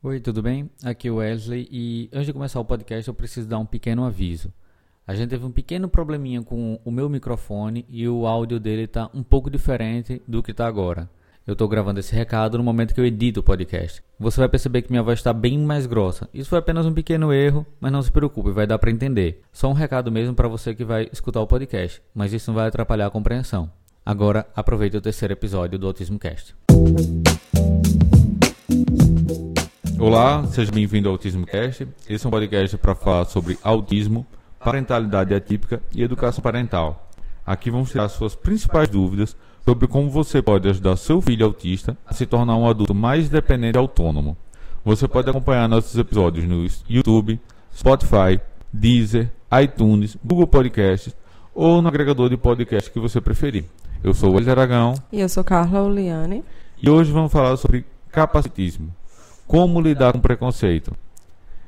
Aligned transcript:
Oi, 0.00 0.20
tudo 0.20 0.40
bem? 0.40 0.70
Aqui 0.84 1.08
é 1.08 1.10
o 1.10 1.16
Wesley 1.16 1.66
e 1.72 2.08
antes 2.12 2.26
de 2.26 2.32
começar 2.32 2.60
o 2.60 2.64
podcast 2.64 3.08
eu 3.08 3.14
preciso 3.14 3.48
dar 3.48 3.58
um 3.58 3.66
pequeno 3.66 4.04
aviso. 4.04 4.52
A 5.04 5.12
gente 5.12 5.30
teve 5.30 5.44
um 5.44 5.50
pequeno 5.50 5.88
probleminha 5.88 6.40
com 6.40 6.78
o 6.84 6.90
meu 6.92 7.08
microfone 7.08 7.84
e 7.88 8.08
o 8.08 8.24
áudio 8.24 8.60
dele 8.60 8.82
está 8.82 9.10
um 9.12 9.24
pouco 9.24 9.50
diferente 9.50 10.22
do 10.28 10.40
que 10.40 10.52
está 10.52 10.68
agora. 10.68 11.10
Eu 11.44 11.54
estou 11.54 11.66
gravando 11.66 11.98
esse 11.98 12.14
recado 12.14 12.56
no 12.56 12.62
momento 12.62 12.94
que 12.94 13.00
eu 13.00 13.04
edito 13.04 13.40
o 13.40 13.42
podcast. 13.42 14.00
Você 14.20 14.38
vai 14.38 14.48
perceber 14.48 14.82
que 14.82 14.90
minha 14.92 15.02
voz 15.02 15.18
está 15.18 15.32
bem 15.32 15.58
mais 15.58 15.84
grossa. 15.84 16.28
Isso 16.32 16.50
foi 16.50 16.60
apenas 16.60 16.86
um 16.86 16.94
pequeno 16.94 17.32
erro, 17.32 17.66
mas 17.80 17.90
não 17.90 18.00
se 18.00 18.12
preocupe, 18.12 18.52
vai 18.52 18.68
dar 18.68 18.78
para 18.78 18.92
entender. 18.92 19.42
Só 19.52 19.68
um 19.68 19.72
recado 19.72 20.12
mesmo 20.12 20.32
para 20.32 20.46
você 20.46 20.76
que 20.76 20.84
vai 20.84 21.08
escutar 21.12 21.40
o 21.40 21.46
podcast, 21.46 22.00
mas 22.14 22.32
isso 22.32 22.52
não 22.52 22.54
vai 22.54 22.68
atrapalhar 22.68 23.08
a 23.08 23.10
compreensão. 23.10 23.68
Agora, 24.06 24.46
aproveite 24.54 24.96
o 24.96 25.00
terceiro 25.00 25.34
episódio 25.34 25.76
do 25.76 25.88
Autismo 25.88 26.20
Cast. 26.20 26.54
Olá, 30.00 30.46
seja 30.46 30.70
bem-vindo 30.70 31.08
ao 31.08 31.14
Autismo 31.14 31.44
Cast. 31.44 31.88
Esse 32.08 32.24
é 32.24 32.28
um 32.28 32.30
podcast 32.30 32.78
para 32.78 32.94
falar 32.94 33.24
sobre 33.24 33.58
autismo, 33.64 34.24
parentalidade 34.60 35.34
atípica 35.34 35.82
e 35.92 36.04
educação 36.04 36.40
parental. 36.40 37.10
Aqui 37.44 37.68
vamos 37.68 37.90
tirar 37.90 38.08
suas 38.08 38.36
principais 38.36 38.88
dúvidas 38.88 39.36
sobre 39.64 39.88
como 39.88 40.08
você 40.08 40.40
pode 40.40 40.68
ajudar 40.68 40.96
seu 40.96 41.20
filho 41.20 41.44
autista 41.44 41.98
a 42.06 42.14
se 42.14 42.26
tornar 42.26 42.56
um 42.56 42.68
adulto 42.68 42.94
mais 42.94 43.26
independente 43.26 43.74
e 43.74 43.78
autônomo. 43.78 44.36
Você 44.84 45.08
pode 45.08 45.28
acompanhar 45.28 45.68
nossos 45.68 45.98
episódios 45.98 46.46
no 46.46 46.64
YouTube, 46.88 47.40
Spotify, 47.76 48.40
Deezer, 48.72 49.32
iTunes, 49.60 50.16
Google 50.24 50.46
Podcasts 50.46 51.12
ou 51.52 51.82
no 51.82 51.88
agregador 51.88 52.30
de 52.30 52.36
podcast 52.36 52.88
que 52.88 53.00
você 53.00 53.20
preferir. 53.20 53.64
Eu 54.04 54.14
sou 54.14 54.30
o 54.30 54.34
Wesley 54.34 54.52
Aragão. 54.52 54.94
E 55.10 55.20
eu 55.20 55.28
sou 55.28 55.42
Carla 55.42 55.82
Oliane. 55.82 56.44
E 56.80 56.88
hoje 56.88 57.10
vamos 57.10 57.32
falar 57.32 57.56
sobre 57.56 57.84
capacitismo 58.12 58.94
como 59.48 59.80
lidar 59.80 60.12
com 60.12 60.20
preconceito. 60.20 60.94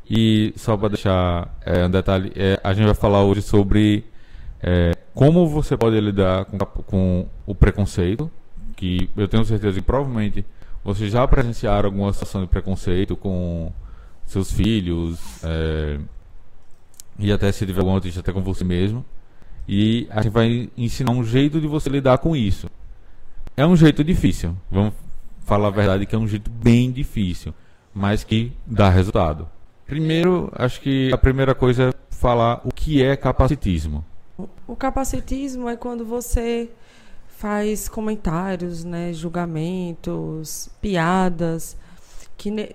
E 0.09 0.53
só 0.55 0.77
para 0.77 0.91
deixar 0.91 1.59
é, 1.65 1.87
um 1.87 1.91
detalhe, 1.91 2.31
é, 2.37 2.61
a 2.63 2.75
gente 2.75 2.85
vai 2.85 2.95
falar 2.95 3.25
hoje 3.25 3.41
sobre 3.41 4.05
é, 4.63 4.93
como 5.15 5.49
você 5.49 5.77
pode 5.77 5.99
lidar 5.99 6.45
com, 6.45 6.59
com, 6.59 7.27
o 7.47 7.55
preconceito, 7.55 8.31
que 8.77 9.09
eu 9.17 9.27
tenho 9.27 9.45
certeza 9.45 9.81
que 9.81 9.87
provavelmente 9.87 10.45
vocês 10.85 11.11
já 11.11 11.27
presenciaram 11.27 11.89
alguma 11.89 12.13
situação 12.13 12.43
de 12.43 12.49
preconceito 12.49 13.17
com 13.17 13.73
seus 14.27 14.53
filhos, 14.53 15.19
é, 15.43 15.99
e 17.19 17.33
até 17.33 17.51
se 17.51 17.65
tiver 17.65 17.81
alguma 17.81 17.97
notícia 17.97 18.21
até 18.21 18.33
com 18.33 18.43
você 18.43 18.63
mesmo. 18.63 19.05
E 19.67 20.07
a 20.11 20.21
gente 20.21 20.33
vai 20.33 20.69
ensinar 20.77 21.13
um 21.13 21.25
jeito 21.25 21.61
de 21.61 21.67
você 21.67 21.89
lidar 21.89 22.19
com 22.19 22.37
isso. 22.37 22.69
É 23.57 23.65
um 23.65 23.77
jeito 23.77 24.05
difícil, 24.05 24.55
vamos 24.71 24.93
falar 25.47 25.69
a 25.69 25.71
verdade 25.71 26.05
que 26.05 26.15
é 26.15 26.19
um 26.19 26.29
jeito 26.29 26.51
bem 26.51 26.91
difícil 26.91 27.55
mas 27.95 28.25
que 28.25 28.53
dá 28.67 28.89
resultado. 28.89 29.49
Primeiro, 29.87 30.51
acho 30.55 30.81
que 30.81 31.13
a 31.13 31.19
primeira 31.19 31.55
coisa 31.55 31.91
é 31.91 31.95
falar 32.11 32.61
o 32.65 32.73
que 32.73 33.03
é 33.03 33.17
capacitismo. 33.17 34.05
O 34.67 34.77
capacitismo 34.77 35.69
é 35.69 35.77
quando 35.77 36.05
você 36.05 36.71
faz 37.27 37.89
comentários, 37.89 38.85
né, 38.85 39.13
julgamentos, 39.13 40.69
piadas 40.81 41.77
que 42.37 42.75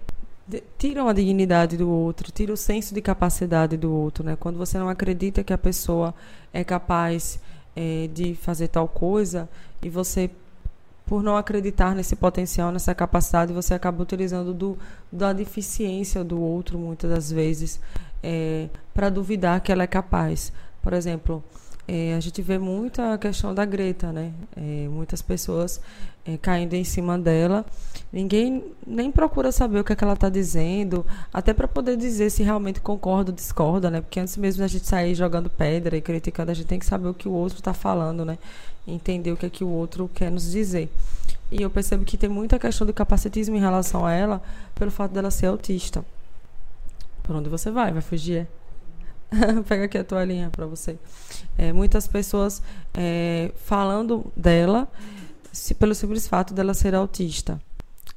tiram 0.77 1.07
a 1.07 1.13
dignidade 1.13 1.77
do 1.77 1.89
outro, 1.89 2.31
tiram 2.31 2.53
o 2.53 2.57
senso 2.57 2.93
de 2.93 3.01
capacidade 3.01 3.77
do 3.77 3.91
outro, 3.91 4.23
né? 4.23 4.35
Quando 4.39 4.57
você 4.57 4.77
não 4.77 4.89
acredita 4.89 5.43
que 5.43 5.53
a 5.53 5.57
pessoa 5.57 6.13
é 6.53 6.63
capaz 6.63 7.39
é, 7.75 8.09
de 8.13 8.35
fazer 8.35 8.67
tal 8.67 8.87
coisa 8.87 9.49
e 9.81 9.89
você 9.89 10.29
por 11.05 11.21
não 11.21 11.37
acreditar 11.37 11.93
nesse 11.95 12.15
potencial, 12.15 12.71
nessa 12.71 12.95
capacidade, 12.95 13.53
você 13.53 13.73
acaba 13.73 14.01
utilizando 14.01 14.53
do, 14.53 14.77
da 15.11 15.33
deficiência 15.33 16.23
do 16.23 16.41
outro, 16.41 16.79
muitas 16.79 17.09
das 17.09 17.31
vezes, 17.31 17.79
é, 18.23 18.69
para 18.93 19.09
duvidar 19.09 19.61
que 19.61 19.71
ela 19.71 19.83
é 19.83 19.87
capaz. 19.87 20.51
Por 20.81 20.93
exemplo, 20.93 21.43
é, 21.87 22.15
a 22.15 22.19
gente 22.19 22.41
vê 22.41 22.57
muita 22.57 23.17
questão 23.19 23.53
da 23.53 23.63
Greta, 23.63 24.11
né? 24.11 24.33
É, 24.55 24.87
muitas 24.89 25.21
pessoas 25.21 25.79
é, 26.25 26.35
caindo 26.37 26.73
em 26.73 26.83
cima 26.83 27.17
dela. 27.17 27.63
Ninguém 28.11 28.63
nem 28.85 29.11
procura 29.11 29.51
saber 29.51 29.79
o 29.79 29.83
que, 29.83 29.93
é 29.93 29.95
que 29.95 30.03
ela 30.03 30.13
está 30.13 30.29
dizendo, 30.29 31.05
até 31.31 31.53
para 31.53 31.67
poder 31.67 31.95
dizer 31.95 32.31
se 32.31 32.41
realmente 32.41 32.81
concorda 32.81 33.29
ou 33.29 33.35
discorda, 33.35 33.91
né? 33.91 34.01
Porque 34.01 34.19
antes 34.19 34.35
mesmo 34.37 34.61
da 34.61 34.67
gente 34.67 34.87
sair 34.87 35.13
jogando 35.13 35.49
pedra 35.49 35.95
e 35.95 36.01
criticando, 36.01 36.49
a 36.49 36.53
gente 36.55 36.65
tem 36.67 36.79
que 36.79 36.85
saber 36.85 37.07
o 37.07 37.13
que 37.13 37.27
o 37.27 37.31
outro 37.31 37.59
está 37.59 37.73
falando, 37.73 38.25
né? 38.25 38.39
Entender 38.87 39.31
o 39.31 39.37
que 39.37 39.45
é 39.45 39.49
que 39.49 39.63
o 39.63 39.69
outro 39.69 40.09
quer 40.13 40.31
nos 40.31 40.51
dizer. 40.51 40.89
E 41.51 41.61
eu 41.61 41.69
percebo 41.69 42.03
que 42.03 42.17
tem 42.17 42.29
muita 42.29 42.57
questão 42.57 42.85
de 42.85 42.93
capacitismo 42.93 43.55
em 43.55 43.59
relação 43.59 44.05
a 44.05 44.11
ela, 44.11 44.41
pelo 44.73 44.91
fato 44.91 45.11
dela 45.11 45.29
ser 45.29 45.47
autista. 45.47 46.03
Por 47.23 47.35
onde 47.35 47.49
você 47.49 47.71
vai? 47.71 47.91
Vai 47.91 48.01
fugir? 48.01 48.47
É? 49.31 49.61
Pega 49.67 49.85
aqui 49.85 49.97
a 49.97 50.03
toalhinha 50.03 50.49
para 50.49 50.65
você. 50.65 50.97
É, 51.57 51.71
muitas 51.71 52.07
pessoas 52.07 52.61
é, 52.93 53.51
falando 53.55 54.31
dela 54.35 54.87
se, 55.51 55.73
pelo 55.73 55.95
simples 55.95 56.27
fato 56.27 56.53
dela 56.53 56.73
ser 56.73 56.93
autista, 56.93 57.59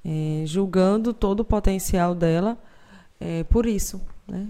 é, 0.05 0.43
julgando 0.45 1.12
todo 1.12 1.41
o 1.41 1.45
potencial 1.45 2.15
dela 2.15 2.59
é, 3.21 3.45
por 3.45 3.67
isso, 3.67 4.01
né? 4.27 4.49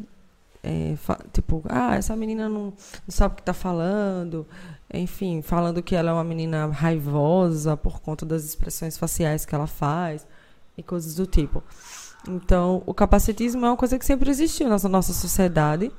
É, 0.63 0.97
tipo, 1.33 1.63
ah, 1.69 1.95
essa 1.95 2.17
menina 2.17 2.49
não, 2.49 2.65
não 2.65 2.75
sabe 3.09 3.33
o 3.33 3.37
que 3.37 3.43
está 3.43 3.55
falando, 3.55 4.47
enfim, 4.93 5.43
falando 5.43 5.83
que 5.83 5.95
ela 5.95 6.11
é 6.11 6.13
uma 6.13 6.25
menina 6.25 6.67
raivosa 6.67 7.77
por 7.77 8.01
conta 8.01 8.25
das 8.25 8.45
expressões 8.45 8.97
faciais 8.97 9.45
que 9.45 9.55
ela 9.55 9.67
faz 9.67 10.27
e 10.77 10.83
coisas 10.83 11.15
do 11.15 11.27
tipo. 11.27 11.63
Então, 12.27 12.83
o 12.87 12.95
capacitismo 12.95 13.65
é 13.65 13.69
uma 13.69 13.77
coisa 13.77 13.99
que 13.99 14.05
sempre 14.05 14.31
existiu 14.31 14.69
na 14.69 14.79
nossa 14.89 15.13
sociedade, 15.13 15.93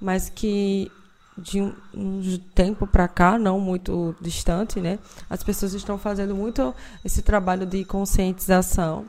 mas 0.00 0.28
que 0.28 0.90
de 1.38 1.60
um, 1.60 2.38
tempo 2.54 2.86
para 2.86 3.06
cá, 3.06 3.38
não 3.38 3.60
muito 3.60 4.16
distante, 4.20 4.80
né, 4.80 4.98
as 5.28 5.42
pessoas 5.42 5.74
estão 5.74 5.98
fazendo 5.98 6.34
muito 6.34 6.74
esse 7.04 7.20
trabalho 7.20 7.66
de 7.66 7.84
conscientização 7.84 9.04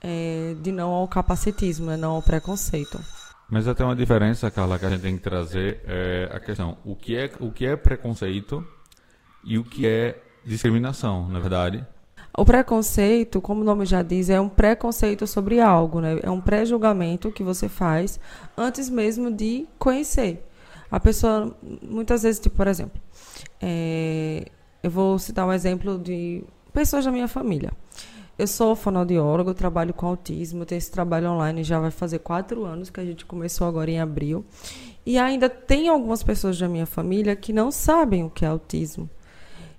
é, 0.00 0.54
de 0.60 0.70
não 0.70 0.90
ao 0.90 1.08
capacitismo, 1.08 1.86
né, 1.86 1.96
não 1.96 2.12
ao 2.12 2.22
preconceito. 2.22 3.00
Mas 3.54 3.68
até 3.68 3.84
uma 3.84 3.94
diferença, 3.94 4.50
Carla, 4.50 4.80
que 4.80 4.84
a 4.84 4.90
gente 4.90 5.02
tem 5.02 5.16
que 5.16 5.22
trazer 5.22 5.80
é 5.86 6.28
a 6.32 6.40
questão: 6.40 6.76
o 6.84 6.96
que 6.96 7.16
é, 7.16 7.30
o 7.38 7.52
que 7.52 7.64
é 7.64 7.76
preconceito 7.76 8.66
e 9.44 9.56
o 9.56 9.62
que 9.62 9.86
é 9.86 10.20
discriminação, 10.44 11.28
na 11.28 11.38
verdade. 11.38 11.86
O 12.36 12.44
preconceito, 12.44 13.40
como 13.40 13.60
o 13.60 13.64
nome 13.64 13.86
já 13.86 14.02
diz, 14.02 14.28
é 14.28 14.40
um 14.40 14.48
preconceito 14.48 15.24
sobre 15.24 15.60
algo, 15.60 16.00
né? 16.00 16.18
É 16.24 16.28
um 16.28 16.40
pré-julgamento 16.40 17.30
que 17.30 17.44
você 17.44 17.68
faz 17.68 18.18
antes 18.56 18.90
mesmo 18.90 19.30
de 19.30 19.68
conhecer. 19.78 20.44
A 20.90 20.98
pessoa, 20.98 21.56
muitas 21.80 22.24
vezes, 22.24 22.40
tipo, 22.40 22.56
por 22.56 22.66
exemplo, 22.66 23.00
é, 23.62 24.46
eu 24.82 24.90
vou 24.90 25.16
citar 25.16 25.46
um 25.46 25.52
exemplo 25.52 25.96
de 25.96 26.42
pessoas 26.72 27.04
da 27.04 27.12
minha 27.12 27.28
família. 27.28 27.70
Eu 28.36 28.48
sou 28.48 28.74
fonoaudiólogo, 28.74 29.54
trabalho 29.54 29.94
com 29.94 30.06
autismo, 30.06 30.66
tenho 30.66 30.78
esse 30.78 30.90
trabalho 30.90 31.30
online 31.30 31.62
já 31.62 31.78
vai 31.78 31.92
fazer 31.92 32.18
quatro 32.18 32.64
anos 32.64 32.90
que 32.90 32.98
a 32.98 33.04
gente 33.04 33.24
começou 33.24 33.64
agora 33.64 33.88
em 33.90 34.00
abril. 34.00 34.44
E 35.06 35.16
ainda 35.18 35.48
tem 35.48 35.88
algumas 35.88 36.22
pessoas 36.22 36.58
da 36.58 36.68
minha 36.68 36.86
família 36.86 37.36
que 37.36 37.52
não 37.52 37.70
sabem 37.70 38.24
o 38.24 38.30
que 38.30 38.44
é 38.44 38.48
autismo. 38.48 39.08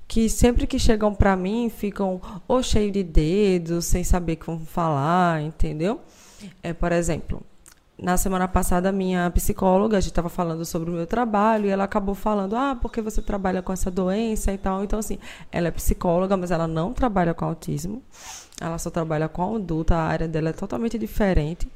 Que 0.07 0.29
sempre 0.29 0.65
que 0.65 0.79
chegam 0.79 1.13
para 1.13 1.35
mim 1.35 1.69
ficam 1.69 2.21
ou 2.47 2.63
cheio 2.63 2.91
de 2.91 3.03
dedos, 3.03 3.85
sem 3.85 4.03
saber 4.05 4.37
como 4.37 4.65
falar, 4.65 5.41
entendeu? 5.41 5.99
É, 6.63 6.71
por 6.71 6.93
exemplo, 6.93 7.41
na 7.97 8.17
semana 8.17 8.47
passada, 8.47 8.91
minha 8.91 9.29
psicóloga, 9.31 9.97
a 9.97 9.99
gente 9.99 10.11
estava 10.11 10.29
falando 10.29 10.65
sobre 10.65 10.89
o 10.89 10.93
meu 10.93 11.07
trabalho 11.07 11.65
e 11.65 11.69
ela 11.69 11.85
acabou 11.85 12.13
falando: 12.13 12.55
ah, 12.55 12.77
porque 12.79 13.01
você 13.01 13.21
trabalha 13.21 13.61
com 13.61 13.73
essa 13.73 13.89
doença 13.89 14.53
e 14.53 14.57
tal. 14.57 14.83
Então, 14.83 14.99
assim, 14.99 15.17
ela 15.51 15.69
é 15.69 15.71
psicóloga, 15.71 16.37
mas 16.37 16.51
ela 16.51 16.67
não 16.67 16.93
trabalha 16.93 17.33
com 17.33 17.45
autismo. 17.45 18.03
Ela 18.59 18.77
só 18.77 18.89
trabalha 18.89 19.27
com 19.27 19.55
adulto, 19.55 19.93
a 19.93 19.97
área 19.97 20.27
dela 20.27 20.49
é 20.49 20.53
totalmente 20.53 20.97
diferente. 20.97 21.67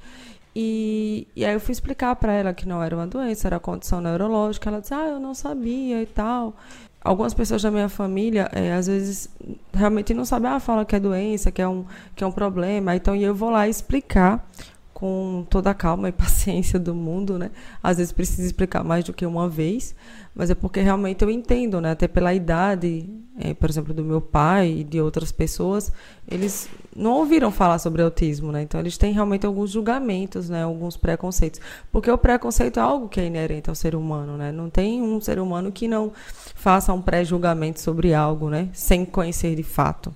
E, 0.55 1.27
e 1.35 1.45
aí 1.45 1.53
eu 1.53 1.59
fui 1.59 1.71
explicar 1.71 2.15
para 2.15 2.33
ela 2.33 2.53
que 2.53 2.67
não 2.67 2.81
era 2.81 2.95
uma 2.95 3.07
doença, 3.07 3.47
era 3.47 3.59
condição 3.59 4.01
neurológica. 4.01 4.69
Ela 4.69 4.81
disse, 4.81 4.93
ah, 4.93 5.07
eu 5.07 5.19
não 5.19 5.33
sabia 5.33 6.01
e 6.01 6.05
tal. 6.05 6.55
Algumas 7.01 7.33
pessoas 7.33 7.61
da 7.61 7.71
minha 7.71 7.87
família, 7.87 8.49
é, 8.51 8.73
às 8.73 8.87
vezes, 8.87 9.29
realmente 9.73 10.13
não 10.13 10.25
sabem, 10.25 10.51
ah, 10.51 10.59
fala 10.59 10.83
que 10.85 10.95
é 10.95 10.99
doença, 10.99 11.51
que 11.51 11.61
é 11.61 11.67
um, 11.67 11.85
que 12.15 12.23
é 12.23 12.27
um 12.27 12.31
problema. 12.31 12.95
Então, 12.95 13.15
eu 13.15 13.33
vou 13.33 13.49
lá 13.49 13.67
explicar 13.67 14.45
com 14.93 15.45
toda 15.49 15.69
a 15.69 15.73
calma 15.73 16.09
e 16.09 16.11
paciência 16.13 16.77
do 16.77 16.93
mundo, 16.93 17.39
né? 17.39 17.51
Às 17.81 17.97
vezes 17.97 18.11
precisa 18.11 18.45
explicar 18.45 18.83
mais 18.83 19.05
do 19.05 19.13
que 19.13 19.25
uma 19.25 19.47
vez, 19.47 19.95
mas 20.39 20.49
é 20.49 20.55
porque 20.55 20.79
realmente 20.79 21.21
eu 21.21 21.29
entendo, 21.29 21.81
né? 21.81 21.91
Até 21.91 22.07
pela 22.07 22.33
idade, 22.33 23.09
é, 23.37 23.53
por 23.53 23.69
exemplo, 23.69 23.93
do 23.93 24.05
meu 24.05 24.21
pai 24.21 24.71
e 24.71 24.83
de 24.85 25.01
outras 25.01 25.33
pessoas, 25.33 25.91
eles 26.25 26.69
não 26.95 27.11
ouviram 27.15 27.51
falar 27.51 27.77
sobre 27.77 28.01
autismo, 28.01 28.49
né? 28.49 28.61
Então 28.61 28.79
eles 28.79 28.97
têm 28.97 29.11
realmente 29.11 29.45
alguns 29.45 29.69
julgamentos, 29.69 30.49
né? 30.49 30.63
Alguns 30.63 30.95
preconceitos, 30.95 31.59
porque 31.91 32.09
o 32.09 32.17
preconceito 32.17 32.79
é 32.79 32.81
algo 32.81 33.09
que 33.09 33.19
é 33.19 33.25
inerente 33.25 33.69
ao 33.69 33.75
ser 33.75 33.95
humano, 33.95 34.37
né? 34.37 34.49
Não 34.49 34.69
tem 34.69 35.01
um 35.01 35.19
ser 35.19 35.39
humano 35.39 35.73
que 35.73 35.89
não 35.89 36.13
faça 36.55 36.93
um 36.93 37.01
pré-julgamento 37.01 37.81
sobre 37.81 38.13
algo, 38.13 38.49
né? 38.49 38.69
Sem 38.71 39.03
conhecer 39.03 39.57
de 39.57 39.63
fato. 39.63 40.15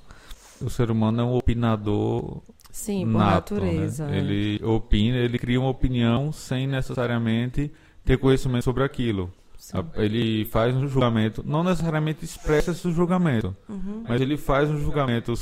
O 0.61 0.69
ser 0.69 0.89
humano 0.89 1.19
é 1.19 1.25
um 1.25 1.35
opinador 1.35 2.41
Sim, 2.71 3.01
por 3.11 3.17
nato, 3.17 3.55
natureza. 3.55 4.07
né? 4.07 4.15
é. 4.15 4.19
Ele 4.21 4.63
opina, 4.63 5.17
ele 5.17 5.37
cria 5.37 5.59
uma 5.59 5.69
opinião 5.69 6.31
sem 6.31 6.65
necessariamente 6.65 7.69
ter 8.05 8.17
conhecimento 8.17 8.63
sobre 8.63 8.85
aquilo. 8.85 9.29
Sim. 9.63 9.77
Ele 9.95 10.43
faz 10.43 10.75
um 10.75 10.85
julgamento, 10.89 11.41
não 11.47 11.63
necessariamente 11.63 12.25
expressa 12.25 12.71
esse 12.71 12.91
julgamento, 12.91 13.55
Uhum. 13.69 14.03
mas 14.07 14.19
ele 14.19 14.35
faz 14.35 14.69
um 14.69 14.77
julgamento 14.77 15.33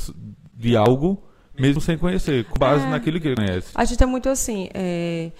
de 0.54 0.76
algo 0.76 1.20
mesmo 1.58 1.80
sem 1.80 1.98
conhecer, 1.98 2.44
com 2.44 2.56
base 2.56 2.86
É. 2.86 2.88
naquilo 2.88 3.20
que 3.20 3.26
ele 3.26 3.34
conhece. 3.36 3.72
A 3.74 3.84
gente 3.84 4.00
é 4.00 4.06
muito 4.06 4.28
assim. 4.28 4.68
é, 4.72 5.32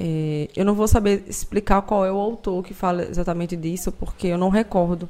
é, 0.00 0.48
eu 0.56 0.64
não 0.64 0.74
vou 0.74 0.88
saber 0.88 1.24
explicar 1.28 1.82
qual 1.82 2.06
é 2.06 2.10
o 2.10 2.16
autor 2.16 2.64
que 2.64 2.72
fala 2.72 3.02
exatamente 3.02 3.54
disso, 3.54 3.92
porque 3.92 4.28
eu 4.28 4.38
não 4.38 4.48
recordo 4.48 5.06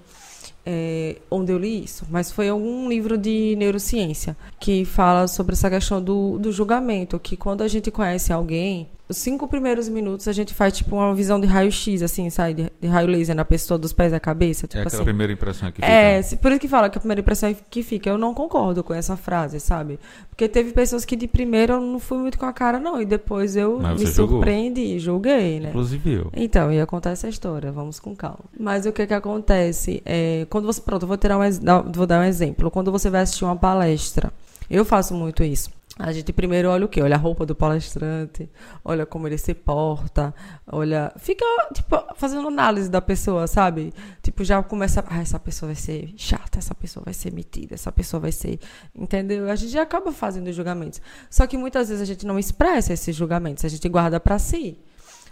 é, 0.66 1.16
onde 1.30 1.52
eu 1.52 1.58
li 1.58 1.84
isso. 1.84 2.04
Mas 2.10 2.30
foi 2.32 2.48
algum 2.48 2.88
livro 2.88 3.16
de 3.16 3.54
neurociência 3.56 4.36
que 4.58 4.84
fala 4.84 5.28
sobre 5.28 5.52
essa 5.54 5.70
questão 5.70 6.02
do, 6.02 6.38
do 6.38 6.50
julgamento. 6.52 7.18
Que 7.20 7.36
quando 7.36 7.62
a 7.62 7.68
gente 7.68 7.88
conhece 7.90 8.32
alguém, 8.32 8.88
os 9.12 9.18
cinco 9.18 9.46
primeiros 9.46 9.88
minutos 9.88 10.26
a 10.26 10.32
gente 10.32 10.52
faz 10.52 10.76
tipo 10.76 10.96
uma 10.96 11.14
visão 11.14 11.40
de 11.40 11.46
raio-x, 11.46 12.02
assim, 12.02 12.28
sabe? 12.30 12.54
De, 12.54 12.72
de 12.80 12.88
raio 12.88 13.06
laser 13.06 13.36
na 13.36 13.44
pessoa, 13.44 13.78
dos 13.78 13.92
pés 13.92 14.12
à 14.12 14.18
cabeça. 14.18 14.66
É 14.66 14.68
Tipo 14.68 14.80
aquela 14.80 14.94
assim. 14.96 15.04
primeira 15.04 15.32
impressão 15.32 15.70
que 15.70 15.76
fica. 15.76 15.86
É, 15.86 16.22
por 16.22 16.50
isso 16.50 16.60
que 16.60 16.68
fala 16.68 16.90
que 16.90 16.98
a 16.98 17.00
primeira 17.00 17.20
impressão 17.20 17.48
é 17.48 17.56
que 17.70 17.82
fica. 17.82 18.10
Eu 18.10 18.18
não 18.18 18.34
concordo 18.34 18.82
com 18.82 18.92
essa 18.92 19.16
frase, 19.16 19.60
sabe? 19.60 19.98
Porque 20.30 20.48
teve 20.48 20.72
pessoas 20.72 21.04
que 21.04 21.14
de 21.14 21.28
primeiro 21.28 21.74
eu 21.74 21.80
não 21.80 21.98
fui 21.98 22.18
muito 22.18 22.38
com 22.38 22.46
a 22.46 22.52
cara, 22.52 22.80
não. 22.80 23.00
E 23.00 23.04
depois 23.04 23.54
eu 23.54 23.78
me 23.78 24.06
surpreendi 24.06 24.96
e 24.96 24.98
julguei, 24.98 25.60
né? 25.60 25.68
Inclusive 25.68 26.12
eu. 26.12 26.30
Então, 26.34 26.72
ia 26.72 26.86
contar 26.86 27.10
essa 27.10 27.28
história, 27.28 27.70
vamos 27.70 28.00
com 28.00 28.16
calma. 28.16 28.40
Mas 28.58 28.86
o 28.86 28.92
que 28.92 29.06
que 29.06 29.14
acontece? 29.14 30.02
É, 30.04 30.46
quando 30.48 30.64
você. 30.66 30.80
Pronto, 30.80 31.02
eu 31.02 31.08
vou, 31.08 31.16
tirar 31.16 31.38
um, 31.38 31.92
vou 31.92 32.06
dar 32.06 32.20
um 32.20 32.24
exemplo. 32.24 32.70
Quando 32.70 32.90
você 32.90 33.10
vai 33.10 33.20
assistir 33.22 33.44
uma 33.44 33.56
palestra, 33.56 34.32
eu 34.70 34.84
faço 34.84 35.14
muito 35.14 35.44
isso. 35.44 35.70
A 35.98 36.10
gente 36.10 36.32
primeiro 36.32 36.70
olha 36.70 36.86
o 36.86 36.88
quê? 36.88 37.02
Olha 37.02 37.16
a 37.16 37.18
roupa 37.18 37.44
do 37.44 37.54
palestrante, 37.54 38.48
olha 38.82 39.04
como 39.04 39.28
ele 39.28 39.36
se 39.36 39.52
porta, 39.52 40.34
olha. 40.66 41.12
Fica, 41.18 41.44
tipo, 41.74 41.96
fazendo 42.16 42.48
análise 42.48 42.88
da 42.90 43.00
pessoa, 43.00 43.46
sabe? 43.46 43.92
Tipo, 44.22 44.42
já 44.42 44.62
começa. 44.62 45.04
Ah, 45.06 45.20
essa 45.20 45.38
pessoa 45.38 45.68
vai 45.68 45.76
ser 45.76 46.12
chata, 46.16 46.58
essa 46.58 46.74
pessoa 46.74 47.04
vai 47.04 47.12
ser 47.12 47.32
metida, 47.32 47.74
essa 47.74 47.92
pessoa 47.92 48.20
vai 48.20 48.32
ser. 48.32 48.58
Entendeu? 48.94 49.50
A 49.50 49.54
gente 49.54 49.70
já 49.70 49.82
acaba 49.82 50.10
fazendo 50.12 50.50
julgamentos. 50.52 51.00
Só 51.30 51.46
que 51.46 51.58
muitas 51.58 51.88
vezes 51.90 52.02
a 52.02 52.06
gente 52.06 52.24
não 52.26 52.38
expressa 52.38 52.92
esses 52.94 53.14
julgamentos, 53.14 53.64
a 53.64 53.68
gente 53.68 53.86
guarda 53.88 54.18
pra 54.18 54.38
si. 54.38 54.78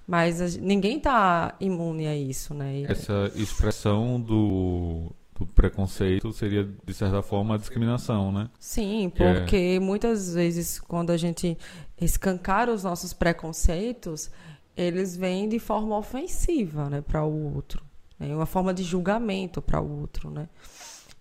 Mas 0.07 0.41
a 0.43 0.61
ninguém 0.61 0.99
está 0.99 1.55
imune 1.61 2.07
a 2.07 2.15
isso, 2.17 2.53
né? 2.53 2.81
E- 2.81 2.85
Essa 2.85 3.31
expressão 3.35 4.21
do, 4.21 5.11
do 5.45 5.53
preconceito 5.53 6.33
seria, 6.33 6.69
de 6.85 6.95
certa 6.95 7.23
forma, 7.23 7.55
a 7.55 7.59
discriminação, 7.59 8.31
né? 8.31 8.49
Sim, 8.59 9.07
é- 9.07 9.11
porque 9.11 9.81
muitas 9.81 10.35
vezes 10.35 10.79
quando 10.79 11.11
a 11.11 11.17
gente 11.17 11.57
escancara 12.01 12.73
os 12.73 12.85
nossos 12.85 13.13
preconceitos, 13.13 14.31
eles 14.77 15.17
vêm 15.17 15.49
de 15.49 15.59
forma 15.59 15.97
ofensiva, 15.97 16.89
né, 16.89 17.01
para 17.01 17.25
o 17.25 17.55
outro, 17.55 17.83
né? 18.19 18.35
uma 18.35 18.47
forma 18.47 18.73
de 18.73 18.83
julgamento 18.83 19.61
para 19.61 19.81
o 19.81 20.01
outro, 20.01 20.31
né? 20.31 20.49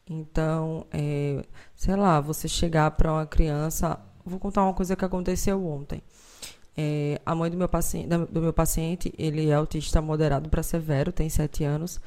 Então, 0.10 0.86
é, 0.92 1.44
sei 1.76 1.96
lá, 1.96 2.20
você 2.20 2.48
chegar 2.48 2.92
para 2.92 3.12
uma 3.14 3.26
criança, 3.26 4.00
vou 4.26 4.40
contar 4.40 4.64
uma 4.64 4.74
coisa 4.74 4.96
que 4.96 5.06
aconteceu 5.06 5.64
ontem. 5.66 6.02
É, 6.76 7.20
a 7.26 7.36
mãe 7.36 7.52
do 7.52 7.58
meu 7.58 7.68
paciente, 7.68 8.08
do 8.08 8.42
meu 8.42 8.54
paciente, 8.54 9.14
ele 9.18 9.50
é 9.50 9.54
autista 9.54 10.02
moderado 10.02 10.50
para 10.50 10.64
severo, 10.64 11.12
tem 11.12 11.30
sete 11.30 11.64
anos. 11.64 12.00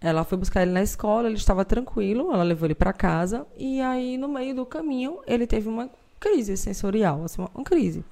Ela 0.00 0.24
foi 0.24 0.38
buscar 0.38 0.62
ele 0.62 0.70
na 0.72 0.82
escola, 0.82 1.28
ele 1.28 1.36
estava 1.36 1.64
tranquilo, 1.64 2.32
ela 2.32 2.42
levou 2.42 2.66
ele 2.66 2.74
para 2.74 2.92
casa 2.92 3.46
e 3.56 3.80
aí 3.80 4.16
no 4.16 4.28
meio 4.28 4.54
do 4.54 4.64
caminho 4.64 5.20
ele 5.26 5.46
teve 5.46 5.68
uma 5.68 5.90
crise 6.18 6.56
sensorial, 6.56 7.24
assim, 7.24 7.42
uma, 7.42 7.50
uma 7.54 7.64
crise. 7.64 8.04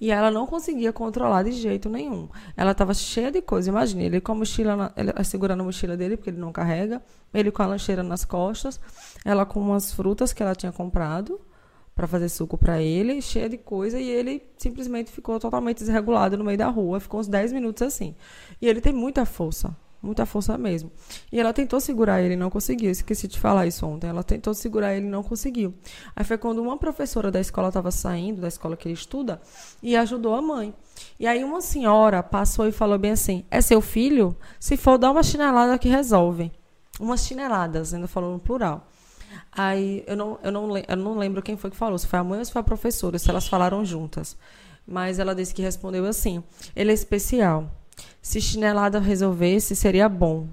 E 0.00 0.10
ela 0.10 0.30
não 0.30 0.46
conseguia 0.46 0.92
controlar 0.92 1.44
de 1.44 1.52
jeito 1.52 1.88
nenhum. 1.88 2.28
Ela 2.56 2.72
estava 2.72 2.92
cheia 2.92 3.30
de 3.30 3.40
coisa. 3.40 3.70
Imagine, 3.70 4.04
ele 4.04 4.20
com 4.20 4.32
a 4.32 4.34
mochila, 4.34 4.76
na, 4.76 4.92
ela 4.96 5.24
segurando 5.24 5.60
a 5.60 5.64
mochila 5.64 5.96
dele, 5.96 6.16
porque 6.16 6.30
ele 6.30 6.38
não 6.38 6.52
carrega, 6.52 7.00
ele 7.32 7.50
com 7.50 7.62
a 7.62 7.66
lancheira 7.66 8.02
nas 8.02 8.24
costas, 8.24 8.80
ela 9.24 9.46
com 9.46 9.60
umas 9.60 9.92
frutas 9.92 10.32
que 10.32 10.42
ela 10.42 10.54
tinha 10.54 10.72
comprado 10.72 11.40
para 11.94 12.06
fazer 12.06 12.28
suco 12.28 12.56
para 12.56 12.80
ele, 12.80 13.20
cheia 13.20 13.48
de 13.48 13.58
coisa, 13.58 14.00
e 14.00 14.08
ele 14.08 14.42
simplesmente 14.56 15.10
ficou 15.12 15.38
totalmente 15.38 15.78
desregulado 15.78 16.38
no 16.38 16.44
meio 16.44 16.56
da 16.56 16.68
rua, 16.68 16.98
ficou 16.98 17.20
uns 17.20 17.28
10 17.28 17.52
minutos 17.52 17.82
assim. 17.82 18.14
E 18.60 18.66
ele 18.66 18.80
tem 18.80 18.92
muita 18.92 19.26
força, 19.26 19.76
muita 20.02 20.26
força 20.26 20.58
mesmo. 20.58 20.90
E 21.30 21.38
ela 21.38 21.52
tentou 21.52 21.80
segurar 21.80 22.20
ele 22.20 22.36
não 22.36 22.50
conseguiu. 22.50 22.90
Esqueci 22.90 23.28
de 23.28 23.38
falar 23.38 23.66
isso 23.66 23.86
ontem. 23.86 24.08
Ela 24.08 24.22
tentou 24.22 24.52
segurar 24.52 24.94
ele 24.94 25.06
não 25.06 25.22
conseguiu. 25.22 25.74
Aí 26.16 26.24
foi 26.24 26.36
quando 26.36 26.60
uma 26.60 26.76
professora 26.76 27.30
da 27.30 27.40
escola 27.40 27.68
estava 27.68 27.90
saindo, 27.90 28.40
da 28.40 28.48
escola 28.48 28.76
que 28.76 28.88
ele 28.88 28.94
estuda, 28.94 29.40
e 29.82 29.96
ajudou 29.96 30.34
a 30.34 30.42
mãe. 30.42 30.74
E 31.18 31.26
aí 31.26 31.44
uma 31.44 31.60
senhora 31.60 32.22
passou 32.22 32.66
e 32.66 32.72
falou 32.72 32.98
bem 32.98 33.12
assim: 33.12 33.44
"É 33.50 33.60
seu 33.60 33.80
filho? 33.80 34.36
Se 34.58 34.76
for 34.76 34.98
dar 34.98 35.10
uma 35.10 35.22
chinelada 35.22 35.78
que 35.78 35.88
resolve". 35.88 36.50
Umas 37.00 37.24
chineladas, 37.24 37.94
ainda 37.94 38.06
falou 38.06 38.32
no 38.32 38.38
plural. 38.38 38.86
Aí 39.50 40.04
eu 40.06 40.16
não, 40.16 40.38
eu, 40.42 40.52
não, 40.52 40.76
eu 40.76 40.96
não 40.96 41.16
lembro 41.16 41.42
quem 41.42 41.56
foi 41.56 41.70
que 41.70 41.76
falou, 41.76 41.98
se 41.98 42.06
foi 42.06 42.18
a 42.18 42.24
mãe 42.24 42.38
ou 42.38 42.44
se 42.44 42.52
foi 42.52 42.60
a 42.60 42.64
professora, 42.64 43.18
se 43.18 43.30
elas 43.30 43.46
falaram 43.46 43.84
juntas. 43.84 44.36
Mas 44.86 45.18
ela 45.18 45.34
disse 45.34 45.54
que 45.54 45.62
respondeu 45.62 46.04
assim: 46.06 46.42
ele 46.74 46.90
é 46.90 46.94
especial. 46.94 47.70
Se 48.20 48.40
chinelada 48.40 48.98
resolvesse, 49.00 49.74
seria 49.74 50.08
bom. 50.08 50.46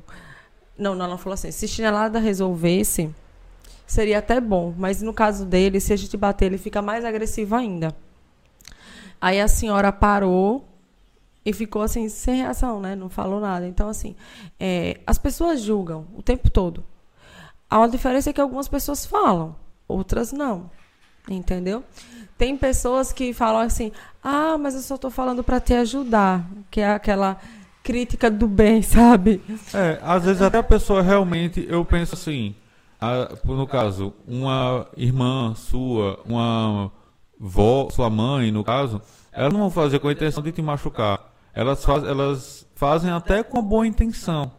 Não, 0.77 0.95
não, 0.95 1.05
ela 1.05 1.17
falou 1.17 1.33
assim: 1.33 1.51
se 1.51 1.67
chinelada 1.67 2.19
resolvesse, 2.19 3.13
seria 3.85 4.19
até 4.19 4.39
bom. 4.39 4.73
Mas 4.77 5.01
no 5.01 5.13
caso 5.13 5.45
dele, 5.45 5.79
se 5.79 5.93
a 5.93 5.95
gente 5.95 6.15
bater, 6.17 6.45
ele 6.45 6.57
fica 6.57 6.81
mais 6.81 7.05
agressivo 7.05 7.55
ainda. 7.55 7.95
Aí 9.21 9.39
a 9.39 9.47
senhora 9.47 9.91
parou 9.91 10.65
e 11.45 11.53
ficou 11.53 11.81
assim, 11.81 12.07
sem 12.09 12.37
reação, 12.37 12.79
né? 12.79 12.95
Não 12.95 13.09
falou 13.09 13.39
nada. 13.39 13.67
Então, 13.67 13.89
assim, 13.89 14.15
é, 14.59 14.99
as 15.05 15.17
pessoas 15.17 15.61
julgam 15.61 16.07
o 16.15 16.21
tempo 16.21 16.49
todo. 16.49 16.83
A 17.69 17.85
diferença 17.87 18.29
é 18.29 18.33
que 18.33 18.41
algumas 18.41 18.67
pessoas 18.67 19.05
falam, 19.05 19.55
outras 19.87 20.31
não. 20.31 20.71
Entendeu? 21.29 21.83
Tem 22.37 22.55
pessoas 22.57 23.13
que 23.13 23.33
falam 23.33 23.61
assim: 23.61 23.91
ah, 24.23 24.57
mas 24.57 24.73
eu 24.75 24.81
só 24.81 24.95
estou 24.95 25.11
falando 25.11 25.43
para 25.43 25.59
te 25.59 25.73
ajudar. 25.73 26.45
Que 26.71 26.81
é 26.81 26.89
aquela 26.91 27.37
crítica 27.83 28.29
do 28.31 28.47
bem, 28.47 28.81
sabe? 28.83 29.41
É, 29.73 29.99
às 30.01 30.23
vezes 30.25 30.41
até 30.41 30.57
a 30.57 30.63
pessoa 30.63 31.01
realmente, 31.01 31.65
eu 31.69 31.83
penso 31.85 32.15
assim, 32.15 32.55
a- 32.99 33.29
no 33.45 33.67
caso, 33.67 34.13
uma 34.27 34.87
irmã 34.97 35.53
sua, 35.55 36.19
uma 36.25 36.91
vó, 37.39 37.89
sua 37.89 38.09
mãe, 38.09 38.51
no 38.51 38.63
caso, 38.63 39.01
elas 39.31 39.51
não 39.53 39.59
vão 39.61 39.69
fazer 39.71 39.99
com 39.99 40.07
a 40.07 40.11
intenção 40.11 40.43
de 40.43 40.51
te 40.51 40.61
machucar. 40.61 41.31
Elas, 41.53 41.83
faz, 41.83 42.03
elas 42.03 42.67
fazem 42.75 43.11
até 43.11 43.43
com 43.43 43.61
boa 43.61 43.85
intenção, 43.87 44.51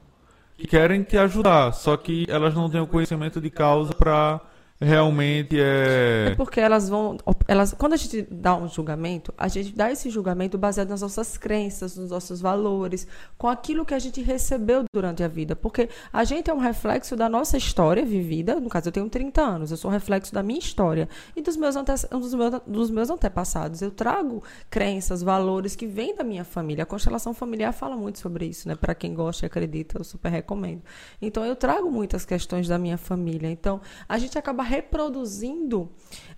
que 0.57 0.67
querem 0.67 1.03
te 1.03 1.17
ajudar, 1.17 1.73
só 1.73 1.97
que 1.97 2.27
elas 2.29 2.55
não 2.55 2.69
têm 2.69 2.81
o 2.81 2.87
conhecimento 2.87 3.41
de 3.41 3.49
causa 3.49 3.95
para 3.95 4.41
realmente 4.81 5.61
É 5.61 6.31
é, 6.31 6.35
porque 6.35 6.61
elas 6.61 6.89
vão. 6.89 7.19
Elas, 7.47 7.75
quando 7.75 7.93
a 7.93 7.97
gente 7.97 8.23
dá 8.31 8.57
um 8.57 8.69
julgamento, 8.69 9.33
a 9.37 9.49
gente 9.49 9.73
dá 9.75 9.91
esse 9.91 10.11
julgamento 10.11 10.57
baseado 10.59 10.89
nas 10.89 11.03
nossas 11.03 11.37
crenças, 11.37 11.97
nos 11.97 12.11
nossos 12.11 12.41
valores, 12.41 13.07
com 13.37 13.49
aquilo 13.49 13.85
que 13.85 13.95
a 13.95 13.99
gente 13.99 14.23
recebeu 14.23 14.85
durante 14.93 15.23
a 15.23 15.29
vida. 15.29 15.55
Porque 15.55 15.89
a 16.13 16.25
gente 16.25 16.51
é 16.51 16.55
um 16.55 16.59
reflexo 16.59 17.17
da 17.17 17.29
nossa 17.29 17.57
história 17.57 18.05
vivida. 18.05 18.59
No 18.61 18.69
caso, 18.69 18.89
eu 18.89 18.93
tenho 18.93 19.09
30 19.09 19.41
anos, 19.41 19.71
eu 19.71 19.77
sou 19.77 19.91
um 19.91 19.93
reflexo 19.93 20.33
da 20.33 20.43
minha 20.43 20.59
história 20.59 21.09
e 21.35 21.43
dos 21.43 21.57
meus, 21.57 21.77
ante, 21.77 21.93
dos 22.11 22.35
meus, 22.35 22.61
dos 22.67 22.91
meus 22.91 23.11
antepassados. 23.11 23.83
Eu 23.83 23.91
trago 23.91 24.43
crenças, 24.69 25.23
valores 25.23 25.77
que 25.77 25.87
vêm 25.87 26.15
da 26.15 26.25
minha 26.25 26.45
família. 26.45 26.85
A 26.85 26.87
constelação 26.87 27.35
familiar 27.35 27.73
fala 27.73 27.97
muito 27.97 28.19
sobre 28.19 28.47
isso, 28.47 28.69
né? 28.69 28.75
Para 28.75 28.95
quem 28.95 29.15
gosta 29.15 29.45
e 29.45 29.47
acredita, 29.47 29.99
eu 29.99 30.05
super 30.05 30.31
recomendo. 30.31 30.83
Então, 31.21 31.45
eu 31.45 31.57
trago 31.57 31.91
muitas 31.91 32.25
questões 32.25 32.69
da 32.69 32.79
minha 32.79 32.97
família. 32.97 33.51
Então, 33.51 33.81
a 34.09 34.19
gente 34.19 34.39
acaba 34.39 34.63
reproduzindo 34.71 35.91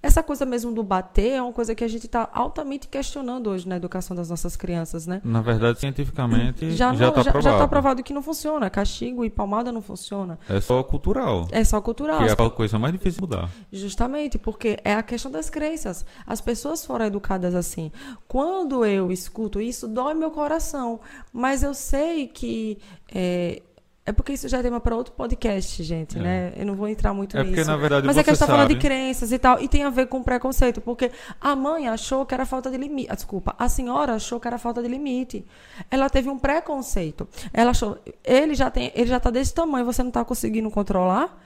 essa 0.03 0.21
coisa 0.23 0.45
mesmo 0.45 0.73
do 0.73 0.83
bater 0.83 1.33
é 1.35 1.43
uma 1.43 1.53
coisa 1.53 1.75
que 1.77 1.85
a 1.85 1.89
gente 1.89 2.07
está 2.07 2.29
altamente 2.33 2.89
questionando 2.89 3.49
hoje 3.49 3.69
na 3.69 3.77
educação 3.77 4.17
das 4.17 4.29
nossas 4.29 4.57
crianças, 4.57 5.07
né? 5.07 5.21
na 5.25 5.41
verdade, 5.41 5.79
cientificamente 5.79 6.73
Já 6.73 6.93
já 6.93 7.09
está 7.09 7.23
já, 7.23 7.31
já 7.31 7.33
provado. 7.33 7.59
tá 7.59 7.69
provado 7.69 8.03
que 8.03 8.13
não 8.13 8.21
funciona. 8.23 8.69
Castigo 8.69 9.25
e 9.25 9.31
palmada 9.31 9.71
não 9.71 9.81
funciona. 9.81 10.39
É 10.49 10.61
só 10.61 10.83
cultural, 10.83 11.47
É 11.53 11.63
só 11.63 11.81
cultural. 11.81 12.19
que 12.19 12.25
é 12.25 12.33
a 12.33 12.51
coisa 12.51 12.79
mais 12.81 12.93
difícil 12.93 13.21
de 13.21 13.21
mudar. 13.21 13.49
Justamente, 13.73 14.39
porque 14.39 14.77
é 14.83 14.95
a 14.95 15.03
questão 15.05 15.31
das 15.31 15.49
crenças. 15.49 16.05
As 16.27 16.41
pessoas 16.41 16.85
foram 16.85 17.05
educadas 17.07 17.55
assim. 17.55 17.93
Quando 18.27 18.85
eu 18.85 19.13
escuto 19.13 19.61
isso, 19.61 19.87
dói 19.87 20.15
meu 20.15 20.33
coração. 20.33 20.99
Mas 21.33 21.63
eu 21.63 21.75
sei 21.75 22.27
que. 22.27 22.79
É, 23.15 23.63
é 24.05 24.13
porque 24.13 24.33
isso 24.33 24.49
já 24.49 24.59
é 24.59 24.63
tema 24.63 24.81
para 24.81 24.97
outro 24.97 25.13
podcast, 25.15 25.83
gente, 25.83 26.19
É. 26.19 26.21
né? 26.23 26.53
Eu 26.57 26.67
não 26.67 26.75
vou 26.75 26.89
entrar 26.89 27.15
muito 27.15 27.37
É 27.37 27.41
nisso. 27.43 27.55
porque, 27.55 27.65
na 27.71 27.77
verdade, 27.77 28.07
Mas 28.07 28.17
é 28.17 28.23
que 28.25 28.31
a 28.31 28.35
você 28.35 28.39
gente 28.41 28.49
tá 28.49 28.53
falando 28.55 28.69
de 28.69 28.79
crenças 28.79 29.31
e 29.33 29.39
tal. 29.39 29.61
E 29.61 29.69
tem 29.69 29.85
a 29.85 29.91
ver 29.91 30.07
com 30.09 30.23
preconceito. 30.23 30.81
Porque 30.81 31.11
a 31.41 31.55
mãe 31.55 31.89
achou 31.89 32.27
que 32.27 32.35
era 32.35 32.45
falta 32.45 32.71
de 32.71 32.77
limite. 32.77 33.09
Ah, 33.11 33.15
desculpa. 33.15 33.55
A 33.59 33.69
senhora 33.69 34.15
achou 34.15 34.41
que 34.41 34.49
era 34.49 34.59
falta 34.59 34.83
de 34.83 34.89
limite. 34.89 35.45
Ela 35.91 36.11
teve 36.11 36.29
um 36.29 36.39
preconceito. 36.39 37.29
Ela 37.53 37.71
achou. 37.71 37.99
Ele 38.25 38.55
já 38.55 38.71
tem. 38.71 38.91
Ele 38.95 39.07
já 39.07 39.21
tá 39.21 39.31
desse 39.31 39.55
tamanho, 39.55 39.85
você 39.85 40.03
não 40.03 40.11
tá 40.11 40.25
conseguindo 40.25 40.71
controlar? 40.71 41.42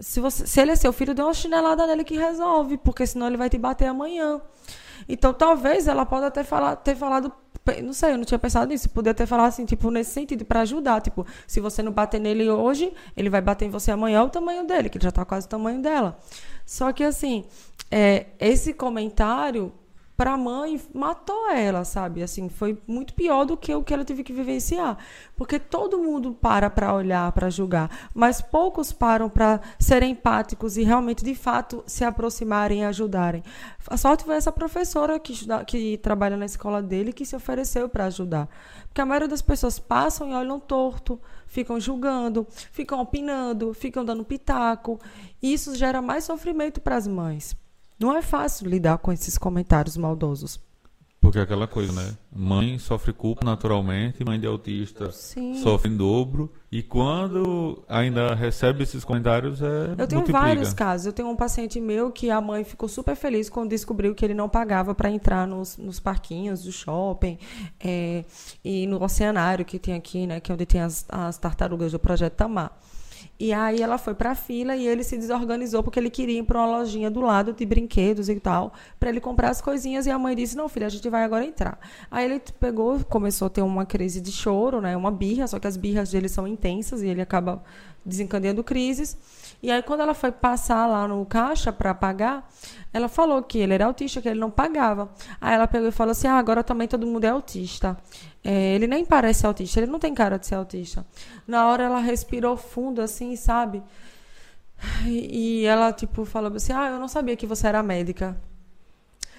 Se, 0.00 0.20
você, 0.20 0.46
se 0.46 0.60
ele 0.60 0.72
é 0.72 0.76
seu 0.76 0.92
filho, 0.92 1.14
dê 1.14 1.22
uma 1.22 1.34
chinelada 1.34 1.86
nele 1.86 2.04
que 2.04 2.16
resolve, 2.16 2.78
porque 2.78 3.06
senão 3.06 3.26
ele 3.26 3.36
vai 3.36 3.48
te 3.48 3.58
bater 3.58 3.86
amanhã. 3.86 4.40
Então, 5.08 5.32
talvez 5.32 5.86
ela 5.86 6.04
possa 6.06 6.26
até 6.26 6.42
falar, 6.42 6.76
ter 6.76 6.96
falado 6.96 7.32
não 7.82 7.92
sei, 7.92 8.12
eu 8.12 8.16
não 8.16 8.24
tinha 8.24 8.38
pensado 8.38 8.66
nisso. 8.68 8.88
Podia 8.88 9.14
ter 9.14 9.26
falado 9.26 9.48
assim, 9.48 9.64
tipo, 9.64 9.90
nesse 9.90 10.10
sentido, 10.10 10.44
para 10.44 10.60
ajudar. 10.62 11.00
Tipo, 11.00 11.26
se 11.46 11.60
você 11.60 11.82
não 11.82 11.92
bater 11.92 12.20
nele 12.20 12.48
hoje, 12.50 12.92
ele 13.16 13.30
vai 13.30 13.40
bater 13.40 13.66
em 13.66 13.70
você 13.70 13.90
amanhã, 13.90 14.22
o 14.24 14.30
tamanho 14.30 14.66
dele, 14.66 14.88
que 14.88 14.98
já 15.00 15.10
está 15.10 15.24
quase 15.24 15.46
o 15.46 15.48
tamanho 15.48 15.80
dela. 15.80 16.18
Só 16.64 16.92
que, 16.92 17.04
assim, 17.04 17.44
é, 17.90 18.26
esse 18.38 18.72
comentário 18.72 19.72
para 20.20 20.32
a 20.32 20.36
mãe 20.36 20.78
matou 20.92 21.48
ela, 21.50 21.82
sabe? 21.82 22.22
Assim, 22.22 22.50
foi 22.50 22.76
muito 22.86 23.14
pior 23.14 23.46
do 23.46 23.56
que 23.56 23.74
o 23.74 23.82
que 23.82 23.94
ela 23.94 24.04
teve 24.04 24.22
que 24.22 24.34
vivenciar, 24.34 24.98
porque 25.34 25.58
todo 25.58 25.96
mundo 25.96 26.34
para 26.34 26.68
para 26.68 26.92
olhar, 26.92 27.32
para 27.32 27.48
julgar, 27.48 28.10
mas 28.12 28.42
poucos 28.42 28.92
param 28.92 29.30
para 29.30 29.62
serem 29.78 30.10
empáticos 30.10 30.76
e 30.76 30.82
realmente, 30.82 31.24
de 31.24 31.34
fato, 31.34 31.82
se 31.86 32.04
aproximarem 32.04 32.82
e 32.82 32.84
ajudarem. 32.84 33.42
A 33.86 33.96
sorte 33.96 34.24
foi 34.24 34.34
essa 34.34 34.52
professora 34.52 35.18
que, 35.18 35.32
estuda, 35.32 35.64
que 35.64 35.96
trabalha 35.96 36.36
na 36.36 36.44
escola 36.44 36.82
dele 36.82 37.14
que 37.14 37.24
se 37.24 37.34
ofereceu 37.34 37.88
para 37.88 38.04
ajudar, 38.04 38.46
porque 38.88 39.00
a 39.00 39.06
maioria 39.06 39.26
das 39.26 39.40
pessoas 39.40 39.78
passam 39.78 40.28
e 40.28 40.34
olham 40.34 40.60
torto, 40.60 41.18
ficam 41.46 41.80
julgando, 41.80 42.46
ficam 42.50 43.00
opinando, 43.00 43.72
ficam 43.72 44.04
dando 44.04 44.22
pitaco, 44.22 45.00
e 45.40 45.50
isso 45.50 45.74
gera 45.74 46.02
mais 46.02 46.24
sofrimento 46.24 46.78
para 46.78 46.96
as 46.96 47.06
mães. 47.06 47.56
Não 48.00 48.16
é 48.16 48.22
fácil 48.22 48.68
lidar 48.68 48.98
com 48.98 49.12
esses 49.12 49.36
comentários 49.36 49.96
maldosos. 49.96 50.58
Porque 51.20 51.38
é 51.38 51.42
aquela 51.42 51.68
coisa, 51.68 51.92
né? 51.92 52.16
Mãe 52.34 52.78
sofre 52.78 53.12
culpa 53.12 53.44
naturalmente, 53.44 54.24
mãe 54.24 54.40
de 54.40 54.46
autista 54.46 55.12
Sim. 55.12 55.62
sofre 55.62 55.90
em 55.90 55.96
dobro. 55.96 56.50
E 56.72 56.82
quando 56.82 57.84
ainda 57.86 58.34
recebe 58.34 58.84
esses 58.84 59.04
comentários, 59.04 59.60
é. 59.60 59.66
Eu 59.98 60.08
tenho 60.08 60.20
multiplica. 60.20 60.32
vários 60.32 60.72
casos. 60.72 61.06
Eu 61.06 61.12
tenho 61.12 61.28
um 61.28 61.36
paciente 61.36 61.78
meu 61.78 62.10
que 62.10 62.30
a 62.30 62.40
mãe 62.40 62.64
ficou 62.64 62.88
super 62.88 63.14
feliz 63.14 63.50
quando 63.50 63.68
descobriu 63.68 64.14
que 64.14 64.24
ele 64.24 64.32
não 64.32 64.48
pagava 64.48 64.94
para 64.94 65.10
entrar 65.10 65.46
nos, 65.46 65.76
nos 65.76 66.00
parquinhos 66.00 66.64
do 66.64 66.72
shopping 66.72 67.36
é, 67.78 68.24
e 68.64 68.86
no 68.86 69.02
oceanário 69.02 69.62
que 69.62 69.78
tem 69.78 69.94
aqui, 69.94 70.26
né? 70.26 70.40
Que 70.40 70.50
é 70.50 70.54
onde 70.54 70.64
tem 70.64 70.80
as, 70.80 71.04
as 71.10 71.36
tartarugas 71.36 71.92
do 71.92 71.98
Projeto 71.98 72.32
Tamar. 72.32 72.72
E 73.40 73.54
aí 73.54 73.80
ela 73.80 73.96
foi 73.96 74.14
para 74.14 74.32
a 74.32 74.34
fila 74.34 74.76
e 74.76 74.86
ele 74.86 75.02
se 75.02 75.16
desorganizou 75.16 75.82
porque 75.82 75.98
ele 75.98 76.10
queria 76.10 76.40
ir 76.40 76.42
para 76.44 76.58
uma 76.58 76.78
lojinha 76.78 77.10
do 77.10 77.22
lado 77.22 77.54
de 77.54 77.64
brinquedos 77.64 78.28
e 78.28 78.38
tal, 78.38 78.74
para 78.98 79.08
ele 79.08 79.18
comprar 79.18 79.48
as 79.48 79.62
coisinhas 79.62 80.04
e 80.04 80.10
a 80.10 80.18
mãe 80.18 80.36
disse: 80.36 80.54
"Não, 80.54 80.68
filha, 80.68 80.86
a 80.86 80.90
gente 80.90 81.08
vai 81.08 81.24
agora 81.24 81.42
entrar". 81.42 81.78
Aí 82.10 82.26
ele 82.26 82.42
pegou, 82.60 83.02
começou 83.06 83.46
a 83.46 83.48
ter 83.48 83.62
uma 83.62 83.86
crise 83.86 84.20
de 84.20 84.30
choro, 84.30 84.82
né, 84.82 84.94
uma 84.94 85.10
birra, 85.10 85.46
só 85.46 85.58
que 85.58 85.66
as 85.66 85.78
birras 85.78 86.10
dele 86.10 86.28
são 86.28 86.46
intensas 86.46 87.00
e 87.00 87.08
ele 87.08 87.22
acaba 87.22 87.62
desencadeando 88.04 88.62
crises. 88.62 89.16
E 89.62 89.70
aí 89.70 89.82
quando 89.82 90.00
ela 90.00 90.14
foi 90.14 90.32
passar 90.32 90.86
lá 90.86 91.06
no 91.06 91.24
caixa 91.26 91.72
para 91.72 91.94
pagar, 91.94 92.48
ela 92.92 93.08
falou 93.08 93.42
que 93.42 93.58
ele 93.58 93.74
era 93.74 93.86
autista, 93.86 94.20
que 94.20 94.28
ele 94.28 94.40
não 94.40 94.50
pagava. 94.50 95.10
Aí 95.40 95.54
ela 95.54 95.66
pegou 95.68 95.88
e 95.88 95.92
falou 95.92 96.12
assim: 96.12 96.28
"Ah, 96.28 96.38
agora 96.38 96.64
também 96.64 96.88
todo 96.88 97.06
mundo 97.06 97.24
é 97.24 97.28
autista". 97.28 97.96
É, 98.42 98.74
ele 98.74 98.86
nem 98.86 99.04
parece 99.04 99.46
autista, 99.46 99.80
ele 99.80 99.90
não 99.90 99.98
tem 99.98 100.14
cara 100.14 100.38
de 100.38 100.46
ser 100.46 100.54
autista. 100.54 101.06
Na 101.46 101.66
hora 101.68 101.84
ela 101.84 102.00
respirou 102.00 102.56
fundo, 102.56 103.02
assim, 103.02 103.36
sabe? 103.36 103.82
E, 105.06 105.64
ela, 105.66 105.92
tipo, 105.92 106.24
falou 106.24 106.52
assim: 106.54 106.72
Ah, 106.72 106.88
eu 106.90 106.98
não 106.98 107.08
sabia 107.08 107.36
que 107.36 107.46
você 107.46 107.66
era 107.66 107.82
médica. 107.82 108.36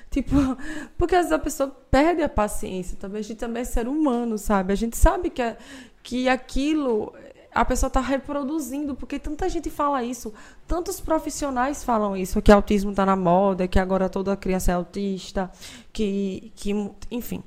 Tipo, 0.09 0.35
porque 0.97 1.15
às 1.15 1.21
vezes 1.23 1.31
a 1.33 1.39
pessoa 1.39 1.69
perde 1.89 2.21
a 2.21 2.29
paciência. 2.29 2.97
Talvez 2.99 3.25
a 3.25 3.29
gente 3.29 3.39
também 3.39 3.61
é 3.61 3.65
ser 3.65 3.87
humano, 3.87 4.37
sabe? 4.37 4.73
A 4.73 4.75
gente 4.75 4.97
sabe 4.97 5.29
que, 5.29 5.41
é, 5.41 5.57
que 6.03 6.29
aquilo 6.29 7.13
a 7.53 7.65
pessoa 7.65 7.87
está 7.87 7.99
reproduzindo, 7.99 8.95
porque 8.95 9.19
tanta 9.19 9.49
gente 9.49 9.69
fala 9.69 10.03
isso, 10.03 10.33
tantos 10.67 10.99
profissionais 10.99 11.83
falam 11.83 12.15
isso, 12.15 12.41
que 12.41 12.51
autismo 12.51 12.91
está 12.91 13.05
na 13.05 13.15
moda, 13.15 13.67
que 13.67 13.79
agora 13.79 14.09
toda 14.09 14.35
criança 14.37 14.71
é 14.71 14.75
autista, 14.75 15.51
que, 15.91 16.51
que 16.55 16.71
enfim. 17.09 17.43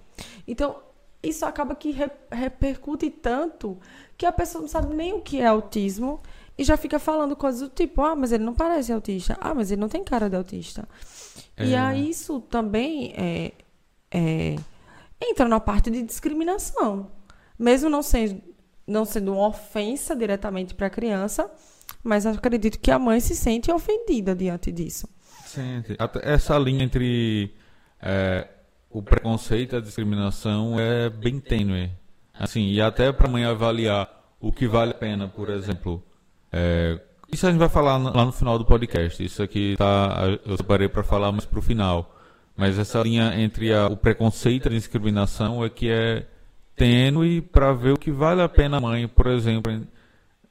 Então, 0.46 0.76
isso 1.22 1.46
acaba 1.46 1.74
que 1.74 1.90
re, 1.90 2.10
repercute 2.30 3.10
tanto 3.10 3.78
que 4.16 4.26
a 4.26 4.32
pessoa 4.32 4.62
não 4.62 4.68
sabe 4.68 4.94
nem 4.94 5.14
o 5.14 5.20
que 5.20 5.40
é 5.40 5.46
autismo 5.46 6.20
e 6.56 6.62
já 6.62 6.76
fica 6.76 6.98
falando 6.98 7.34
coisas 7.34 7.62
do 7.62 7.68
tipo, 7.68 8.02
ah, 8.02 8.14
mas 8.14 8.30
ele 8.30 8.44
não 8.44 8.54
parece 8.54 8.92
autista, 8.92 9.36
ah, 9.40 9.54
mas 9.54 9.70
ele 9.70 9.80
não 9.80 9.88
tem 9.88 10.04
cara 10.04 10.28
de 10.28 10.36
autista. 10.36 10.88
É. 11.56 11.66
E 11.66 11.74
aí 11.74 12.10
isso 12.10 12.40
também 12.42 13.12
é, 13.16 13.52
é, 14.10 14.56
entra 15.20 15.48
na 15.48 15.58
parte 15.58 15.90
de 15.90 16.02
discriminação. 16.02 17.10
Mesmo 17.58 17.88
não 17.88 18.02
sendo, 18.02 18.42
não 18.86 19.04
sendo 19.04 19.32
uma 19.32 19.48
ofensa 19.48 20.14
diretamente 20.14 20.74
para 20.74 20.88
a 20.88 20.90
criança, 20.90 21.50
mas 22.02 22.26
acredito 22.26 22.78
que 22.78 22.90
a 22.90 22.98
mãe 22.98 23.20
se 23.20 23.34
sente 23.34 23.72
ofendida 23.72 24.34
diante 24.34 24.70
disso. 24.70 25.08
Sente. 25.46 25.96
Essa 26.22 26.58
linha 26.58 26.84
entre 26.84 27.54
é, 28.00 28.48
o 28.90 29.02
preconceito 29.02 29.74
e 29.74 29.78
a 29.78 29.80
discriminação 29.80 30.78
é 30.78 31.08
bem 31.08 31.40
tênue. 31.40 31.90
Assim, 32.32 32.68
e 32.68 32.80
até 32.80 33.12
para 33.12 33.28
amanhã 33.28 33.50
avaliar 33.50 34.08
o 34.40 34.52
que 34.52 34.66
vale 34.66 34.90
a 34.90 34.94
pena, 34.94 35.28
por 35.28 35.48
exemplo. 35.48 36.04
É, 36.52 37.00
isso 37.32 37.46
a 37.46 37.50
gente 37.50 37.58
vai 37.58 37.68
falar 37.68 37.96
lá 37.96 38.24
no 38.24 38.32
final 38.32 38.58
do 38.58 38.64
podcast. 38.64 39.24
Isso 39.24 39.42
aqui 39.42 39.74
tá, 39.78 40.38
eu 40.44 40.56
separei 40.56 40.88
para 40.88 41.02
falar 41.02 41.32
mais 41.32 41.44
para 41.44 41.58
o 41.58 41.62
final. 41.62 42.14
Mas 42.56 42.78
essa 42.78 43.00
linha 43.00 43.34
entre 43.40 43.72
a, 43.72 43.86
o 43.86 43.96
preconceito 43.96 44.66
e 44.66 44.68
a 44.68 44.78
discriminação 44.78 45.64
é 45.64 45.68
que 45.68 45.90
é 45.90 46.26
tênue 46.76 47.40
para 47.40 47.72
ver 47.72 47.92
o 47.92 47.98
que 47.98 48.10
vale 48.10 48.42
a 48.42 48.48
pena 48.48 48.78
a 48.78 48.80
mãe, 48.80 49.06
por 49.06 49.26
exemplo, 49.28 49.72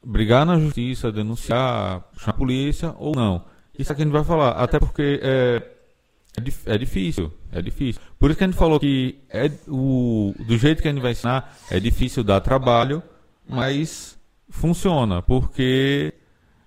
brigar 0.03 0.46
na 0.46 0.60
justiça, 0.60 1.12
denunciar, 1.12 2.03
chamar 2.18 2.34
a 2.34 2.34
polícia 2.34 2.96
ou 2.98 3.15
não. 3.15 3.46
Isso 3.77 3.92
aqui 3.92 4.01
a 4.01 4.06
gente 4.06 4.13
vai 4.13 4.24
falar. 4.24 4.51
Até 4.51 4.80
porque 4.80 5.20
é, 5.22 5.62
é, 6.38 6.74
é, 6.74 6.77
difícil, 6.77 7.32
é 7.51 7.62
difícil. 7.62 8.01
Por 8.20 8.30
isso 8.30 8.38
que 8.38 8.44
a 8.44 8.48
gente 8.48 8.58
falou 8.58 8.80
que 8.80 9.20
é 9.30 9.51
o, 9.68 10.34
do 10.48 10.58
jeito 10.58 10.82
que 10.82 10.88
a 10.88 10.92
gente 10.92 11.01
vai 11.01 11.12
ensinar, 11.12 11.56
é 11.70 11.80
difícil 11.80 12.24
dar 12.24 12.39
trabalho, 12.42 13.01
mas 13.48 14.18
funciona, 14.50 15.22
porque 15.22 16.13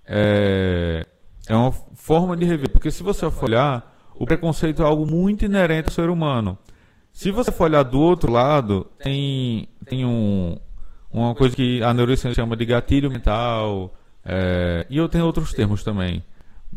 é, 0.05 1.05
é 1.47 1.55
uma 1.55 1.71
forma 1.71 2.35
de 2.35 2.45
rever. 2.45 2.69
Porque 2.69 2.91
se 2.91 3.03
você 3.03 3.25
olhar, 3.41 3.95
o 4.15 4.25
preconceito 4.25 4.81
é 4.81 4.85
algo 4.85 5.05
muito 5.05 5.45
inerente 5.45 5.89
ao 5.89 5.93
ser 5.93 6.09
humano. 6.09 6.57
Se 7.17 7.31
você 7.31 7.51
for 7.51 7.63
olhar 7.63 7.81
do 7.81 7.99
outro 7.99 8.31
lado, 8.31 8.85
tem, 8.99 9.67
tem 9.89 10.05
um, 10.05 10.55
uma 11.11 11.33
coisa 11.33 11.55
que 11.55 11.81
a 11.81 11.91
neurociência 11.91 12.35
chama 12.35 12.55
de 12.55 12.63
gatilho 12.63 13.09
mental, 13.09 13.91
é, 14.23 14.85
e 14.87 14.97
eu 14.97 15.09
tenho 15.09 15.25
outros 15.25 15.51
termos 15.51 15.83
também 15.83 16.23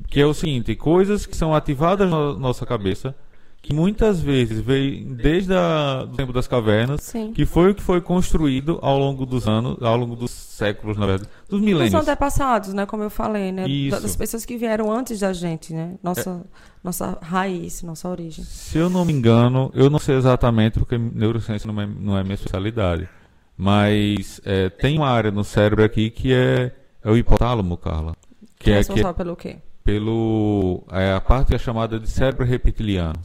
que 0.08 0.18
é 0.18 0.24
o 0.24 0.32
seguinte, 0.32 0.74
coisas 0.74 1.26
que 1.26 1.36
são 1.36 1.54
ativadas 1.54 2.08
na 2.08 2.32
nossa 2.32 2.64
cabeça, 2.64 3.14
que 3.60 3.74
muitas 3.74 4.22
vezes 4.22 4.60
veio 4.60 5.14
desde 5.14 5.52
o 5.52 6.06
tempo 6.16 6.32
das 6.32 6.48
cavernas, 6.48 7.02
Sim. 7.02 7.34
que 7.34 7.44
foi 7.44 7.72
o 7.72 7.74
que 7.74 7.82
foi 7.82 8.00
construído 8.00 8.78
ao 8.80 8.98
longo 8.98 9.26
dos 9.26 9.46
anos, 9.46 9.76
ao 9.82 9.96
longo 9.96 10.16
dos 10.16 10.30
séculos, 10.30 10.96
na 10.96 11.04
verdade, 11.04 11.30
dos 11.50 11.60
milênios. 11.60 11.92
Os 11.92 12.00
antepassados, 12.00 12.72
né, 12.72 12.86
como 12.86 13.02
eu 13.02 13.10
falei, 13.10 13.52
né, 13.52 13.68
Isso. 13.68 14.00
das 14.00 14.16
pessoas 14.16 14.46
que 14.46 14.56
vieram 14.56 14.90
antes 14.90 15.20
da 15.20 15.34
gente, 15.34 15.74
né, 15.74 15.96
nossa, 16.02 16.30
é. 16.30 16.69
Nossa 16.82 17.18
raiz, 17.20 17.82
nossa 17.82 18.08
origem. 18.08 18.44
Se 18.44 18.78
eu 18.78 18.88
não 18.88 19.04
me 19.04 19.12
engano, 19.12 19.70
eu 19.74 19.90
não 19.90 19.98
sei 19.98 20.16
exatamente 20.16 20.78
porque 20.78 20.96
neurociência 20.96 21.70
não 21.70 21.80
é, 21.80 21.86
não 21.86 22.18
é 22.18 22.22
minha 22.22 22.34
especialidade, 22.34 23.08
mas 23.56 24.40
é, 24.44 24.68
tem 24.70 24.96
uma 24.96 25.08
área 25.08 25.30
no 25.30 25.44
cérebro 25.44 25.84
aqui 25.84 26.10
que 26.10 26.32
é, 26.32 26.72
é 27.04 27.10
o 27.10 27.16
hipotálamo, 27.16 27.76
Carla. 27.76 28.14
Que, 28.58 28.64
que 28.64 28.70
é, 28.70 28.74
é 28.74 28.76
responsável 28.78 29.12
que, 29.12 29.18
pelo 29.18 29.36
quê? 29.36 29.56
pelo 29.84 30.84
é, 30.90 31.12
a 31.12 31.20
parte 31.20 31.54
é 31.54 31.58
chamada 31.58 31.98
de 31.98 32.08
cérebro 32.08 32.44
reptiliano. 32.44 33.20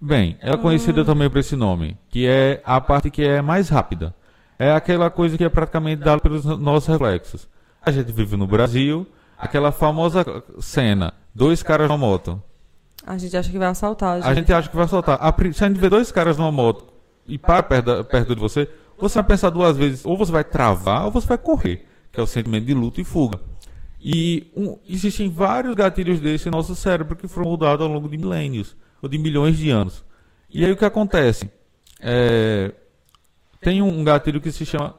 Bem, 0.00 0.36
é 0.40 0.56
conhecida 0.56 1.02
ah. 1.02 1.04
também 1.04 1.30
por 1.30 1.38
esse 1.38 1.56
nome, 1.56 1.96
que 2.10 2.26
é 2.26 2.60
a 2.64 2.80
parte 2.80 3.10
que 3.10 3.22
é 3.22 3.40
mais 3.40 3.68
rápida. 3.68 4.14
É 4.58 4.70
aquela 4.70 5.10
coisa 5.10 5.36
que 5.36 5.44
é 5.44 5.48
praticamente 5.48 6.02
dada 6.04 6.20
pelos 6.20 6.44
nossos 6.44 6.88
reflexos. 6.88 7.48
A 7.82 7.90
gente 7.90 8.12
vive 8.12 8.36
no 8.36 8.46
Brasil, 8.46 9.06
aquela 9.36 9.72
famosa 9.72 10.24
cena, 10.60 11.12
dois 11.34 11.62
caras 11.62 11.88
numa 11.88 11.98
moto. 11.98 12.42
A 13.06 13.18
gente 13.18 13.36
acha 13.36 13.50
que 13.50 13.58
vai 13.58 13.68
assaltar. 13.68 14.12
A 14.12 14.16
gente, 14.16 14.26
a 14.26 14.34
gente 14.34 14.52
acha 14.52 14.68
que 14.68 14.76
vai 14.76 14.84
assaltar. 14.84 15.18
A, 15.20 15.34
se 15.52 15.64
a 15.64 15.68
gente 15.68 15.78
vê 15.78 15.88
dois 15.90 16.10
caras 16.10 16.38
numa 16.38 16.52
moto 16.52 16.86
e 17.26 17.38
para 17.38 17.62
perto, 17.62 18.04
perto 18.04 18.34
de 18.34 18.40
você, 18.40 18.68
você 18.98 19.14
vai 19.16 19.24
pensar 19.24 19.50
duas 19.50 19.76
vezes, 19.76 20.04
ou 20.04 20.16
você 20.16 20.30
vai 20.30 20.44
travar 20.44 21.04
ou 21.06 21.10
você 21.10 21.26
vai 21.26 21.38
correr, 21.38 21.86
que 22.12 22.20
é 22.20 22.22
o 22.22 22.26
sentimento 22.26 22.64
de 22.64 22.74
luta 22.74 23.00
e 23.00 23.04
fuga. 23.04 23.40
E 24.00 24.50
um, 24.54 24.78
existem 24.88 25.30
vários 25.30 25.74
gatilhos 25.74 26.20
desses 26.20 26.46
em 26.46 26.50
nosso 26.50 26.74
cérebro 26.74 27.16
que 27.16 27.26
foram 27.26 27.50
mudados 27.50 27.84
ao 27.84 27.92
longo 27.92 28.08
de 28.08 28.18
milênios, 28.18 28.76
ou 29.00 29.08
de 29.08 29.18
milhões 29.18 29.56
de 29.56 29.70
anos. 29.70 30.04
E 30.50 30.64
aí 30.64 30.70
o 30.70 30.76
que 30.76 30.84
acontece? 30.84 31.50
É, 32.00 32.72
tem 33.60 33.80
um 33.80 34.04
gatilho 34.04 34.40
que 34.40 34.52
se 34.52 34.66
chama 34.66 34.94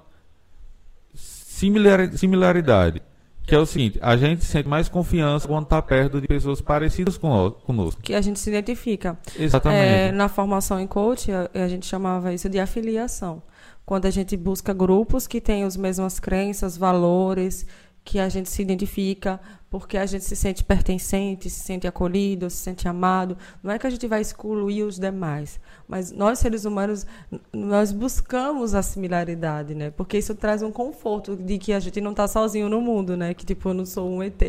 similar, 1.13 2.11
similaridade, 2.17 3.01
que 3.45 3.53
é 3.53 3.59
o 3.59 3.65
seguinte, 3.65 3.99
a 4.01 4.17
gente 4.17 4.43
sente 4.43 4.67
mais 4.67 4.89
confiança 4.89 5.47
quando 5.47 5.63
está 5.63 5.81
perto 5.81 6.19
de 6.19 6.27
pessoas 6.27 6.61
parecidas 6.61 7.17
conosco. 7.17 8.01
Que 8.01 8.13
a 8.13 8.21
gente 8.21 8.39
se 8.39 8.49
identifica. 8.49 9.17
Exatamente. 9.37 9.81
É, 9.81 10.11
na 10.11 10.27
formação 10.27 10.79
em 10.79 10.87
coach, 10.87 11.31
a, 11.31 11.49
a 11.53 11.67
gente 11.67 11.85
chamava 11.85 12.33
isso 12.33 12.49
de 12.49 12.59
afiliação. 12.59 13.41
Quando 13.85 14.07
a 14.07 14.09
gente 14.09 14.35
busca 14.35 14.73
grupos 14.73 15.27
que 15.27 15.39
têm 15.39 15.63
as 15.63 15.77
mesmas 15.77 16.19
crenças, 16.19 16.75
valores 16.75 17.67
que 18.05 18.19
a 18.19 18.29
gente 18.29 18.47
se 18.51 18.61
identifica, 18.61 19.39
porque 19.67 19.97
a 19.97 20.05
gente 20.05 20.23
se 20.23 20.35
sente 20.35 20.63
pertencente, 20.63 21.49
se 21.49 21.59
sente 21.61 21.87
acolhido, 21.87 22.47
se 22.51 22.57
sente 22.57 22.87
amado. 22.87 23.35
Não 23.63 23.71
é 23.71 23.79
que 23.79 23.87
a 23.87 23.89
gente 23.89 24.07
vai 24.07 24.21
excluir 24.21 24.83
os 24.83 24.99
demais, 24.99 25.59
mas 25.87 26.11
nós 26.11 26.37
seres 26.37 26.65
humanos 26.65 27.05
nós 27.51 27.91
buscamos 27.91 28.75
a 28.75 28.83
similaridade, 28.83 29.73
né? 29.73 29.89
Porque 29.89 30.19
isso 30.19 30.35
traz 30.35 30.61
um 30.61 30.71
conforto 30.71 31.35
de 31.35 31.57
que 31.57 31.73
a 31.73 31.79
gente 31.79 31.99
não 31.99 32.11
está 32.11 32.27
sozinho 32.27 32.69
no 32.69 32.79
mundo, 32.79 33.17
né? 33.17 33.33
Que 33.33 33.43
tipo 33.43 33.69
eu 33.69 33.73
não 33.73 33.85
sou 33.85 34.07
um 34.07 34.21
ET, 34.21 34.39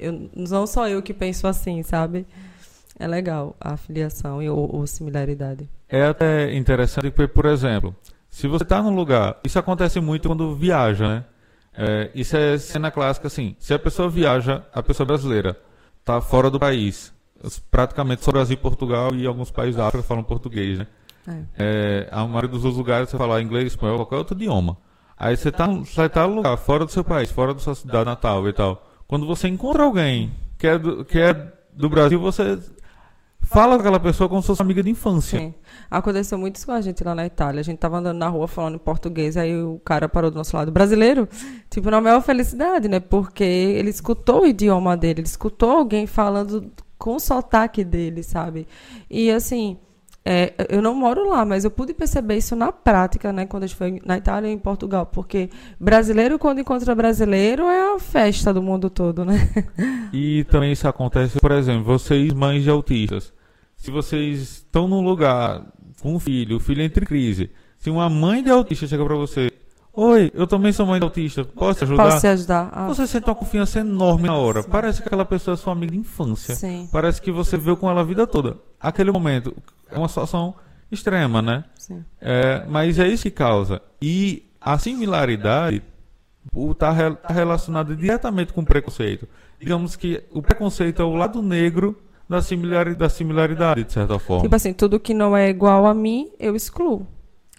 eu 0.00 0.30
não 0.34 0.66
sou 0.66 0.88
eu 0.88 1.02
que 1.02 1.12
penso 1.12 1.46
assim, 1.46 1.82
sabe? 1.82 2.26
É 2.98 3.06
legal 3.06 3.54
a 3.60 3.76
filiação 3.76 4.38
ou, 4.48 4.74
ou 4.74 4.86
similaridade. 4.86 5.68
É 5.86 6.06
até 6.06 6.54
interessante 6.56 7.10
porque, 7.10 7.30
por 7.32 7.44
exemplo, 7.44 7.94
se 8.30 8.48
você 8.48 8.64
está 8.64 8.82
num 8.82 8.94
lugar, 8.94 9.38
isso 9.44 9.58
acontece 9.58 10.00
muito 10.00 10.28
quando 10.28 10.56
viaja, 10.56 11.06
né? 11.06 11.24
É, 11.76 12.10
isso 12.14 12.36
é 12.36 12.56
cena 12.58 12.90
clássica, 12.90 13.26
assim. 13.26 13.54
Se 13.58 13.74
a 13.74 13.78
pessoa 13.78 14.08
viaja, 14.08 14.64
a 14.72 14.82
pessoa 14.82 15.06
brasileira 15.06 15.58
está 16.00 16.20
fora 16.20 16.50
do 16.50 16.58
país, 16.58 17.12
praticamente 17.70 18.24
só 18.24 18.32
Brasil, 18.32 18.56
Portugal 18.56 19.14
e 19.14 19.26
alguns 19.26 19.50
países 19.50 19.76
da 19.76 19.86
África 19.86 20.06
falam 20.06 20.22
português, 20.24 20.78
né? 20.78 20.86
É. 21.28 21.42
É, 21.58 22.08
a 22.10 22.24
maioria 22.24 22.48
dos 22.48 22.64
outros 22.64 22.78
lugares 22.78 23.10
você 23.10 23.18
fala 23.18 23.42
inglês, 23.42 23.66
espanhol, 23.66 23.98
qualquer 23.98 24.16
outro 24.16 24.36
idioma. 24.36 24.78
Aí 25.18 25.36
você 25.36 25.48
está 25.48 25.66
você 25.66 26.08
tá 26.08 26.26
no 26.26 26.36
lugar, 26.36 26.56
fora 26.56 26.84
do 26.84 26.90
seu 26.90 27.02
país, 27.02 27.30
fora 27.30 27.52
da 27.52 27.60
sua 27.60 27.74
cidade 27.74 28.04
natal 28.04 28.48
e 28.48 28.52
tal. 28.52 28.86
Quando 29.06 29.26
você 29.26 29.48
encontra 29.48 29.82
alguém 29.82 30.32
que 30.58 30.66
é 30.66 30.78
do, 30.78 31.04
que 31.04 31.18
é 31.18 31.34
do 31.72 31.88
Brasil, 31.88 32.20
você 32.20 32.58
fala 33.46 33.76
com 33.76 33.80
aquela 33.80 34.00
pessoa 34.00 34.28
como 34.28 34.40
se 34.42 34.48
fosse 34.48 34.60
amiga 34.60 34.82
de 34.82 34.90
infância. 34.90 35.38
Sim. 35.38 35.54
Aconteceu 35.90 36.36
muito 36.36 36.56
isso 36.56 36.66
com 36.66 36.72
a 36.72 36.80
gente 36.80 37.02
lá 37.04 37.14
na 37.14 37.24
Itália. 37.24 37.60
A 37.60 37.64
gente 37.64 37.78
tava 37.78 37.98
andando 37.98 38.18
na 38.18 38.28
rua 38.28 38.48
falando 38.48 38.74
em 38.74 38.78
português, 38.78 39.36
aí 39.36 39.56
o 39.56 39.80
cara 39.84 40.08
parou 40.08 40.30
do 40.30 40.36
nosso 40.36 40.56
lado. 40.56 40.70
Brasileiro, 40.72 41.28
tipo, 41.70 41.90
na 41.90 42.00
maior 42.00 42.20
felicidade, 42.20 42.88
né? 42.88 43.00
Porque 43.00 43.44
ele 43.44 43.90
escutou 43.90 44.42
o 44.42 44.46
idioma 44.46 44.96
dele, 44.96 45.20
ele 45.20 45.28
escutou 45.28 45.70
alguém 45.70 46.06
falando 46.06 46.70
com 46.98 47.16
o 47.16 47.20
sotaque 47.20 47.84
dele, 47.84 48.22
sabe? 48.22 48.66
E 49.08 49.30
assim, 49.30 49.78
é, 50.24 50.52
eu 50.68 50.82
não 50.82 50.92
moro 50.92 51.28
lá, 51.28 51.44
mas 51.44 51.64
eu 51.64 51.70
pude 51.70 51.94
perceber 51.94 52.36
isso 52.36 52.56
na 52.56 52.72
prática, 52.72 53.32
né? 53.32 53.46
Quando 53.46 53.62
a 53.62 53.66
gente 53.68 53.76
foi 53.76 54.02
na 54.04 54.16
Itália 54.18 54.48
e 54.48 54.52
em 54.52 54.58
Portugal. 54.58 55.06
Porque 55.06 55.48
brasileiro, 55.78 56.36
quando 56.36 56.58
encontra 56.58 56.96
brasileiro, 56.96 57.62
é 57.62 57.94
a 57.94 57.98
festa 58.00 58.52
do 58.52 58.60
mundo 58.60 58.90
todo, 58.90 59.24
né? 59.24 59.48
E 60.12 60.44
também 60.44 60.72
isso 60.72 60.88
acontece, 60.88 61.38
por 61.38 61.52
exemplo, 61.52 61.84
vocês, 61.84 62.32
mães 62.32 62.64
de 62.64 62.70
autistas 62.70 63.35
se 63.76 63.90
vocês 63.90 64.40
estão 64.40 64.88
num 64.88 65.00
lugar 65.00 65.64
com 66.00 66.14
um 66.14 66.18
filho, 66.18 66.56
o 66.56 66.60
filho 66.60 66.82
entra 66.82 67.04
em 67.04 67.06
crise, 67.06 67.50
se 67.78 67.90
uma 67.90 68.08
mãe 68.08 68.42
de 68.42 68.50
autista 68.50 68.86
chega 68.86 69.04
para 69.04 69.14
você, 69.14 69.50
Oi, 69.98 70.30
eu 70.34 70.46
também 70.46 70.72
sou 70.72 70.84
mãe 70.84 71.00
de 71.00 71.04
autista, 71.04 71.42
posso 71.42 71.78
te 71.78 71.84
ajudar? 71.84 72.04
Posso 72.04 72.20
te 72.20 72.26
ajudar. 72.26 72.68
Ah. 72.70 72.86
Você 72.86 73.06
sente 73.06 73.24
uma 73.24 73.34
confiança 73.34 73.80
enorme 73.80 74.26
na 74.26 74.36
hora. 74.36 74.62
Sim. 74.62 74.68
Parece 74.68 75.00
que 75.00 75.08
aquela 75.08 75.24
pessoa 75.24 75.54
é 75.54 75.56
sua 75.56 75.72
amiga 75.72 75.92
de 75.92 75.98
infância. 75.98 76.54
Sim. 76.54 76.86
Parece 76.92 77.22
que 77.22 77.32
você 77.32 77.56
veio 77.56 77.78
com 77.78 77.88
ela 77.88 78.02
a 78.02 78.04
vida 78.04 78.26
toda. 78.26 78.58
Aquele 78.78 79.10
momento 79.10 79.56
é 79.90 79.96
uma 79.96 80.06
situação 80.06 80.54
extrema, 80.92 81.40
né? 81.40 81.64
Sim. 81.76 82.04
É, 82.20 82.66
mas 82.68 82.98
é 82.98 83.08
isso 83.08 83.22
que 83.22 83.30
causa. 83.30 83.80
E 84.02 84.44
a 84.60 84.76
similaridade 84.78 85.82
está 86.70 87.14
tá 87.14 87.32
relacionada 87.32 87.96
diretamente 87.96 88.52
com 88.52 88.60
o 88.60 88.66
preconceito. 88.66 89.26
Digamos 89.58 89.96
que 89.96 90.22
o 90.30 90.42
preconceito 90.42 91.00
é 91.00 91.04
o 91.06 91.14
lado 91.14 91.40
negro 91.40 91.98
da 92.28 92.42
similaridade, 92.42 92.98
da 92.98 93.08
similaridade, 93.08 93.84
de 93.84 93.92
certa 93.92 94.18
forma. 94.18 94.42
Tipo 94.42 94.56
assim, 94.56 94.72
tudo 94.72 95.00
que 95.00 95.14
não 95.14 95.36
é 95.36 95.48
igual 95.48 95.86
a 95.86 95.94
mim, 95.94 96.30
eu 96.38 96.56
excluo. 96.56 97.06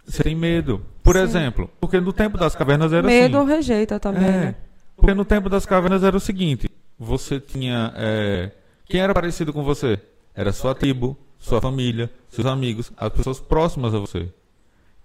Você 0.05 0.23
tem 0.23 0.35
medo. 0.35 0.81
Por 1.03 1.15
Sim. 1.15 1.21
exemplo, 1.21 1.69
porque 1.79 1.99
no 1.99 2.11
tempo 2.11 2.37
das 2.37 2.55
cavernas 2.55 2.91
era 2.91 3.03
medo 3.03 3.09
assim. 3.09 3.21
Medo 3.23 3.37
ou 3.39 3.45
rejeita 3.45 3.99
também, 3.99 4.25
é, 4.25 4.31
né? 4.31 4.55
Porque 4.95 5.13
no 5.13 5.23
tempo 5.23 5.49
das 5.49 5.65
cavernas 5.65 6.03
era 6.03 6.15
o 6.15 6.19
seguinte: 6.19 6.69
você 6.99 7.39
tinha. 7.39 7.93
É, 7.95 8.51
quem 8.85 8.99
era 8.99 9.13
parecido 9.13 9.53
com 9.53 9.63
você? 9.63 9.99
Era 10.35 10.51
sua 10.51 10.75
tribo, 10.75 11.17
sua 11.39 11.61
família, 11.61 12.09
seus 12.29 12.45
amigos, 12.45 12.91
as 12.97 13.09
pessoas 13.09 13.39
próximas 13.39 13.93
a 13.93 13.99
você. 13.99 14.29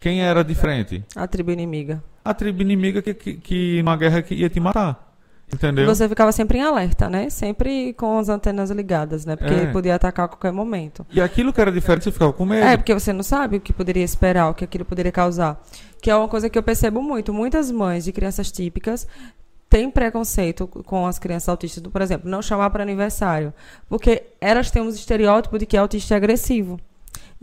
Quem 0.00 0.23
era 0.23 0.42
diferente? 0.42 1.04
A 1.14 1.26
tribo 1.28 1.52
inimiga. 1.52 2.03
A 2.25 2.35
tribo 2.35 2.61
inimiga 2.62 3.01
que, 3.01 3.14
que, 3.14 3.35
que 3.35 3.83
numa 3.83 3.96
guerra 3.96 4.22
que 4.22 4.35
ia 4.35 4.51
te 4.51 4.59
matar. 4.59 5.12
Entendeu? 5.52 5.86
Você 5.86 6.08
ficava 6.08 6.32
sempre 6.32 6.58
em 6.58 6.62
alerta, 6.62 7.10
né? 7.10 7.28
Sempre 7.28 7.92
com 7.92 8.18
as 8.18 8.28
antenas 8.28 8.70
ligadas, 8.70 9.26
né? 9.26 9.36
Porque 9.36 9.52
é. 9.52 9.58
ele 9.58 9.72
podia 9.72 9.94
atacar 9.94 10.24
a 10.24 10.28
qualquer 10.28 10.52
momento. 10.52 11.06
E 11.12 11.20
aquilo 11.20 11.52
que 11.52 11.60
era 11.60 11.70
diferente, 11.70 12.04
você 12.04 12.12
ficava 12.12 12.32
com 12.32 12.46
medo. 12.46 12.64
É, 12.64 12.76
porque 12.76 12.94
você 12.94 13.12
não 13.12 13.22
sabe 13.22 13.58
o 13.58 13.60
que 13.60 13.72
poderia 13.72 14.02
esperar, 14.02 14.48
o 14.48 14.54
que 14.54 14.64
aquilo 14.64 14.84
poderia 14.84 15.12
causar. 15.12 15.62
Que 16.00 16.10
é 16.10 16.16
uma 16.16 16.26
coisa 16.26 16.48
que 16.48 16.58
eu 16.58 16.62
percebo 16.62 17.02
muito. 17.02 17.34
Muitas 17.34 17.70
mães 17.70 18.04
de 18.04 18.12
crianças 18.12 18.50
típicas 18.50 19.06
têm 19.68 19.90
preconceito 19.90 20.66
com 20.66 21.06
as 21.06 21.18
crianças 21.18 21.48
autistas, 21.48 21.82
por 21.82 22.00
exemplo, 22.00 22.30
não 22.30 22.40
chamar 22.40 22.70
para 22.70 22.82
aniversário. 22.82 23.52
Porque 23.88 24.22
elas 24.40 24.70
têm 24.70 24.82
um 24.82 24.88
estereótipo 24.88 25.58
de 25.58 25.66
que 25.66 25.76
autista 25.76 26.14
é 26.14 26.16
agressivo. 26.16 26.80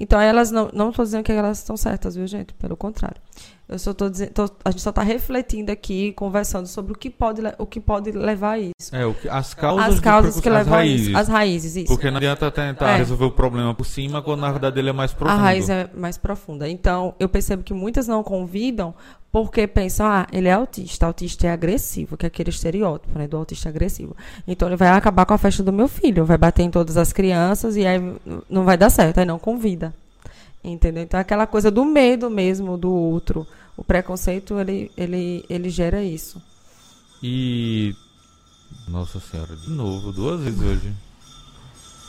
Então 0.02 0.20
elas 0.20 0.50
não 0.50 0.70
não 0.74 0.90
estou 0.90 1.04
dizendo 1.04 1.24
que 1.24 1.32
elas 1.32 1.58
estão 1.58 1.76
certas, 1.76 2.16
viu, 2.16 2.26
gente? 2.26 2.54
Pelo 2.54 2.78
contrário. 2.78 3.22
Eu 3.68 3.78
só 3.78 3.94
tô 3.94 4.10
dizendo, 4.10 4.32
tô, 4.32 4.50
a 4.66 4.72
gente 4.72 4.82
só 4.82 4.90
está 4.90 5.04
refletindo 5.04 5.72
aqui, 5.72 6.12
conversando 6.14 6.66
sobre 6.66 6.94
o 6.94 6.96
que 6.96 7.08
pode, 7.08 7.40
o 7.60 7.68
que 7.68 7.80
pode 7.80 8.12
levar 8.12 8.54
a 8.54 8.60
isso. 8.60 8.74
É, 8.92 9.06
o 9.06 9.14
que, 9.14 9.30
as 9.30 9.54
causas, 9.54 9.94
as 9.94 10.00
causas 10.00 10.40
que 10.40 10.50
levam 10.50 10.74
raízes. 10.74 11.08
a 11.08 11.10
isso. 11.12 11.20
As 11.20 11.28
raízes, 11.28 11.76
isso. 11.76 11.88
Porque 11.94 12.10
não 12.10 12.18
adianta 12.18 12.50
tentar 12.50 12.94
é. 12.94 12.98
resolver 12.98 13.26
o 13.26 13.32
problema 13.32 13.76
por 13.76 13.86
cima 13.86 14.24
quando 14.24 14.40
na 14.40 14.52
verdade 14.52 14.80
ele 14.80 14.90
é 14.90 14.94
mais 14.94 15.14
profundo. 15.14 15.40
A 15.40 15.44
raiz 15.44 15.70
é 15.70 15.88
mais 15.94 16.18
profunda. 16.18 16.68
Então, 16.68 17.14
eu 17.20 17.30
percebo 17.30 17.62
que 17.62 17.74
muitas 17.74 18.08
não 18.08 18.24
convidam 18.24 18.96
porque 19.32 19.68
pensam, 19.68 20.08
ah, 20.08 20.28
ele 20.32 20.48
é 20.48 20.54
autista, 20.54 21.06
autista 21.06 21.48
é 21.48 21.52
agressivo, 21.52 22.18
que 22.18 22.26
é 22.26 22.28
aquele 22.28 22.50
estereótipo, 22.50 23.18
né, 23.18 23.28
do 23.28 23.38
autista 23.38 23.70
agressivo. 23.70 24.16
Então 24.48 24.68
ele 24.68 24.76
vai 24.76 24.90
acabar 24.90 25.26
com 25.26 25.34
a 25.34 25.38
festa 25.38 25.62
do 25.62 25.72
meu 25.72 25.88
filho, 25.88 26.26
vai 26.26 26.38
bater 26.38 26.64
em 26.64 26.72
todas 26.72 26.98
as 26.98 27.14
crianças 27.14 27.76
e 27.76 27.86
aí 27.86 28.00
não 28.50 28.66
vai 28.66 28.78
dar 28.78 28.90
certo, 28.90 29.20
aí 29.20 29.26
não 29.26 29.38
convida. 29.38 29.94
Entendeu? 30.64 31.04
Então 31.04 31.20
aquela 31.20 31.46
coisa 31.46 31.70
do 31.70 31.86
medo 31.86 32.30
mesmo 32.30 32.78
do 32.78 32.92
outro. 32.92 33.48
O 33.78 33.84
preconceito, 33.84 34.60
ele, 34.60 34.92
ele, 34.98 35.46
ele 35.50 35.70
gera 35.70 36.04
isso. 36.04 36.42
E. 37.24 37.96
Nossa 38.88 39.20
senhora, 39.20 39.56
de 39.56 39.70
novo, 39.70 40.12
duas 40.12 40.42
vezes 40.42 40.60
hoje. 40.60 40.94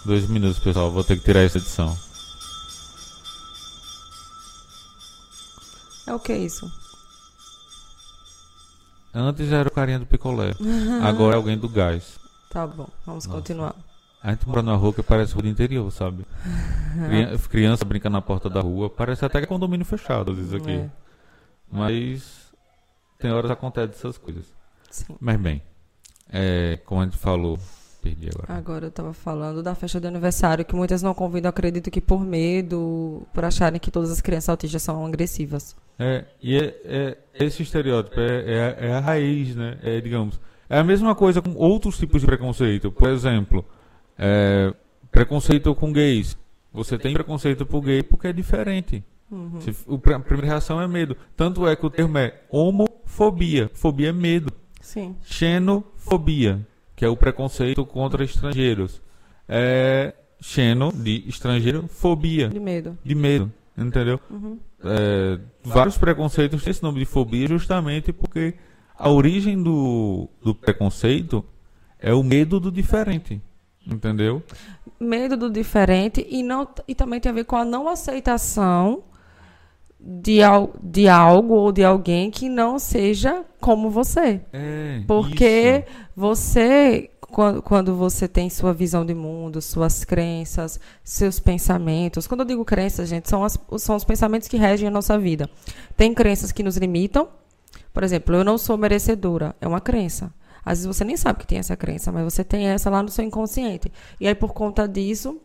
Dois 0.04 0.28
minutos, 0.28 0.58
pessoal. 0.58 0.90
Vou 0.90 1.04
ter 1.04 1.16
que 1.16 1.24
tirar 1.24 1.40
essa 1.40 1.58
edição. 1.58 1.96
É 6.06 6.14
o 6.14 6.18
que 6.18 6.32
é 6.32 6.38
isso? 6.38 6.79
Antes 9.14 9.50
era 9.50 9.68
o 9.68 9.72
carinha 9.72 9.98
do 9.98 10.06
picolé. 10.06 10.54
Agora 11.02 11.34
é 11.34 11.36
alguém 11.36 11.58
do 11.58 11.68
gás. 11.68 12.18
Tá 12.50 12.66
bom, 12.66 12.88
vamos 13.06 13.26
Nossa. 13.26 13.28
continuar. 13.28 13.74
A 14.22 14.32
gente 14.32 14.46
mora 14.46 14.62
numa 14.62 14.76
rua 14.76 14.92
que 14.92 15.02
parece 15.02 15.32
rua 15.32 15.42
do 15.42 15.48
interior, 15.48 15.90
sabe? 15.90 16.26
Criança 17.48 17.84
brinca 17.84 18.10
na 18.10 18.20
porta 18.20 18.50
da 18.50 18.60
rua, 18.60 18.90
parece 18.90 19.24
até 19.24 19.38
que 19.38 19.44
é 19.44 19.46
condomínio 19.46 19.86
fechado, 19.86 20.32
às 20.32 20.36
vezes 20.36 20.54
aqui. 20.54 20.72
É. 20.72 20.90
Mas 21.70 22.52
tem 23.18 23.30
horas 23.30 23.46
que 23.46 23.52
acontecem 23.52 23.90
essas 23.90 24.18
coisas. 24.18 24.44
Sim. 24.90 25.16
Mas 25.20 25.40
bem, 25.40 25.62
é, 26.28 26.78
como 26.84 27.00
a 27.00 27.04
gente 27.04 27.16
falou, 27.16 27.58
perdi 28.02 28.28
agora. 28.28 28.58
Agora 28.58 28.84
eu 28.86 28.88
estava 28.88 29.12
falando 29.12 29.62
da 29.62 29.74
festa 29.74 30.00
de 30.00 30.06
aniversário, 30.06 30.64
que 30.64 30.74
muitas 30.74 31.02
não 31.02 31.14
convidam, 31.14 31.48
acredito 31.48 31.90
que 31.90 32.00
por 32.00 32.20
medo, 32.20 33.26
por 33.32 33.44
acharem 33.44 33.78
que 33.80 33.90
todas 33.90 34.10
as 34.10 34.20
crianças 34.20 34.48
autistas 34.50 34.82
são 34.82 35.06
agressivas. 35.06 35.76
É, 36.02 36.24
e 36.42 36.56
é, 36.56 36.74
é 36.82 37.44
esse 37.44 37.62
estereótipo 37.62 38.18
é, 38.18 38.24
é, 38.24 38.76
é, 38.88 38.92
a 38.94 39.00
raiz, 39.00 39.54
né? 39.54 39.78
É, 39.82 40.00
digamos, 40.00 40.40
é 40.66 40.78
a 40.78 40.82
mesma 40.82 41.14
coisa 41.14 41.42
com 41.42 41.54
outros 41.54 41.98
tipos 41.98 42.22
de 42.22 42.26
preconceito. 42.26 42.90
Por 42.90 43.10
exemplo, 43.10 43.62
é, 44.18 44.72
preconceito 45.12 45.74
com 45.74 45.92
gays. 45.92 46.38
Você 46.72 46.96
tem 46.96 47.12
preconceito 47.12 47.66
por 47.66 47.82
gay 47.82 48.02
porque 48.02 48.28
é 48.28 48.32
diferente. 48.32 49.04
Uhum. 49.30 49.58
O, 49.86 49.96
a 49.96 50.20
primeira 50.20 50.46
reação 50.46 50.80
é 50.80 50.88
medo. 50.88 51.14
Tanto 51.36 51.68
é 51.68 51.76
que 51.76 51.84
o 51.84 51.90
termo 51.90 52.16
é 52.16 52.40
homofobia. 52.48 53.70
Fobia 53.74 54.08
é 54.08 54.12
medo. 54.12 54.50
Sim. 54.80 55.14
Xenofobia, 55.22 56.66
que 56.96 57.04
é 57.04 57.08
o 57.08 57.16
preconceito 57.16 57.84
contra 57.84 58.24
estrangeiros. 58.24 59.02
É 59.46 60.14
xeno, 60.40 60.90
de 60.92 61.28
estrangeiro, 61.28 61.86
fobia. 61.88 62.48
De 62.48 62.58
medo. 62.58 62.96
De 63.04 63.14
medo, 63.14 63.52
entendeu? 63.76 64.18
Uhum. 64.30 64.58
É, 64.82 65.38
vários 65.62 65.98
preconceitos 65.98 66.62
têm 66.62 66.70
esse 66.70 66.82
nome 66.82 67.00
de 67.00 67.04
fobia 67.04 67.46
justamente 67.46 68.12
porque 68.12 68.54
a 68.96 69.10
origem 69.10 69.62
do, 69.62 70.28
do 70.42 70.54
preconceito 70.54 71.44
é 71.98 72.14
o 72.14 72.22
medo 72.22 72.58
do 72.58 72.70
diferente. 72.70 73.40
Entendeu? 73.86 74.42
Medo 74.98 75.36
do 75.36 75.50
diferente 75.50 76.26
e, 76.28 76.42
não, 76.42 76.68
e 76.86 76.94
também 76.94 77.18
tem 77.18 77.30
a 77.30 77.34
ver 77.34 77.44
com 77.44 77.56
a 77.56 77.64
não 77.64 77.88
aceitação 77.88 79.02
de, 79.98 80.38
de 80.82 81.08
algo 81.08 81.54
ou 81.54 81.72
de 81.72 81.84
alguém 81.84 82.30
que 82.30 82.48
não 82.48 82.78
seja 82.78 83.44
como 83.60 83.90
você. 83.90 84.40
É, 84.52 85.02
Porque 85.06 85.84
isso. 85.86 86.06
você, 86.14 87.10
quando, 87.30 87.62
quando 87.62 87.94
você 87.94 88.28
tem 88.28 88.50
sua 88.50 88.72
visão 88.74 89.06
de 89.06 89.14
mundo, 89.14 89.62
suas 89.62 90.04
crenças, 90.04 90.78
seus 91.02 91.40
pensamentos. 91.40 92.26
Quando 92.26 92.40
eu 92.40 92.46
digo 92.46 92.64
crenças, 92.64 93.08
gente, 93.08 93.28
são, 93.28 93.44
as, 93.44 93.58
são 93.78 93.96
os 93.96 94.04
pensamentos 94.04 94.48
que 94.48 94.56
regem 94.56 94.88
a 94.88 94.90
nossa 94.90 95.18
vida. 95.18 95.48
Tem 95.96 96.12
crenças 96.12 96.52
que 96.52 96.62
nos 96.62 96.76
limitam. 96.76 97.28
Por 97.92 98.02
exemplo, 98.02 98.34
eu 98.34 98.44
não 98.44 98.58
sou 98.58 98.76
merecedora. 98.76 99.54
É 99.60 99.66
uma 99.66 99.80
crença. 99.80 100.32
Às 100.64 100.78
vezes 100.78 100.86
você 100.86 101.04
nem 101.04 101.16
sabe 101.16 101.40
que 101.40 101.46
tem 101.46 101.58
essa 101.58 101.76
crença, 101.76 102.12
mas 102.12 102.24
você 102.24 102.44
tem 102.44 102.66
essa 102.66 102.90
lá 102.90 103.02
no 103.02 103.08
seu 103.08 103.24
inconsciente. 103.24 103.90
E 104.20 104.28
aí, 104.28 104.34
por 104.34 104.52
conta 104.52 104.86
disso, 104.86 105.40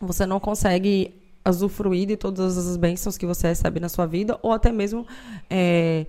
você 0.00 0.26
não 0.26 0.38
consegue 0.38 1.22
usufruir 1.46 2.06
de 2.06 2.16
todas 2.16 2.56
as 2.56 2.76
bênçãos 2.76 3.18
que 3.18 3.26
você 3.26 3.48
recebe 3.48 3.78
na 3.78 3.88
sua 3.88 4.06
vida, 4.06 4.38
ou 4.42 4.52
até 4.52 4.72
mesmo 4.72 5.06
é, 5.50 6.06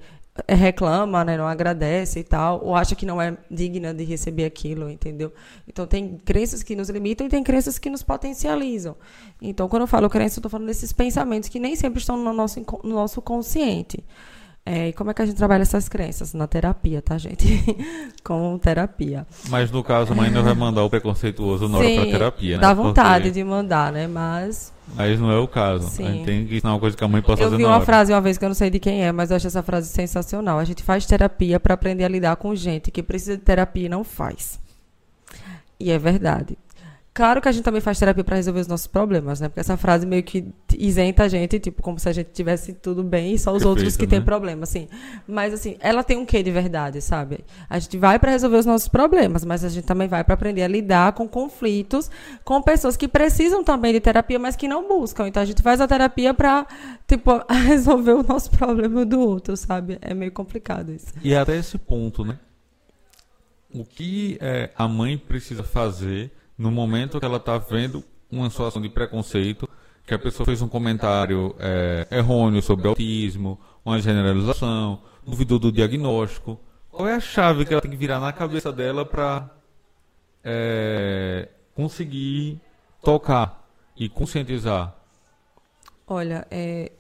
reclama, 0.50 1.24
né, 1.24 1.38
não 1.38 1.48
agradece 1.48 2.20
e 2.20 2.24
tal, 2.24 2.64
ou 2.64 2.76
acha 2.76 2.94
que 2.94 3.06
não 3.06 3.22
é 3.22 3.38
digna 3.50 3.94
de 3.94 4.04
receber 4.04 4.44
aquilo, 4.44 4.90
entendeu? 4.90 5.34
Então 5.68 5.88
tem 5.88 6.18
crenças 6.18 6.62
que 6.62 6.76
nos 6.76 6.90
limitam 6.90 7.26
e 7.26 7.30
tem 7.30 7.42
crenças 7.42 7.80
que 7.80 7.90
nos 7.90 8.04
potencializam. 8.04 8.98
Então 9.42 9.70
quando 9.70 9.84
eu 9.84 9.88
falo 9.88 10.10
crença, 10.10 10.38
eu 10.38 10.42
estou 10.42 10.50
falando 10.50 10.68
desses 10.68 10.92
pensamentos 10.92 11.48
que 11.48 11.60
nem 11.60 11.76
sempre 11.76 12.00
estão 12.00 12.18
no 12.18 12.34
nosso, 12.34 12.60
no 12.84 12.96
nosso 12.96 13.22
consciente. 13.22 14.04
É, 14.68 14.88
e 14.88 14.94
como 14.94 15.12
é 15.12 15.14
que 15.14 15.22
a 15.22 15.26
gente 15.28 15.38
trabalha 15.38 15.62
essas 15.62 15.88
crenças? 15.88 16.34
Na 16.34 16.48
terapia, 16.48 17.00
tá, 17.00 17.20
gente? 17.20 17.46
Com 18.26 18.58
terapia. 18.58 19.28
Mas 19.48 19.70
no 19.70 19.84
caso, 19.84 20.12
a 20.12 20.16
mãe 20.16 20.32
não 20.32 20.44
vai 20.44 20.56
mandar 20.56 20.84
o 20.84 20.90
preconceituoso 20.90 21.70
na 21.70 21.78
hora 21.78 21.94
pra 21.94 22.06
terapia, 22.06 22.56
né? 22.56 22.62
Dá 22.62 22.74
vontade 22.74 23.26
Porque... 23.26 23.32
de 23.32 23.44
mandar, 23.44 23.92
né? 23.92 24.08
Mas. 24.08 24.74
Mas 24.96 25.20
não 25.20 25.32
é 25.32 25.38
o 25.38 25.48
caso. 25.48 25.88
Sim. 25.90 26.08
A 26.08 26.12
gente 26.12 26.26
tem 26.26 26.48
que 26.48 26.56
ensinar 26.56 26.74
uma 26.74 26.80
coisa 26.80 26.98
que 26.98 27.04
a 27.04 27.08
mãe 27.08 27.22
possa 27.22 27.44
eu 27.44 27.52
fazer. 27.52 27.56
Eu 27.56 27.58
vi 27.60 27.66
uma 27.66 27.82
frase 27.82 28.12
uma 28.12 28.22
vez 28.22 28.40
que 28.40 28.46
eu 28.46 28.50
não 28.50 28.56
sei 28.56 28.72
de 28.72 28.80
quem 28.80 29.04
é, 29.04 29.12
mas 29.12 29.30
eu 29.30 29.38
acho 29.38 29.46
essa 29.46 29.62
frase 29.62 29.88
sensacional. 29.88 30.58
A 30.58 30.64
gente 30.64 30.82
faz 30.82 31.06
terapia 31.06 31.60
para 31.60 31.76
aprender 31.76 32.04
a 32.04 32.08
lidar 32.10 32.36
com 32.36 32.56
gente 32.56 32.90
que 32.90 33.04
precisa 33.04 33.38
de 33.38 33.44
terapia 33.44 33.86
e 33.86 33.90
não 33.90 34.04
faz. 34.04 34.60
E 35.80 35.92
é 35.92 36.00
verdade. 36.00 36.58
Claro 37.16 37.42
que 37.42 37.48
a 37.48 37.52
gente 37.54 37.64
também 37.64 37.80
faz 37.80 37.98
terapia 37.98 38.26
para 38.26 38.36
resolver 38.36 38.60
os 38.60 38.68
nossos 38.68 38.88
problemas, 38.88 39.40
né? 39.40 39.48
Porque 39.48 39.62
essa 39.62 39.78
frase 39.78 40.06
meio 40.06 40.22
que 40.22 40.54
isenta 40.78 41.24
a 41.24 41.30
gente, 41.30 41.58
tipo, 41.62 41.82
como 41.82 41.98
se 41.98 42.10
a 42.10 42.12
gente 42.12 42.32
tivesse 42.34 42.74
tudo 42.74 43.02
bem 43.02 43.34
e 43.34 43.40
só 43.40 43.54
os 43.54 43.64
outros 43.64 43.96
que 43.96 44.04
né? 44.04 44.10
têm 44.10 44.22
problema, 44.22 44.64
assim. 44.64 44.90
Mas, 45.26 45.54
assim, 45.54 45.78
ela 45.80 46.04
tem 46.04 46.18
um 46.18 46.26
quê 46.26 46.44
de 46.44 46.52
verdade, 46.52 47.00
sabe? 47.00 47.46
A 47.70 47.80
gente 47.80 47.98
vai 47.98 48.20
para 48.20 48.32
resolver 48.32 48.58
os 48.58 48.66
nossos 48.66 48.90
problemas, 48.90 49.46
mas 49.46 49.64
a 49.64 49.70
gente 49.70 49.86
também 49.86 50.10
vai 50.10 50.26
para 50.26 50.34
aprender 50.34 50.64
a 50.64 50.68
lidar 50.68 51.14
com 51.14 51.26
conflitos 51.26 52.12
com 52.44 52.62
pessoas 52.62 52.98
que 52.98 53.08
precisam 53.08 53.64
também 53.64 53.94
de 53.94 54.02
terapia, 54.02 54.38
mas 54.38 54.58
que 54.58 54.68
não 54.68 54.86
buscam. 54.86 55.26
Então, 55.26 55.42
a 55.42 55.46
gente 55.46 55.62
faz 55.62 55.80
a 55.80 55.88
terapia 55.88 56.34
para, 56.34 56.68
tipo, 57.08 57.32
resolver 57.50 58.12
o 58.12 58.24
nosso 58.24 58.52
problema 58.52 59.06
do 59.06 59.22
outro, 59.22 59.56
sabe? 59.56 59.98
É 60.02 60.14
meio 60.14 60.34
complicado 60.34 60.92
isso. 60.92 61.14
E 61.24 61.34
até 61.34 61.56
esse 61.56 61.78
ponto, 61.78 62.26
né? 62.26 62.38
O 63.74 63.86
que 63.86 64.38
é, 64.42 64.70
a 64.76 64.86
mãe 64.86 65.18
precisa 65.18 65.64
fazer 65.64 66.30
no 66.58 66.72
momento 66.72 67.20
que 67.20 67.26
ela 67.26 67.38
está 67.38 67.58
vendo 67.58 68.04
uma 68.32 68.50
situação 68.50 68.82
de 68.82 68.90
preconceito, 68.90 69.70
que 70.06 70.14
a 70.14 70.20
pessoa 70.20 70.46
fez 70.46 70.62
um 70.62 70.68
comentário 70.68 71.56
é, 71.60 72.08
errôneo 72.12 72.62
sobre 72.62 72.88
autismo, 72.88 73.60
uma 73.84 74.00
generalização, 74.00 75.02
duvidou 75.26 75.60
do 75.60 75.72
diagnóstico. 75.72 76.60
Qual 76.92 77.08
é 77.08 77.16
a 77.16 77.20
chave 77.20 77.66
que 77.66 77.74
ela 77.74 77.82
tem 77.82 77.92
que 77.92 77.98
virar 77.98 78.20
na 78.20 78.32
cabeça 78.32 78.72
dela 78.72 79.06
para 79.06 79.50
é, 80.44 81.50
conseguir 81.74 82.62
tocar 83.02 83.68
e 83.98 84.08
conscientizar? 84.08 84.96
Olha, 86.08 86.48
é, 86.52 86.92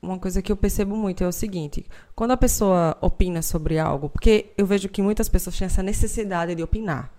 uma 0.00 0.18
coisa 0.18 0.40
que 0.40 0.52
eu 0.52 0.56
percebo 0.56 0.96
muito 0.96 1.24
é 1.24 1.26
o 1.26 1.32
seguinte: 1.32 1.84
quando 2.14 2.30
a 2.30 2.36
pessoa 2.36 2.96
opina 3.00 3.42
sobre 3.42 3.78
algo, 3.78 4.08
porque 4.08 4.52
eu 4.56 4.64
vejo 4.64 4.88
que 4.88 5.02
muitas 5.02 5.28
pessoas 5.28 5.58
têm 5.58 5.66
essa 5.66 5.82
necessidade 5.82 6.54
de 6.54 6.62
opinar 6.62 7.12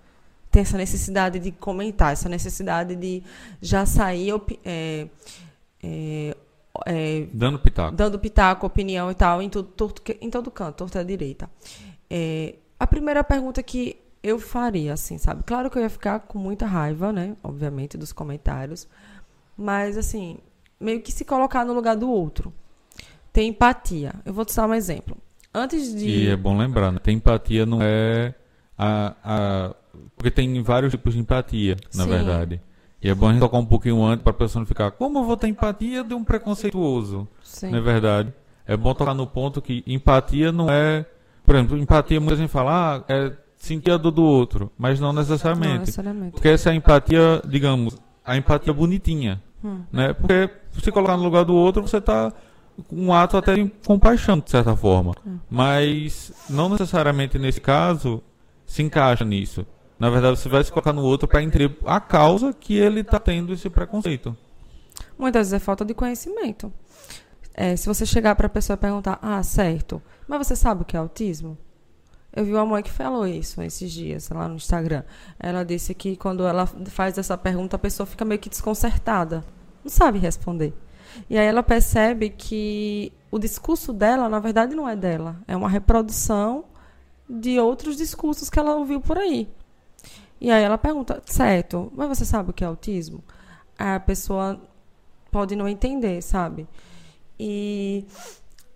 tem 0.56 0.62
essa 0.62 0.78
necessidade 0.78 1.38
de 1.38 1.52
comentar, 1.52 2.14
essa 2.14 2.30
necessidade 2.30 2.96
de 2.96 3.22
já 3.62 3.86
sair 3.86 4.32
é, 4.64 5.08
é, 5.84 6.38
é, 6.86 7.28
dando 7.34 7.60
pitaco, 7.60 7.94
dando 7.94 8.18
pitaco, 8.18 8.66
opinião 8.66 9.12
e 9.12 9.14
tal 9.14 9.42
em, 9.42 9.50
tudo, 9.50 9.68
torto, 9.68 10.02
em 10.22 10.30
todo 10.30 10.50
canto, 10.50 10.78
torta 10.78 11.04
direita. 11.04 11.50
É, 12.10 12.56
a 12.80 12.88
primeira 12.88 13.22
pergunta 13.22 13.62
que 13.62 13.98
eu 14.24 14.40
faria, 14.40 14.94
assim, 14.94 15.18
sabe? 15.18 15.44
Claro 15.44 15.70
que 15.70 15.78
eu 15.78 15.82
ia 15.82 15.90
ficar 15.90 16.22
com 16.22 16.40
muita 16.40 16.66
raiva, 16.66 17.12
né? 17.12 17.36
Obviamente, 17.44 17.98
dos 17.98 18.14
comentários. 18.14 18.88
Mas, 19.58 19.98
assim, 19.98 20.38
meio 20.80 21.02
que 21.02 21.12
se 21.12 21.26
colocar 21.26 21.66
no 21.66 21.74
lugar 21.74 21.98
do 21.98 22.10
outro. 22.10 22.54
Ter 23.34 23.44
empatia. 23.44 24.14
Eu 24.26 24.34
vou 24.34 24.46
te 24.46 24.56
dar 24.56 24.70
um 24.70 24.74
exemplo. 24.74 25.18
Antes 25.54 25.94
de. 25.94 26.08
E 26.08 26.28
é 26.30 26.38
bom 26.38 26.58
lembrar, 26.58 26.94
né? 26.94 27.00
Ter 27.00 27.12
empatia 27.12 27.66
não 27.66 27.80
é 27.82 28.34
a, 28.78 29.16
a 29.22 29.76
porque 30.16 30.32
tem 30.32 30.62
vários 30.62 30.92
tipos 30.92 31.14
de 31.14 31.20
empatia, 31.20 31.78
na 31.94 32.04
Sim. 32.04 32.10
verdade. 32.10 32.62
E 33.02 33.10
é 33.10 33.14
bom 33.14 33.28
a 33.28 33.32
gente 33.32 33.42
tocar 33.42 33.58
um 33.58 33.66
pouquinho 33.66 34.04
antes 34.04 34.24
para 34.24 34.32
a 34.32 34.36
pessoa 34.36 34.62
não 34.62 34.66
ficar, 34.66 34.92
como 34.92 35.20
eu 35.20 35.24
vou 35.24 35.38
ter 35.38 35.48
empatia 35.48 36.04
de 36.04 36.14
um 36.14 36.24
preconceituoso? 36.24 37.28
Sim. 37.44 37.70
Não 37.70 37.78
é 37.78 37.82
verdade? 37.82 38.34
É 38.66 38.76
bom 38.76 38.94
tocar 38.94 39.14
no 39.14 39.28
ponto 39.28 39.62
que 39.62 39.84
empatia 39.86 40.52
não 40.52 40.70
é. 40.70 41.06
Por 41.46 41.56
exemplo, 41.56 41.78
empatia, 41.78 42.20
muita 42.20 42.36
gente 42.36 42.50
fala, 42.50 42.98
ah, 42.98 43.04
é 43.08 43.32
sentir 43.58 43.92
a 43.92 43.98
dor 43.98 44.12
do 44.12 44.24
outro, 44.24 44.72
mas 44.78 45.00
não 45.00 45.14
necessariamente. 45.14 45.74
Não 45.74 45.80
necessariamente. 45.82 46.32
Porque 46.32 46.48
essa 46.48 46.70
é 46.70 46.74
a 46.74 46.76
empatia, 46.76 47.42
digamos, 47.48 47.96
a 48.24 48.36
empatia 48.38 48.74
bonitinha. 48.74 49.42
Hum. 49.64 49.82
Né? 49.92 50.14
Porque 50.14 50.50
se 50.82 50.92
colocar 50.92 51.18
no 51.18 51.24
lugar 51.24 51.46
do 51.46 51.54
outro, 51.54 51.82
você 51.82 51.98
está 51.98 52.34
um 52.92 53.14
ato 53.14 53.38
até 53.38 53.56
de 53.56 53.72
compaixão, 53.86 54.40
de 54.40 54.50
certa 54.50 54.76
forma. 54.76 55.14
Hum. 55.26 55.38
Mas 55.50 56.34
não 56.50 56.70
necessariamente 56.70 57.38
nesse 57.38 57.62
caso 57.62 58.22
se 58.66 58.82
encaixa 58.84 59.24
nisso. 59.24 59.66
Na 59.98 60.10
verdade, 60.10 60.38
você 60.38 60.50
vai 60.50 60.64
se 60.64 60.72
colocar 60.72 60.94
no 60.94 61.04
outro 61.04 61.28
para 61.28 61.42
entender 61.42 61.78
a 61.86 62.00
causa 62.00 62.54
que 62.54 62.78
ele 62.78 63.00
está 63.00 63.20
tendo 63.20 63.54
esse 63.54 63.70
preconceito. 63.70 64.36
Muitas 65.18 65.48
vezes 65.48 65.54
é 65.54 65.60
falta 65.60 65.86
de 65.86 65.94
conhecimento. 65.94 66.72
É, 67.54 67.76
se 67.78 67.88
você 67.88 68.06
chegar 68.06 68.36
para 68.36 68.48
a 68.48 68.50
pessoa 68.50 68.76
e 68.76 68.78
perguntar, 68.78 69.18
ah, 69.22 69.42
certo, 69.42 70.02
mas 70.28 70.46
você 70.46 70.56
sabe 70.56 70.82
o 70.82 70.86
que 70.86 70.98
é 70.98 71.00
autismo? 71.00 71.58
Eu 72.36 72.44
vi 72.44 72.52
uma 72.52 72.66
mãe 72.66 72.84
que 72.84 72.92
falou 72.92 73.26
isso 73.26 73.62
esses 73.62 73.90
dias 73.90 74.30
lá 74.30 74.50
no 74.50 74.56
Instagram. 74.56 75.04
Ela 75.40 75.64
disse 75.64 75.94
que 75.94 76.18
quando 76.18 76.46
ela 76.46 76.66
faz 76.88 77.18
essa 77.18 77.38
pergunta, 77.38 77.78
a 77.78 77.80
pessoa 77.80 78.06
fica 78.06 78.26
meio 78.26 78.42
que 78.42 78.50
desconcertada. 78.50 79.46
Não 79.82 79.90
sabe 79.90 80.20
responder. 80.20 80.74
E 81.30 81.38
aí 81.38 81.46
ela 81.46 81.64
percebe 81.64 82.30
que 82.30 83.14
o 83.32 83.40
discurso 83.40 83.94
dela, 83.94 84.28
na 84.28 84.40
verdade, 84.40 84.76
não 84.76 84.88
é 84.88 84.98
dela. 84.98 85.38
É 85.48 85.56
uma 85.56 85.70
reprodução 85.70 86.66
de 87.30 87.58
outros 87.58 87.96
discursos 87.96 88.50
que 88.50 88.60
ela 88.60 88.76
ouviu 88.76 89.00
por 89.00 89.18
aí. 89.18 89.48
E 90.46 90.52
aí 90.52 90.64
ela 90.64 90.78
pergunta, 90.78 91.24
certo, 91.26 91.92
mas 91.96 92.08
você 92.08 92.24
sabe 92.24 92.52
o 92.52 92.54
que 92.54 92.64
é 92.64 92.68
autismo? 92.68 93.24
A 93.76 94.00
pessoa 94.00 94.62
pode 95.32 95.56
não 95.56 95.68
entender, 95.68 96.22
sabe? 96.22 96.68
E 97.40 98.06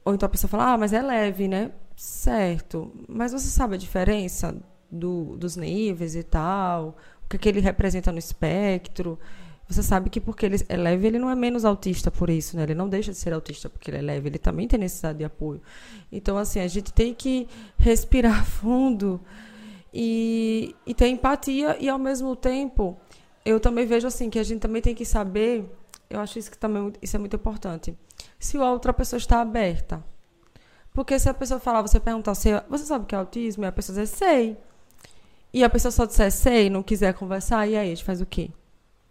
ou 0.03 0.15
então 0.15 0.25
a 0.25 0.29
pessoa 0.31 0.49
fala, 0.49 0.73
ah, 0.73 0.77
mas 0.79 0.93
é 0.93 0.99
leve, 0.99 1.47
né? 1.47 1.69
Certo, 1.95 2.91
mas 3.07 3.33
você 3.33 3.49
sabe 3.49 3.75
a 3.75 3.77
diferença 3.77 4.57
do, 4.89 5.37
dos 5.37 5.55
níveis 5.55 6.15
e 6.15 6.23
tal? 6.23 6.97
O 7.23 7.29
que, 7.29 7.35
é 7.35 7.39
que 7.39 7.47
ele 7.47 7.59
representa 7.59 8.11
no 8.11 8.17
espectro? 8.17 9.19
Você 9.67 9.83
sabe 9.83 10.09
que 10.09 10.19
porque 10.19 10.47
ele 10.47 10.57
é 10.67 10.75
leve, 10.75 11.05
ele 11.05 11.19
não 11.19 11.29
é 11.29 11.35
menos 11.35 11.65
autista 11.65 12.09
por 12.09 12.31
isso, 12.31 12.57
né? 12.57 12.63
Ele 12.63 12.73
não 12.73 12.89
deixa 12.89 13.11
de 13.11 13.17
ser 13.19 13.31
autista 13.31 13.69
porque 13.69 13.91
ele 13.91 13.97
é 13.97 14.01
leve, 14.01 14.27
ele 14.27 14.39
também 14.39 14.67
tem 14.67 14.79
necessidade 14.79 15.19
de 15.19 15.23
apoio. 15.23 15.61
Então, 16.11 16.35
assim, 16.35 16.61
a 16.61 16.67
gente 16.67 16.91
tem 16.91 17.13
que 17.13 17.47
respirar 17.77 18.43
fundo 18.49 19.21
e, 19.93 20.75
e 20.85 20.93
ter 20.93 21.07
empatia 21.07 21.77
e, 21.79 21.89
ao 21.89 21.99
mesmo 21.99 22.35
tempo, 22.35 22.97
eu 23.45 23.59
também 23.59 23.85
vejo 23.85 24.07
assim 24.07 24.29
que 24.29 24.39
a 24.39 24.43
gente 24.43 24.59
também 24.59 24.81
tem 24.81 24.93
que 24.93 25.05
saber, 25.05 25.65
eu 26.09 26.19
acho 26.19 26.37
isso 26.39 26.51
que 26.51 26.57
também 26.57 26.93
isso 27.01 27.15
é 27.15 27.19
muito 27.19 27.35
importante, 27.35 27.97
se 28.37 28.57
a 28.57 28.71
outra 28.71 28.93
pessoa 28.93 29.17
está 29.17 29.41
aberta. 29.41 30.03
Porque 30.93 31.17
se 31.19 31.29
a 31.29 31.33
pessoa 31.33 31.59
falar, 31.59 31.81
você 31.81 31.99
perguntar 31.99 32.35
se 32.35 32.49
você 32.67 32.83
sabe 32.83 33.03
o 33.03 33.07
que 33.07 33.15
é 33.15 33.17
autismo, 33.17 33.63
e 33.63 33.67
a 33.67 33.71
pessoa 33.71 33.97
dizer 33.97 34.07
sei. 34.07 34.57
E 35.53 35.63
a 35.63 35.69
pessoa 35.69 35.91
só 35.91 36.05
disser 36.05 36.31
sei, 36.31 36.69
não 36.69 36.83
quiser 36.83 37.13
conversar, 37.13 37.67
e 37.67 37.75
aí 37.75 37.87
a 37.87 37.95
gente 37.95 38.03
faz 38.03 38.21
o 38.21 38.25
quê? 38.25 38.51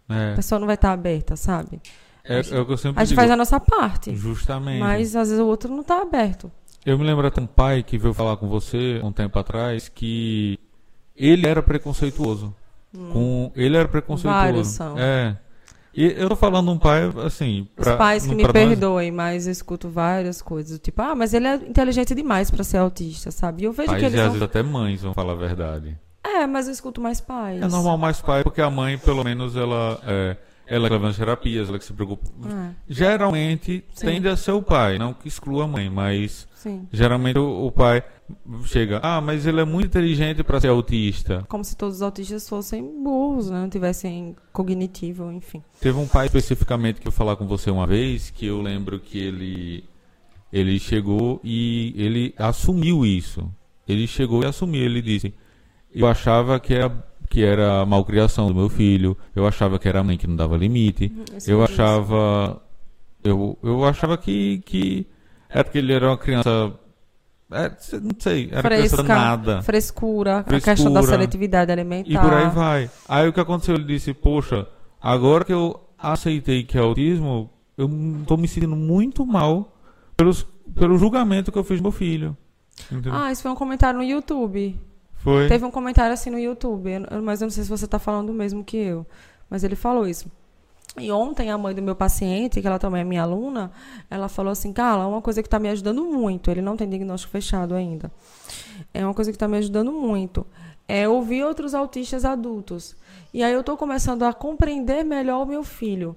É. 0.08 0.32
A 0.32 0.36
pessoa 0.36 0.58
não 0.58 0.66
vai 0.66 0.74
estar 0.74 0.92
aberta, 0.92 1.36
sabe? 1.36 1.80
É, 2.24 2.38
a 2.38 2.42
gente, 2.42 2.54
é 2.54 2.60
o 2.60 2.66
que 2.66 2.72
eu 2.72 2.76
sempre 2.76 3.00
a 3.00 3.04
gente 3.04 3.10
digo. 3.10 3.20
faz 3.20 3.30
a 3.30 3.36
nossa 3.36 3.58
parte. 3.58 4.14
Justamente. 4.14 4.80
Mas 4.80 5.16
às 5.16 5.28
vezes 5.28 5.42
o 5.42 5.46
outro 5.46 5.70
não 5.72 5.80
está 5.80 6.02
aberto. 6.02 6.50
Eu 6.84 6.98
me 6.98 7.04
lembro 7.04 7.26
até 7.26 7.40
um 7.40 7.46
pai 7.46 7.82
que 7.82 7.98
veio 7.98 8.14
falar 8.14 8.36
com 8.36 8.48
você 8.48 9.00
um 9.02 9.12
tempo 9.12 9.38
atrás 9.38 9.88
que 9.88 10.58
ele 11.18 11.46
era 11.46 11.62
preconceituoso. 11.62 12.54
Hum. 12.94 13.10
Com, 13.12 13.52
ele 13.54 13.76
era 13.76 13.88
preconceituoso. 13.88 14.44
Vários 14.44 14.68
são. 14.68 14.98
É. 14.98 15.36
E 15.94 16.14
eu 16.16 16.28
tô 16.28 16.36
falando 16.36 16.70
um 16.70 16.78
pai, 16.78 17.10
assim. 17.24 17.66
Pra, 17.74 17.92
Os 17.92 17.98
pais 17.98 18.26
que 18.26 18.34
me 18.34 18.46
perdoem, 18.50 19.10
nós... 19.10 19.16
mas 19.16 19.46
eu 19.46 19.52
escuto 19.52 19.88
várias 19.88 20.40
coisas. 20.40 20.78
Tipo, 20.78 21.02
ah, 21.02 21.14
mas 21.14 21.34
ele 21.34 21.48
é 21.48 21.54
inteligente 21.54 22.14
demais 22.14 22.50
para 22.50 22.62
ser 22.62 22.76
autista, 22.76 23.30
sabe? 23.30 23.62
E 23.62 23.64
eu 23.64 23.72
vejo 23.72 23.88
pais 23.88 23.98
que 23.98 24.06
eles. 24.06 24.18
E 24.18 24.20
às 24.20 24.28
vezes 24.28 24.42
até 24.42 24.62
mães 24.62 25.02
vão 25.02 25.12
falar 25.12 25.32
a 25.32 25.36
verdade. 25.36 25.98
É, 26.22 26.46
mas 26.46 26.66
eu 26.66 26.72
escuto 26.72 27.00
mais 27.00 27.20
pais. 27.20 27.60
É 27.60 27.66
normal 27.66 27.98
mais 27.98 28.20
pai, 28.20 28.44
porque 28.44 28.60
a 28.60 28.70
mãe, 28.70 28.96
pelo 28.98 29.24
menos, 29.24 29.56
ela. 29.56 29.98
É, 30.06 30.36
ela 30.68 30.88
leva 30.88 31.08
as 31.08 31.16
terapias, 31.16 31.68
ela 31.68 31.78
que 31.78 31.84
se 31.84 31.92
preocupa. 31.92 32.28
É. 32.46 32.70
Geralmente 32.88 33.84
Sim. 33.94 34.06
tende 34.06 34.28
a 34.28 34.36
ser 34.36 34.52
o 34.52 34.62
pai, 34.62 34.98
não 34.98 35.14
que 35.14 35.26
exclua 35.26 35.64
a 35.64 35.66
mãe, 35.66 35.88
mas 35.88 36.46
Sim. 36.54 36.86
geralmente 36.92 37.38
o, 37.38 37.66
o, 37.66 37.72
pai 37.72 38.02
chega, 38.64 39.00
ah, 39.02 39.20
mas 39.20 39.46
ele 39.46 39.60
é 39.60 39.64
muito 39.64 39.86
inteligente 39.86 40.42
para 40.42 40.60
ser 40.60 40.68
autista. 40.68 41.44
Como 41.48 41.64
se 41.64 41.76
todos 41.76 41.96
os 41.96 42.02
autistas 42.02 42.48
fossem 42.48 42.82
burros, 43.02 43.50
né? 43.50 43.60
não 43.60 43.68
tivessem 43.68 44.36
cognitivo, 44.52 45.32
enfim. 45.32 45.62
Teve 45.80 45.98
um 45.98 46.06
pai 46.06 46.26
especificamente 46.26 47.00
que 47.00 47.08
eu 47.08 47.12
falar 47.12 47.36
com 47.36 47.46
você 47.46 47.70
uma 47.70 47.86
vez, 47.86 48.30
que 48.30 48.46
eu 48.46 48.60
lembro 48.60 49.00
que 49.00 49.18
ele 49.18 49.84
ele 50.50 50.78
chegou 50.78 51.40
e 51.44 51.94
ele 51.96 52.34
assumiu 52.38 53.04
isso. 53.04 53.48
Ele 53.86 54.06
chegou 54.06 54.42
e 54.42 54.46
assumiu, 54.46 54.82
ele 54.82 55.02
disse: 55.02 55.34
eu 55.94 56.06
achava 56.06 56.60
que 56.60 56.74
era, 56.74 56.88
que 57.28 57.44
era 57.44 57.84
malcriação 57.86 58.48
do 58.48 58.54
meu 58.54 58.68
filho, 58.68 59.16
eu 59.34 59.46
achava 59.46 59.78
que 59.78 59.88
era 59.88 60.00
a 60.00 60.04
mãe 60.04 60.16
que 60.16 60.26
não 60.26 60.36
dava 60.36 60.56
limite, 60.56 61.12
Isso 61.36 61.50
eu 61.50 61.62
achava. 61.62 62.60
Eu, 63.22 63.58
eu 63.62 63.84
achava 63.84 64.16
que, 64.16 64.58
que 64.64 65.06
era 65.48 65.64
porque 65.64 65.78
ele 65.78 65.92
era 65.92 66.06
uma 66.08 66.16
criança. 66.16 66.72
é, 67.50 67.70
não 68.00 68.10
sei, 68.18 68.48
era 68.52 68.62
criança 68.62 68.96
Fresca, 68.96 69.02
nada. 69.02 69.62
frescura, 69.62 70.38
a 70.38 70.44
Frescura. 70.44 70.74
questão 70.74 70.92
da 70.92 71.02
seletividade 71.02 71.72
alimentar. 71.72 72.10
E 72.10 72.18
por 72.18 72.32
aí 72.32 72.48
vai. 72.48 72.90
Aí 73.08 73.28
o 73.28 73.32
que 73.32 73.40
aconteceu? 73.40 73.74
Ele 73.74 73.84
disse, 73.84 74.14
poxa, 74.14 74.66
agora 75.00 75.44
que 75.44 75.52
eu 75.52 75.78
aceitei 75.98 76.62
que 76.62 76.78
é 76.78 76.80
autismo, 76.80 77.50
eu 77.76 77.90
tô 78.26 78.36
me 78.36 78.46
sentindo 78.46 78.76
muito 78.76 79.26
mal 79.26 79.76
pelos, 80.16 80.46
pelo 80.74 80.96
julgamento 80.96 81.50
que 81.50 81.58
eu 81.58 81.64
fiz 81.64 81.78
do 81.78 81.82
meu 81.82 81.92
filho. 81.92 82.36
Entendeu? 82.90 83.12
Ah, 83.12 83.32
isso 83.32 83.42
foi 83.42 83.50
um 83.50 83.56
comentário 83.56 83.98
no 83.98 84.04
YouTube. 84.04 84.78
Foi. 85.18 85.48
Teve 85.48 85.64
um 85.64 85.70
comentário 85.70 86.12
assim 86.12 86.30
no 86.30 86.38
YouTube, 86.38 86.90
mas 87.22 87.40
eu 87.40 87.46
não 87.46 87.50
sei 87.50 87.64
se 87.64 87.70
você 87.70 87.84
está 87.84 87.98
falando 87.98 88.30
o 88.30 88.34
mesmo 88.34 88.64
que 88.64 88.76
eu. 88.76 89.06
Mas 89.50 89.64
ele 89.64 89.76
falou 89.76 90.06
isso. 90.06 90.30
E 90.96 91.12
ontem 91.12 91.50
a 91.50 91.58
mãe 91.58 91.74
do 91.74 91.82
meu 91.82 91.94
paciente, 91.94 92.60
que 92.60 92.66
ela 92.66 92.78
também 92.78 93.02
é 93.02 93.04
minha 93.04 93.22
aluna, 93.22 93.70
ela 94.10 94.28
falou 94.28 94.50
assim, 94.50 94.72
Carla, 94.72 95.06
uma 95.06 95.22
coisa 95.22 95.42
que 95.42 95.46
está 95.46 95.58
me 95.58 95.68
ajudando 95.68 96.04
muito, 96.04 96.50
ele 96.50 96.62
não 96.62 96.76
tem 96.76 96.88
diagnóstico 96.88 97.30
fechado 97.30 97.74
ainda. 97.74 98.10
É 98.92 99.04
uma 99.04 99.14
coisa 99.14 99.30
que 99.30 99.36
está 99.36 99.46
me 99.46 99.58
ajudando 99.58 99.92
muito. 99.92 100.46
É 100.86 101.08
ouvir 101.08 101.44
outros 101.44 101.74
autistas 101.74 102.24
adultos. 102.24 102.96
E 103.32 103.42
aí 103.42 103.52
eu 103.52 103.60
estou 103.60 103.76
começando 103.76 104.22
a 104.22 104.32
compreender 104.32 105.04
melhor 105.04 105.42
o 105.42 105.46
meu 105.46 105.62
filho. 105.62 106.16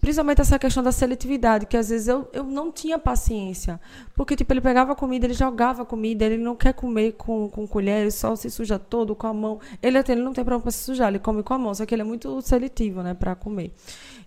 Principalmente 0.00 0.40
essa 0.40 0.58
questão 0.58 0.82
da 0.82 0.92
seletividade, 0.92 1.66
que 1.66 1.76
às 1.76 1.88
vezes 1.88 2.08
eu, 2.08 2.28
eu 2.32 2.44
não 2.44 2.70
tinha 2.70 2.98
paciência. 2.98 3.80
Porque, 4.14 4.36
tipo, 4.36 4.52
ele 4.52 4.60
pegava 4.60 4.94
comida, 4.94 5.26
ele 5.26 5.34
jogava 5.34 5.84
comida, 5.84 6.24
ele 6.24 6.36
não 6.36 6.54
quer 6.56 6.72
comer 6.72 7.12
com, 7.12 7.48
com 7.48 7.66
colher, 7.66 8.02
ele 8.02 8.10
só 8.10 8.34
se 8.36 8.50
suja 8.50 8.78
todo 8.78 9.14
com 9.14 9.26
a 9.26 9.34
mão. 9.34 9.60
Ele 9.82 9.98
até 9.98 10.12
ele 10.12 10.22
não 10.22 10.32
tem 10.32 10.44
problema 10.44 10.62
para 10.62 10.70
se 10.70 10.84
sujar, 10.84 11.08
ele 11.08 11.18
come 11.18 11.42
com 11.42 11.54
a 11.54 11.58
mão, 11.58 11.74
só 11.74 11.84
que 11.84 11.94
ele 11.94 12.02
é 12.02 12.04
muito 12.04 12.40
seletivo, 12.42 13.02
né, 13.02 13.14
para 13.14 13.34
comer. 13.34 13.72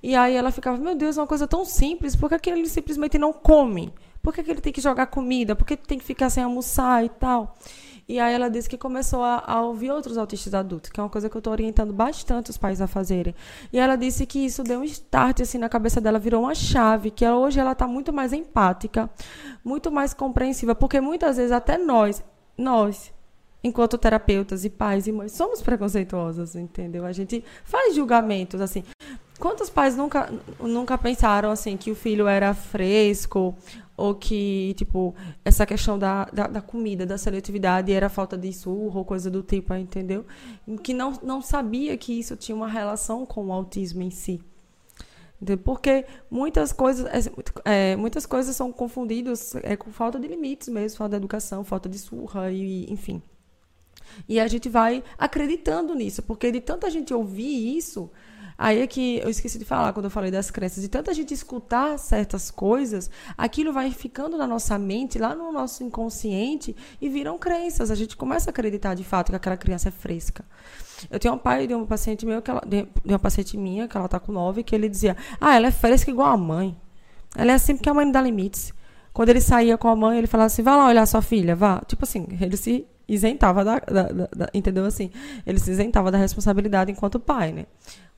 E 0.01 0.15
aí 0.15 0.35
ela 0.35 0.51
ficava, 0.51 0.77
meu 0.77 0.95
Deus, 0.95 1.17
é 1.17 1.21
uma 1.21 1.27
coisa 1.27 1.47
tão 1.47 1.63
simples, 1.65 2.15
por 2.15 2.29
que, 2.29 2.39
que 2.39 2.49
ele 2.49 2.67
simplesmente 2.67 3.17
não 3.17 3.31
come? 3.31 3.93
Por 4.21 4.33
que, 4.33 4.43
que 4.43 4.51
ele 4.51 4.61
tem 4.61 4.71
que 4.71 4.81
jogar 4.81 5.07
comida? 5.07 5.55
Por 5.55 5.65
que 5.65 5.75
tem 5.75 5.97
que 5.97 6.05
ficar 6.05 6.29
sem 6.29 6.43
almoçar 6.43 7.03
e 7.03 7.09
tal? 7.09 7.57
E 8.07 8.19
aí 8.19 8.33
ela 8.33 8.49
disse 8.49 8.69
que 8.69 8.77
começou 8.77 9.23
a, 9.23 9.43
a 9.45 9.61
ouvir 9.61 9.91
outros 9.91 10.17
autistas 10.17 10.53
adultos, 10.53 10.89
que 10.89 10.99
é 10.99 11.03
uma 11.03 11.09
coisa 11.09 11.29
que 11.29 11.37
eu 11.37 11.39
estou 11.39 11.53
orientando 11.53 11.93
bastante 11.93 12.49
os 12.49 12.57
pais 12.57 12.81
a 12.81 12.87
fazerem. 12.87 13.33
E 13.71 13.79
ela 13.79 13.95
disse 13.95 14.25
que 14.25 14.39
isso 14.39 14.63
deu 14.63 14.79
um 14.79 14.83
start 14.83 15.41
assim 15.41 15.57
na 15.57 15.69
cabeça 15.69 16.01
dela, 16.01 16.19
virou 16.19 16.43
uma 16.43 16.55
chave, 16.55 17.11
que 17.11 17.25
hoje 17.25 17.59
ela 17.59 17.71
está 17.71 17.87
muito 17.87 18.11
mais 18.11 18.33
empática, 18.33 19.09
muito 19.63 19.91
mais 19.91 20.13
compreensiva, 20.13 20.75
porque 20.75 20.99
muitas 20.99 21.37
vezes 21.37 21.51
até 21.51 21.77
nós, 21.77 22.23
nós, 22.57 23.13
enquanto 23.63 23.97
terapeutas 23.97 24.65
e 24.65 24.69
pais 24.69 25.07
e 25.07 25.11
mães, 25.11 25.31
somos 25.31 25.61
preconceituosos, 25.61 26.55
entendeu? 26.55 27.05
A 27.05 27.13
gente 27.13 27.43
faz 27.63 27.95
julgamentos 27.95 28.59
assim. 28.59 28.83
Quantos 29.39 29.69
pais 29.69 29.95
nunca, 29.97 30.31
nunca 30.59 30.97
pensaram 30.97 31.49
assim 31.49 31.75
que 31.75 31.91
o 31.91 31.95
filho 31.95 32.27
era 32.27 32.53
fresco 32.53 33.55
ou 33.95 34.15
que 34.15 34.73
tipo 34.75 35.15
essa 35.45 35.65
questão 35.65 35.97
da, 35.99 36.25
da, 36.25 36.47
da 36.47 36.61
comida, 36.61 37.05
da 37.05 37.17
seletividade 37.17 37.91
era 37.91 38.09
falta 38.09 38.37
de 38.37 38.51
surro 38.51 38.99
ou 38.99 39.05
coisa 39.05 39.29
do 39.29 39.43
tipo, 39.43 39.73
entendeu? 39.73 40.25
Que 40.81 40.93
não, 40.93 41.13
não 41.23 41.41
sabia 41.41 41.95
que 41.97 42.17
isso 42.19 42.35
tinha 42.35 42.55
uma 42.55 42.67
relação 42.67 43.25
com 43.25 43.47
o 43.47 43.53
autismo 43.53 44.01
em 44.01 44.09
si. 44.09 44.41
Porque 45.63 46.05
muitas 46.31 46.71
coisas, 46.71 47.05
é, 47.65 47.91
é, 47.91 47.95
muitas 47.95 48.25
coisas 48.25 48.55
são 48.55 48.71
confundidas 48.71 49.55
é, 49.55 49.75
com 49.75 49.91
falta 49.91 50.17
de 50.17 50.27
limites 50.27 50.69
mesmo, 50.69 50.97
falta 50.97 51.11
de 51.11 51.17
educação, 51.17 51.63
falta 51.65 51.89
de 51.89 51.99
surra, 51.99 52.49
e, 52.49 52.89
enfim. 52.91 53.21
E 54.27 54.39
a 54.39 54.47
gente 54.47 54.69
vai 54.69 55.03
acreditando 55.17 55.93
nisso, 55.95 56.21
porque 56.21 56.51
de 56.51 56.61
tanta 56.61 56.89
gente 56.89 57.13
ouvir 57.13 57.77
isso, 57.77 58.09
aí 58.57 58.81
é 58.81 58.87
que 58.87 59.17
eu 59.19 59.29
esqueci 59.29 59.57
de 59.59 59.65
falar 59.65 59.93
quando 59.93 60.05
eu 60.05 60.11
falei 60.11 60.31
das 60.31 60.51
crenças, 60.51 60.81
de 60.81 60.89
tanta 60.89 61.13
gente 61.13 61.33
escutar 61.33 61.97
certas 61.97 62.51
coisas, 62.51 63.09
aquilo 63.37 63.73
vai 63.73 63.91
ficando 63.91 64.37
na 64.37 64.47
nossa 64.47 64.77
mente, 64.77 65.17
lá 65.19 65.35
no 65.35 65.51
nosso 65.51 65.83
inconsciente, 65.83 66.75
e 67.01 67.09
viram 67.09 67.37
crenças. 67.37 67.89
A 67.91 67.95
gente 67.95 68.15
começa 68.17 68.49
a 68.49 68.51
acreditar 68.51 68.93
de 68.93 69.03
fato 69.03 69.29
que 69.31 69.35
aquela 69.35 69.57
criança 69.57 69.89
é 69.89 69.91
fresca. 69.91 70.45
Eu 71.11 71.19
tenho 71.19 71.33
um 71.33 71.37
pai 71.37 71.67
de 71.67 71.73
uma 71.73 71.85
paciente 71.85 72.25
meu 72.25 72.41
que 72.41 72.49
ela, 72.49 72.61
de, 72.65 72.87
uma 73.03 73.19
paciente 73.19 73.57
minha, 73.57 73.87
que 73.87 73.97
ela 73.97 74.07
tá 74.07 74.19
com 74.19 74.31
nove, 74.31 74.63
que 74.63 74.73
ele 74.73 74.87
dizia: 74.87 75.17
Ah, 75.39 75.55
ela 75.55 75.67
é 75.67 75.71
fresca 75.71 76.09
igual 76.09 76.29
a 76.31 76.37
mãe. 76.37 76.77
Ela 77.35 77.51
é 77.51 77.55
assim 77.55 77.75
porque 77.75 77.89
a 77.89 77.93
mãe 77.93 78.05
não 78.05 78.11
dá 78.11 78.21
limites. 78.21 78.73
Quando 79.11 79.29
ele 79.29 79.41
saía 79.41 79.77
com 79.77 79.87
a 79.87 79.95
mãe, 79.95 80.17
ele 80.17 80.27
falava 80.27 80.47
assim: 80.47 80.61
vai 80.63 80.75
lá 80.75 80.87
olhar 80.87 81.05
sua 81.05 81.21
filha, 81.21 81.55
vá. 81.55 81.81
Tipo 81.85 82.03
assim, 82.05 82.25
ele 82.39 82.55
se 82.57 82.85
isentava 83.07 83.63
da, 83.65 83.79
da, 83.79 84.03
da, 84.03 84.29
da- 84.35 84.49
Entendeu 84.53 84.85
assim? 84.85 85.11
Ele 85.45 85.59
se 85.59 85.69
isentava 85.71 86.09
da 86.11 86.17
responsabilidade 86.17 86.91
enquanto 86.91 87.19
pai, 87.19 87.51
né? 87.51 87.65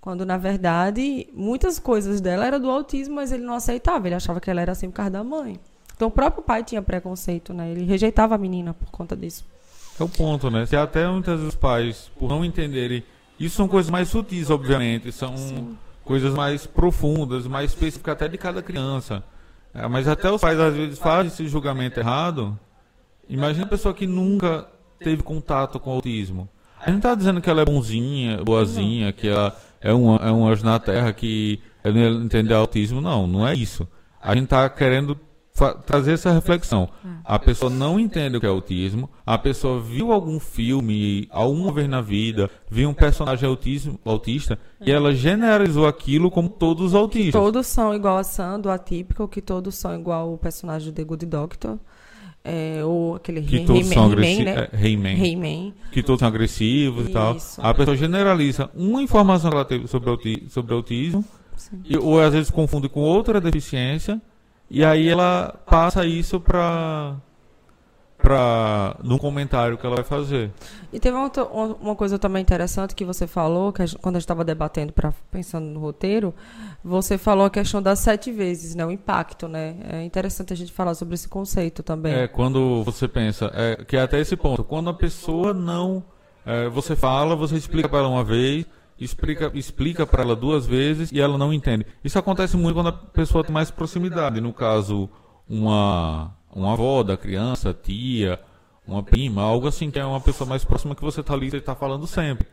Quando, 0.05 0.23
na 0.23 0.37
verdade, 0.37 1.27
muitas 1.33 1.79
coisas 1.79 2.21
dela 2.21 2.45
eram 2.45 2.59
do 2.59 2.69
autismo, 2.69 3.15
mas 3.15 3.31
ele 3.31 3.43
não 3.43 3.55
aceitava. 3.55 4.07
Ele 4.07 4.13
achava 4.13 4.39
que 4.39 4.51
ela 4.51 4.61
era 4.61 4.71
assim 4.71 4.87
por 4.87 4.97
causa 4.97 5.09
da 5.09 5.23
mãe. 5.23 5.59
Então, 5.95 6.09
o 6.09 6.11
próprio 6.11 6.43
pai 6.43 6.63
tinha 6.63 6.79
preconceito, 6.79 7.51
né? 7.55 7.71
Ele 7.71 7.85
rejeitava 7.85 8.35
a 8.35 8.37
menina 8.37 8.71
por 8.75 8.87
conta 8.91 9.15
disso. 9.15 9.43
É 9.99 10.03
o 10.03 10.07
ponto, 10.07 10.51
né? 10.51 10.63
Se 10.67 10.75
até 10.75 11.07
muitas 11.07 11.39
vezes 11.39 11.55
os 11.55 11.59
pais, 11.59 12.11
por 12.19 12.29
não 12.29 12.45
entenderem, 12.45 13.03
isso 13.39 13.55
são 13.55 13.67
coisas 13.67 13.89
mais 13.89 14.07
sutis, 14.07 14.51
obviamente, 14.51 15.11
são 15.11 15.33
coisas 16.03 16.35
mais 16.35 16.67
profundas, 16.67 17.47
mais 17.47 17.71
específicas 17.71 18.13
até 18.13 18.27
de 18.27 18.37
cada 18.37 18.61
criança. 18.61 19.23
É, 19.73 19.87
mas 19.87 20.07
até 20.07 20.29
os 20.29 20.39
pais 20.39 20.59
às 20.59 20.75
vezes 20.75 20.99
fazem 20.99 21.31
esse 21.31 21.47
julgamento 21.47 21.99
errado. 21.99 22.55
Imagina 23.27 23.65
a 23.65 23.69
pessoa 23.69 23.91
que 23.91 24.05
nunca 24.05 24.67
teve 24.99 25.23
contato 25.23 25.79
com 25.79 25.89
o 25.89 25.93
autismo. 25.93 26.47
A 26.79 26.91
gente 26.91 26.91
não 26.91 26.97
está 26.97 27.15
dizendo 27.15 27.41
que 27.41 27.49
ela 27.49 27.63
é 27.63 27.65
bonzinha, 27.65 28.43
boazinha, 28.43 29.11
que 29.11 29.27
ela 29.27 29.57
é 29.85 29.93
um, 29.93 30.15
é 30.15 30.31
um 30.31 30.47
anjo 30.47 30.65
na 30.65 30.79
terra 30.79 31.13
que 31.13 31.59
não 31.83 32.23
entende 32.23 32.51
autismo. 32.51 32.99
Não, 32.99 33.27
não 33.27 33.47
é 33.47 33.53
isso. 33.53 33.87
A 34.19 34.33
gente 34.33 34.45
está 34.45 34.67
querendo 34.67 35.15
trazer 35.85 36.13
essa 36.13 36.31
reflexão. 36.31 36.89
A 37.23 37.37
pessoa 37.37 37.69
não 37.69 37.99
entende 37.99 38.35
o 38.35 38.39
que 38.39 38.45
é 38.45 38.49
autismo, 38.49 39.09
a 39.25 39.37
pessoa 39.37 39.79
viu 39.79 40.11
algum 40.11 40.39
filme 40.39 41.27
alguma 41.29 41.71
vez 41.71 41.87
na 41.87 42.01
vida, 42.01 42.49
viu 42.69 42.89
um 42.89 42.93
personagem 42.93 43.47
autismo, 43.47 43.97
autista 44.03 44.59
e 44.81 44.91
ela 44.91 45.13
generalizou 45.13 45.87
aquilo 45.87 46.29
como 46.29 46.49
todos 46.49 46.87
os 46.87 46.95
autistas. 46.95 47.41
Todos 47.41 47.67
são 47.67 47.93
igual 47.93 48.17
a 48.17 48.23
Sam, 48.23 48.59
do 48.59 48.69
Atípico, 48.69 49.27
que 49.27 49.41
todos 49.41 49.75
são 49.75 49.95
igual 49.97 50.33
o 50.33 50.37
personagem 50.37 50.89
de 50.89 50.95
The 50.95 51.03
Good 51.03 51.25
Doctor. 51.27 51.79
É, 52.47 52.83
ou 52.85 53.15
aquele 53.15 53.41
Que 53.41 53.55
He- 53.57 53.65
todos 53.65 53.81
He-Man, 53.81 53.93
são 53.95 54.05
agressivos. 54.05 54.45
né? 54.45 54.69
He-Man. 54.83 55.73
Que 55.91 56.03
todos 56.03 56.19
são 56.19 56.27
agressivos 56.27 57.07
e 57.07 57.11
tal. 57.11 57.35
Isso. 57.37 57.59
A 57.59 57.73
pessoa 57.73 57.97
generaliza 57.97 58.69
uma 58.75 59.01
informação 59.01 59.49
que 59.49 59.55
ela 59.55 59.65
teve 59.65 59.87
sobre, 59.87 60.09
auti 60.11 60.43
sobre 60.49 60.73
autismo, 60.75 61.25
e, 61.83 61.97
ou 61.97 62.21
às 62.21 62.33
vezes 62.33 62.51
confunde 62.51 62.87
com 62.87 62.99
outra 62.99 63.41
deficiência, 63.41 64.21
e 64.69 64.85
aí 64.85 65.07
ela 65.07 65.55
passa 65.65 66.05
isso 66.05 66.39
para 66.39 67.15
para 68.25 68.97
num 69.03 69.19
comentário 69.19 69.77
que 69.77 69.85
ela 69.85 69.97
vai 69.97 70.03
fazer. 70.03 70.49
E 70.91 70.99
teve 70.99 71.15
uma, 71.15 71.31
uma 71.79 71.95
coisa 71.95 72.17
também 72.17 72.41
interessante 72.41 72.95
que 72.95 73.05
você 73.05 73.27
falou, 73.27 73.71
que 73.71 73.83
a 73.83 73.85
gente- 73.85 73.99
quando 73.99 74.15
a 74.15 74.19
gente 74.19 74.23
estava 74.23 74.43
debatendo, 74.43 74.91
pra, 74.91 75.13
pensando 75.29 75.67
no 75.67 75.79
roteiro, 75.79 76.33
você 76.83 77.19
falou 77.19 77.45
a 77.45 77.49
questão 77.51 77.81
das 77.83 77.99
sete 77.99 78.31
vezes, 78.31 78.73
né? 78.73 78.83
O 78.83 78.89
impacto, 78.89 79.47
né? 79.47 79.75
É 79.89 80.03
interessante 80.03 80.51
a 80.51 80.55
gente 80.55 80.71
falar 80.71 80.95
sobre 80.95 81.13
esse 81.13 81.27
conceito 81.29 81.83
também. 81.83 82.13
É, 82.15 82.27
quando 82.27 82.83
você 82.83 83.07
pensa, 83.07 83.51
é, 83.53 83.83
que 83.85 83.95
é 83.95 84.01
até 84.01 84.19
esse 84.19 84.35
ponto, 84.35 84.63
quando 84.63 84.89
a 84.89 84.93
pessoa 84.93 85.53
não. 85.53 86.03
é, 86.43 86.67
você 86.67 86.95
fala, 86.95 87.35
você 87.35 87.55
explica 87.55 87.87
para 87.87 87.99
ela 87.99 88.07
uma 88.07 88.23
vez, 88.23 88.65
explica, 88.99 89.51
explica 89.53 90.05
para 90.07 90.23
ela 90.23 90.35
duas 90.35 90.65
vezes 90.65 91.11
e 91.11 91.19
ela 91.21 91.37
não 91.37 91.53
entende. 91.53 91.85
Isso 92.03 92.17
acontece 92.17 92.57
muito 92.57 92.73
quando 92.75 92.87
a 92.89 92.93
pessoa 92.93 93.43
tem 93.43 93.53
mais 93.53 93.69
proximidade. 93.69 94.41
No 94.41 94.51
caso, 94.51 95.07
uma, 95.47 96.33
uma 96.55 96.73
avó 96.73 97.03
da 97.03 97.17
criança, 97.17 97.73
tia, 97.73 98.39
uma 98.87 99.03
prima, 99.03 99.41
algo 99.41 99.67
assim 99.67 99.91
que 99.91 99.99
é 99.99 100.05
uma 100.05 100.21
pessoa 100.21 100.49
mais 100.49 100.63
próxima 100.63 100.95
que 100.95 101.01
você 101.01 101.19
está 101.19 101.33
ali 101.33 101.49
e 101.51 101.57
está 101.57 101.75
falando 101.75 102.07
sempre. 102.07 102.47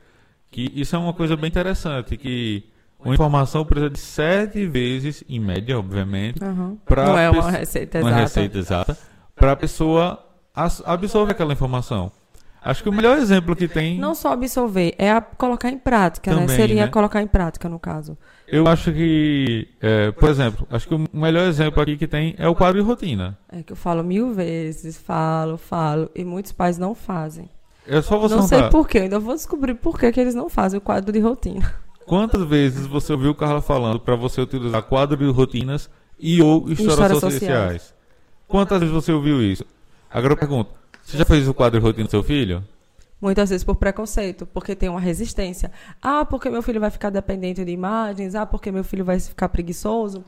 Que 0.51 0.71
isso 0.75 0.95
é 0.97 0.99
uma 0.99 1.13
coisa 1.15 1.37
bem 1.37 1.49
interessante, 1.49 2.17
que 2.17 2.65
uma 3.03 3.15
informação 3.15 3.65
precisa 3.65 3.89
de 3.91 3.99
sete 3.99 4.67
vezes, 4.67 5.25
em 5.29 5.41
média, 5.41 5.79
obviamente, 5.79 6.39
pra 6.85 7.07
Não 7.07 7.19
é 7.19 7.31
uma 7.31 7.51
receita 7.51 8.01
uma 8.01 8.11
exata. 8.11 8.23
receita 8.23 8.59
exata 8.59 8.99
para 9.35 9.53
a 9.53 9.57
pessoa 9.57 10.25
absorver 10.85 11.33
aquela 11.33 11.53
informação. 11.53 12.13
Acho 12.65 12.83
que 12.85 12.89
o 12.89 12.93
melhor 12.93 13.19
exemplo 13.19 13.57
que 13.57 13.67
tem, 13.67 13.99
Não 13.99 14.15
só 14.15 14.33
absorver, 14.33 14.95
é 14.97 15.21
colocar 15.21 15.69
em 15.69 15.79
prática, 15.79 16.31
né? 16.33 16.43
Também, 16.43 16.57
Seria 16.57 16.85
né? 16.85 16.91
colocar 16.91 17.21
em 17.21 17.27
prática, 17.27 17.69
no 17.69 17.79
caso. 17.79 18.17
Eu 18.53 18.69
acho 18.69 18.93
que, 18.93 19.67
é, 19.81 20.11
por 20.11 20.29
exemplo, 20.29 20.69
acho 20.71 20.87
que 20.87 20.95
o 20.95 21.09
melhor 21.11 21.49
exemplo 21.49 21.83
aqui 21.83 21.97
que 21.97 22.07
tem 22.07 22.35
é 22.37 22.47
o 22.47 22.55
quadro 22.55 22.83
de 22.83 22.87
rotina. 22.87 23.39
É 23.51 23.63
que 23.63 23.73
eu 23.73 23.77
falo 23.77 24.05
mil 24.05 24.35
vezes, 24.35 24.99
falo, 24.99 25.57
falo, 25.57 26.11
e 26.15 26.23
muitos 26.23 26.53
pais 26.53 26.77
não 26.77 26.95
fazem. 26.95 27.49
É 27.89 28.03
só 28.03 28.19
você 28.19 28.35
não 28.37 28.43
sei 28.43 28.59
notar 28.59 28.71
por 28.71 28.87
quê, 28.87 28.99
eu 28.99 29.03
ainda 29.05 29.19
vou 29.19 29.35
descobrir 29.35 29.73
por 29.75 29.99
que, 29.99 30.13
que 30.13 30.21
eles 30.21 30.35
não 30.35 30.51
fazem 30.51 30.77
o 30.77 30.83
quadro 30.83 31.11
de 31.11 31.19
rotina. 31.19 31.75
quantas 32.05 32.45
vezes 32.45 32.87
você 32.87 33.15
ouviu 33.15 33.31
o 33.31 33.35
Carla 33.35 33.63
falando 33.63 33.99
para 33.99 34.17
você 34.17 34.43
utilizar 34.43 34.83
quadro 34.83 35.17
de 35.17 35.25
rotinas 35.31 35.89
e 36.21 36.43
ou 36.43 36.69
histórias, 36.71 36.93
Histórias 36.93 37.19
sociais. 37.21 37.41
sociais. 37.41 37.95
Quantas 38.47 38.81
vezes 38.81 38.95
você 38.95 39.13
ouviu 39.13 39.43
isso? 39.43 39.65
Agora 40.11 40.35
eu 40.35 40.37
pergunto, 40.37 40.71
você 41.03 41.17
já 41.17 41.25
fez 41.25 41.49
o 41.49 41.55
quadro 41.55 41.81
de 41.81 41.87
rotina 41.87 42.05
do 42.05 42.11
seu 42.11 42.23
filho? 42.23 42.63
Muitas 43.23 43.51
vezes 43.51 43.63
por 43.63 43.77
preconceito, 43.77 44.45
porque 44.45 44.75
tem 44.75 44.89
uma 44.89 44.99
resistência. 44.99 45.71
Ah, 46.03 46.25
porque 46.25 46.51
meu 46.51 46.61
filho 46.61 46.81
vai 46.81 46.91
ficar 46.91 47.09
dependente 47.09 47.65
de 47.65 47.71
imagens. 47.71 48.35
Ah, 48.35 48.45
porque 48.45 48.73
meu 48.73 48.83
filho 48.83 49.05
vai 49.05 49.21
ficar 49.21 49.49
preguiçoso. 49.49 50.25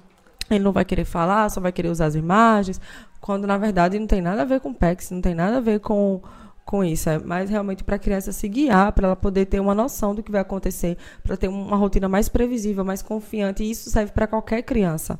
Ele 0.48 0.62
não 0.62 0.70
vai 0.70 0.84
querer 0.84 1.04
falar, 1.04 1.50
só 1.50 1.60
vai 1.60 1.72
querer 1.72 1.88
usar 1.88 2.06
as 2.06 2.14
imagens. 2.14 2.80
Quando, 3.20 3.48
na 3.48 3.58
verdade, 3.58 3.98
não 3.98 4.06
tem 4.06 4.22
nada 4.22 4.42
a 4.42 4.44
ver 4.44 4.60
com 4.60 4.72
PEX, 4.72 5.10
não 5.10 5.20
tem 5.20 5.34
nada 5.34 5.56
a 5.56 5.60
ver 5.60 5.80
com 5.80 6.22
com 6.64 6.82
isso, 6.82 7.08
é 7.10 7.18
mais 7.18 7.50
realmente 7.50 7.84
para 7.84 7.96
a 7.96 7.98
criança 7.98 8.32
se 8.32 8.48
guiar, 8.48 8.92
para 8.92 9.08
ela 9.08 9.16
poder 9.16 9.44
ter 9.46 9.60
uma 9.60 9.74
noção 9.74 10.14
do 10.14 10.22
que 10.22 10.32
vai 10.32 10.40
acontecer, 10.40 10.96
para 11.22 11.36
ter 11.36 11.48
uma 11.48 11.76
rotina 11.76 12.08
mais 12.08 12.28
previsível, 12.28 12.84
mais 12.84 13.02
confiante, 13.02 13.62
e 13.62 13.70
isso 13.70 13.90
serve 13.90 14.12
para 14.12 14.26
qualquer 14.26 14.62
criança. 14.62 15.18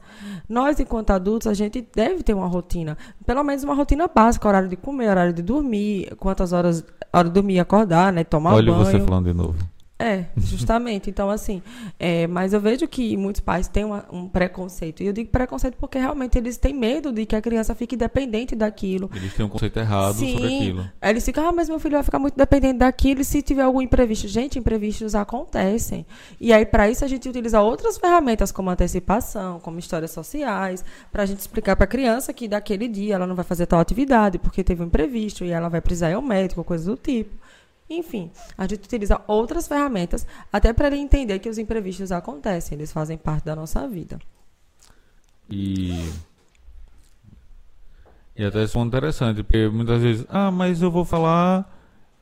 Nós, 0.49 0.81
enquanto 0.81 1.11
adultos, 1.11 1.47
a 1.47 1.55
gente 1.55 1.87
deve 1.95 2.23
ter 2.23 2.35
uma 2.35 2.47
rotina, 2.47 2.97
pelo 3.27 3.43
menos 3.45 3.63
uma 3.63 3.75
rotina 3.75 4.09
básica, 4.09 4.49
horário 4.49 4.69
de 4.69 4.77
comer, 4.77 5.09
horário 5.09 5.33
de 5.33 5.43
dormir, 5.43 6.15
quantas 6.19 6.53
horas, 6.53 6.85
hora 7.13 7.29
de 7.29 7.35
dormir, 7.35 7.61
acordar, 7.61 8.13
né, 8.13 8.25
tomar 8.25 8.55
Olha 8.55 8.73
banho. 8.73 8.85
você 8.85 8.99
falando 9.01 9.27
de 9.27 9.35
novo. 9.35 9.74
É, 10.05 10.27
justamente. 10.37 11.09
Então, 11.09 11.31
assim, 11.31 11.63
é, 11.99 12.27
mas 12.27 12.53
eu 12.53 12.61
vejo 12.61 12.87
que 12.87 13.17
muitos 13.17 13.41
pais 13.41 13.67
têm 13.67 13.85
uma, 13.85 14.05
um 14.13 14.29
preconceito. 14.29 15.03
E 15.03 15.07
eu 15.07 15.15
digo 15.15 15.31
preconceito 15.31 15.77
porque 15.81 15.99
realmente 15.99 16.37
eles 16.37 16.59
têm 16.59 16.75
medo 16.75 17.11
de 17.11 17.25
que 17.25 17.35
a 17.35 17.41
criança 17.41 17.75
fique 17.75 17.97
dependente 17.97 18.55
daquilo. 18.55 19.11
Eles 19.15 19.33
têm 19.33 19.47
um 19.47 19.49
conceito 19.49 19.79
errado 19.79 20.17
Sim, 20.17 20.33
sobre 20.33 20.55
aquilo. 20.55 20.91
Eles 21.01 21.25
ficam, 21.25 21.49
ah, 21.49 21.53
mas 21.53 21.71
meu 21.71 21.79
filho 21.79 21.95
vai 21.95 22.03
ficar 22.03 22.19
muito 22.19 22.37
dependente 22.37 22.81
daquilo 22.81 23.23
e 23.23 23.25
se 23.25 23.41
tiver 23.41 23.63
algum 23.63 23.81
imprevisto. 23.81 24.29
Gente, 24.29 24.59
imprevistos 24.59 25.15
acontecem. 25.15 26.05
E 26.39 26.53
aí, 26.53 26.67
para 26.67 26.91
isso, 26.91 27.03
a 27.03 27.09
gente 27.09 27.27
utiliza 27.27 27.63
outras 27.63 27.97
ferramentas, 27.97 28.53
como 28.53 28.69
antecipação, 28.69 29.59
como 29.61 29.79
histórias 29.79 30.11
sociais, 30.11 30.85
para 31.11 31.23
a 31.23 31.27
gente 31.27 31.39
explicar 31.39 31.77
para 31.77 31.85
a 31.85 31.89
criança 31.89 32.31
que 32.33 32.47
daquele 32.47 32.89
dia 32.89 33.15
ela 33.15 33.27
não 33.27 33.35
vai 33.35 33.45
fazer 33.45 33.65
tal 33.65 33.81
atividade 33.81 34.39
porque 34.39 34.63
teve 34.63 34.83
um 34.83 34.87
imprevisto 34.87 35.45
e 35.45 35.51
ela 35.51 35.69
vai 35.69 35.81
precisar 35.81 36.11
ir 36.11 36.15
ao 36.15 36.23
médico, 36.23 36.63
coisa 36.63 36.85
do 36.85 36.97
tipo. 36.97 37.35
Enfim, 37.99 38.31
a 38.57 38.67
gente 38.67 38.85
utiliza 38.85 39.21
outras 39.27 39.69
ferramentas 39.69 40.27
até 40.53 40.73
para 40.73 40.89
ele 40.89 40.97
entender 40.97 41.39
que 41.39 41.49
os 41.49 41.59
imprevistos 41.59 42.13
acontecem, 42.13 42.77
eles 42.77 42.93
fazem 42.93 43.17
parte 43.17 43.45
da 43.45 43.57
nossa 43.57 43.87
vida. 43.89 44.19
E. 45.49 46.13
E 48.37 48.45
até 48.45 48.65
isso 48.65 48.79
é 48.79 48.83
interessante, 48.83 49.43
porque 49.43 49.69
muitas 49.69 50.03
vezes, 50.03 50.27
ah, 50.29 50.51
mas 50.51 50.83
eu 50.83 50.91
vou 50.91 51.05
falar 51.05 51.73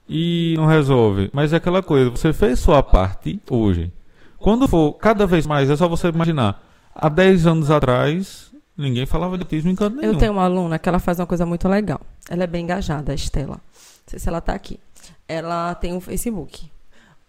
e 0.08 0.54
não 0.58 0.66
resolve. 0.66 1.30
Mas 1.32 1.52
é 1.52 1.56
aquela 1.56 1.82
coisa, 1.82 2.10
você 2.10 2.32
fez 2.32 2.58
sua 2.58 2.82
parte 2.82 3.40
hoje. 3.48 3.90
Quando 4.36 4.68
for 4.68 4.92
cada 4.94 5.26
vez 5.26 5.46
mais, 5.46 5.70
é 5.70 5.76
só 5.76 5.88
você 5.88 6.08
imaginar. 6.08 6.62
Há 6.94 7.08
10 7.08 7.46
anos 7.46 7.70
atrás, 7.70 8.52
ninguém 8.76 9.06
falava 9.06 9.38
de 9.38 9.44
autismo 9.44 9.70
em 9.70 9.74
canto 9.74 9.96
nenhum. 9.96 10.12
Eu 10.12 10.18
tenho 10.18 10.32
uma 10.32 10.44
aluna 10.44 10.78
que 10.78 10.88
ela 10.88 10.98
faz 10.98 11.18
uma 11.18 11.26
coisa 11.26 11.46
muito 11.46 11.66
legal. 11.68 12.00
Ela 12.28 12.44
é 12.44 12.46
bem 12.46 12.64
engajada, 12.64 13.12
a 13.12 13.14
Estela. 13.14 13.54
Não 13.54 13.60
sei 14.06 14.18
se 14.18 14.28
ela 14.28 14.38
está 14.38 14.52
aqui. 14.52 14.78
Ela 15.32 15.74
tem 15.74 15.92
um 15.94 16.00
Facebook. 16.00 16.70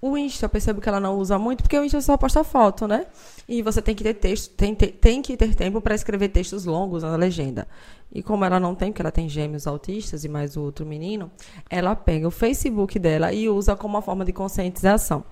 O 0.02 0.18
Insta, 0.18 0.46
eu 0.46 0.50
percebo 0.50 0.82
que 0.82 0.90
ela 0.90 1.00
não 1.00 1.18
usa 1.18 1.40
muito, 1.40 1.64
porque 1.64 1.80
o 1.80 1.84
Insta 1.86 2.02
só 2.02 2.18
posta 2.18 2.44
foto, 2.44 2.86
né? 2.86 3.06
E 3.48 3.62
você 3.62 3.82
tem 3.82 3.96
que 3.96 4.04
ter 4.04 4.16
texto, 4.16 4.54
tem, 4.54 4.76
tem, 4.76 4.92
tem 4.92 5.22
que 5.22 5.38
ter 5.38 5.56
tempo 5.56 5.80
para 5.80 5.96
escrever 5.96 6.28
textos 6.28 6.66
longos 6.66 7.04
na 7.04 7.16
legenda. 7.16 7.66
E 8.12 8.22
como 8.22 8.44
ela 8.44 8.60
não 8.60 8.76
tem, 8.76 8.92
porque 8.92 9.02
ela 9.02 9.12
tem 9.12 9.30
gêmeos 9.30 9.66
autistas 9.66 10.26
e 10.26 10.28
mais 10.28 10.58
o 10.58 10.62
outro 10.62 10.86
menino, 10.86 11.32
ela 11.70 11.96
pega 11.96 12.28
o 12.28 12.32
Facebook 12.32 13.00
dela 13.00 13.32
e 13.32 13.48
usa 13.48 13.78
como 13.78 13.96
uma 13.96 14.02
forma 14.02 14.26
de 14.26 14.34
conscientização. 14.34 15.24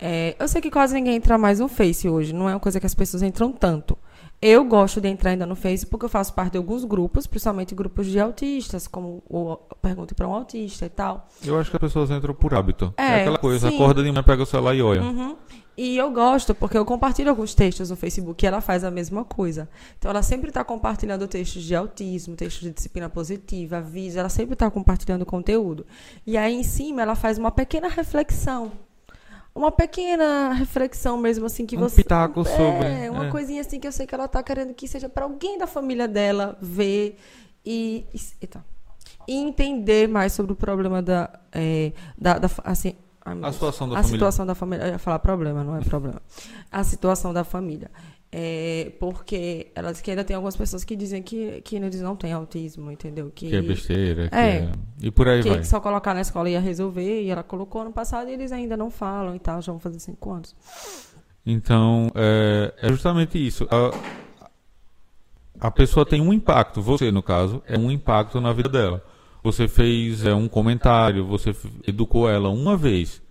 É, 0.00 0.34
eu 0.38 0.48
sei 0.48 0.62
que 0.62 0.70
quase 0.70 0.94
ninguém 0.94 1.16
entra 1.16 1.36
mais 1.36 1.60
no 1.60 1.68
Face 1.68 2.08
hoje, 2.08 2.32
não 2.32 2.48
é 2.48 2.54
uma 2.54 2.60
coisa 2.60 2.80
que 2.80 2.86
as 2.86 2.94
pessoas 2.94 3.22
entram 3.22 3.52
tanto. 3.52 3.98
Eu 4.46 4.62
gosto 4.62 5.00
de 5.00 5.08
entrar 5.08 5.30
ainda 5.30 5.46
no 5.46 5.56
Face 5.56 5.86
porque 5.86 6.04
eu 6.04 6.08
faço 6.10 6.34
parte 6.34 6.52
de 6.52 6.58
alguns 6.58 6.84
grupos, 6.84 7.26
principalmente 7.26 7.74
grupos 7.74 8.06
de 8.06 8.20
autistas, 8.20 8.86
como 8.86 9.22
o 9.26 9.56
Pergunte 9.80 10.14
para 10.14 10.28
um 10.28 10.34
Autista 10.34 10.84
e 10.84 10.90
tal. 10.90 11.26
Eu 11.42 11.58
acho 11.58 11.70
que 11.70 11.76
as 11.78 11.80
pessoas 11.80 12.10
entram 12.10 12.34
por 12.34 12.52
hábito. 12.52 12.92
É, 12.94 13.02
É, 13.02 13.20
aquela 13.22 13.38
coisa, 13.38 13.70
sim. 13.70 13.74
acorda 13.74 14.02
de 14.02 14.10
manhã, 14.10 14.22
pega 14.22 14.42
o 14.42 14.46
celular 14.46 14.74
e 14.74 14.82
olha. 14.82 15.02
Uhum. 15.02 15.34
E 15.78 15.96
eu 15.96 16.10
gosto, 16.10 16.54
porque 16.54 16.76
eu 16.76 16.84
compartilho 16.84 17.30
alguns 17.30 17.54
textos 17.54 17.88
no 17.88 17.96
Facebook 17.96 18.44
e 18.44 18.46
ela 18.46 18.60
faz 18.60 18.84
a 18.84 18.90
mesma 18.90 19.24
coisa. 19.24 19.66
Então, 19.98 20.10
ela 20.10 20.22
sempre 20.22 20.50
está 20.50 20.62
compartilhando 20.62 21.26
textos 21.26 21.62
de 21.62 21.74
autismo, 21.74 22.36
textos 22.36 22.64
de 22.64 22.70
disciplina 22.70 23.08
positiva, 23.08 23.80
vídeos, 23.80 24.16
ela 24.16 24.28
sempre 24.28 24.52
está 24.52 24.70
compartilhando 24.70 25.24
conteúdo. 25.24 25.86
E 26.26 26.36
aí, 26.36 26.54
em 26.54 26.62
cima, 26.62 27.00
ela 27.00 27.14
faz 27.14 27.38
uma 27.38 27.50
pequena 27.50 27.88
reflexão. 27.88 28.72
Uma 29.54 29.70
pequena 29.70 30.52
reflexão 30.52 31.16
mesmo, 31.16 31.46
assim, 31.46 31.64
que 31.64 31.76
Um 31.76 31.80
você. 31.80 32.02
pitaco 32.02 32.40
é, 32.40 32.44
sobre, 32.44 33.08
uma 33.10 33.26
é. 33.26 33.30
coisinha 33.30 33.60
assim 33.60 33.78
que 33.78 33.86
eu 33.86 33.92
sei 33.92 34.04
que 34.06 34.14
ela 34.14 34.24
está 34.24 34.42
querendo 34.42 34.74
que 34.74 34.88
seja 34.88 35.08
para 35.08 35.24
alguém 35.24 35.56
da 35.58 35.66
família 35.66 36.08
dela 36.08 36.58
ver 36.60 37.16
e. 37.64 38.04
e 38.12 38.20
eita. 38.40 38.64
E 39.28 39.36
entender 39.36 40.08
mais 40.08 40.32
sobre 40.32 40.52
o 40.52 40.56
problema 40.56 41.00
da. 41.00 41.30
é, 41.52 41.92
da, 42.18 42.38
da 42.38 42.50
assim, 42.64 42.96
A 43.24 43.32
Deus. 43.32 43.54
situação 43.54 43.88
da 43.88 43.94
a 43.94 43.96
família. 43.98 44.16
situação 44.18 44.46
da 44.46 44.54
família. 44.54 44.84
Eu 44.86 44.92
ia 44.92 44.98
falar 44.98 45.18
problema, 45.20 45.62
não 45.64 45.76
é 45.76 45.80
problema. 45.80 46.20
A 46.70 46.82
situação 46.84 47.32
da 47.32 47.44
família. 47.44 47.90
É, 48.36 48.90
porque 48.98 49.68
ela 49.76 49.92
diz 49.92 50.00
que 50.00 50.10
ainda 50.10 50.24
tem 50.24 50.34
algumas 50.34 50.56
pessoas 50.56 50.82
que 50.82 50.96
dizem 50.96 51.22
que, 51.22 51.60
que 51.60 51.76
eles 51.76 52.00
não 52.00 52.16
têm 52.16 52.32
autismo, 52.32 52.90
entendeu? 52.90 53.30
Que, 53.32 53.48
Que 53.48 53.54
é 53.56 53.62
besteira. 53.62 54.28
que 54.28 54.34
É. 54.34 54.56
é- 54.56 54.72
E 55.00 55.10
por 55.12 55.28
aí 55.28 55.40
que 55.40 55.48
vai. 55.50 55.62
só 55.62 55.78
colocar 55.78 56.12
na 56.14 56.20
escola 56.20 56.50
ia 56.50 56.58
resolver. 56.58 57.22
E 57.22 57.30
ela 57.30 57.44
colocou 57.44 57.82
ano 57.82 57.92
passado 57.92 58.28
e 58.28 58.32
eles 58.32 58.50
ainda 58.50 58.76
não 58.76 58.90
falam 58.90 59.36
e 59.36 59.38
tal. 59.38 59.62
Já 59.62 59.70
vão 59.70 59.78
fazer 59.78 60.00
cinco 60.00 60.32
anos. 60.32 60.52
Então, 61.46 62.10
é, 62.14 62.74
é 62.82 62.88
justamente 62.88 63.38
isso. 63.38 63.68
A, 63.70 63.92
a 65.68 65.70
pessoa 65.70 66.04
tem 66.04 66.20
um 66.20 66.32
impacto, 66.32 66.82
você 66.82 67.12
no 67.12 67.22
caso, 67.22 67.62
é 67.68 67.78
um 67.78 67.88
impacto 67.90 68.40
na 68.40 68.52
vida 68.52 68.68
dela. 68.68 69.04
Você 69.44 69.68
fez 69.68 70.24
é, 70.24 70.34
um 70.34 70.48
comentário, 70.48 71.24
você 71.24 71.54
educou 71.86 72.28
ela 72.28 72.48
uma 72.48 72.76
vez. 72.76 73.22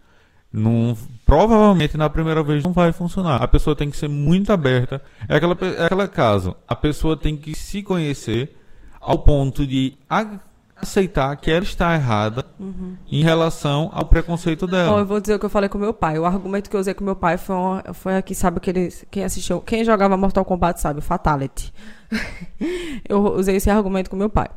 Não, 0.54 0.96
provavelmente 1.26 1.98
na 1.98 2.08
primeira 2.08 2.44
vez 2.44 2.64
não 2.64 2.72
vai 2.72 2.92
funcionar. 2.92 3.42
A 3.42 3.48
pessoa 3.48 3.76
tem 3.76 3.90
que 3.90 3.98
ser 3.98 4.08
muito 4.08 4.54
aberta. 4.54 5.02
É 5.28 5.36
aquela, 5.36 5.58
é 5.80 5.86
aquela 5.86 6.08
caso. 6.08 6.56
A 6.68 6.76
pessoa 6.76 7.18
tem 7.18 7.36
que 7.36 7.58
se 7.58 7.82
conhecer 7.82 8.56
ao 9.02 9.18
ponto 9.18 9.66
de 9.66 9.98
aceitar 10.76 11.36
que 11.38 11.50
ela 11.50 11.64
está 11.64 11.96
errada 11.96 12.46
em 13.12 13.24
relação 13.24 13.90
ao 13.94 14.06
preconceito 14.06 14.68
dela. 14.68 15.00
eu 15.00 15.06
vou 15.06 15.20
dizer 15.20 15.36
o 15.36 15.40
que 15.40 15.46
eu 15.46 15.50
falei 15.50 15.68
com 15.68 15.80
meu 15.80 15.94
pai. 15.94 16.20
O 16.20 16.26
argumento 16.26 16.70
que 16.70 16.76
eu 16.76 16.80
usei 16.80 16.94
com 16.94 17.04
meu 17.04 17.16
pai 17.16 17.38
foi, 17.38 17.56
uma, 17.56 17.84
foi 17.94 18.16
aqui, 18.16 18.36
sabe 18.36 18.60
que 18.60 18.70
ele, 18.70 18.94
quem 19.10 19.24
assistiu, 19.24 19.60
quem 19.60 19.84
jogava 19.84 20.16
Mortal 20.16 20.46
Kombat 20.46 20.80
sabe, 20.80 21.02
Fatality. 21.02 21.74
eu 23.10 23.34
usei 23.34 23.56
esse 23.56 23.72
argumento 23.72 24.10
com 24.10 24.16
meu 24.16 24.30
pai. 24.30 24.50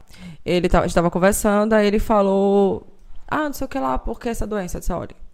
Ele 0.45 0.67
estava 0.67 1.11
conversando, 1.11 1.73
aí 1.73 1.87
ele 1.87 1.99
falou, 1.99 2.87
ah, 3.27 3.45
não 3.45 3.53
sei 3.55 3.65
o 3.65 3.69
que 3.69 3.79
lá, 3.79 3.99
por 3.99 4.21
que 4.21 4.29
essa 4.29 4.47
doença? 4.47 4.77
Eu 4.77 4.81
disse, 4.81 4.93
olha, 4.93 5.26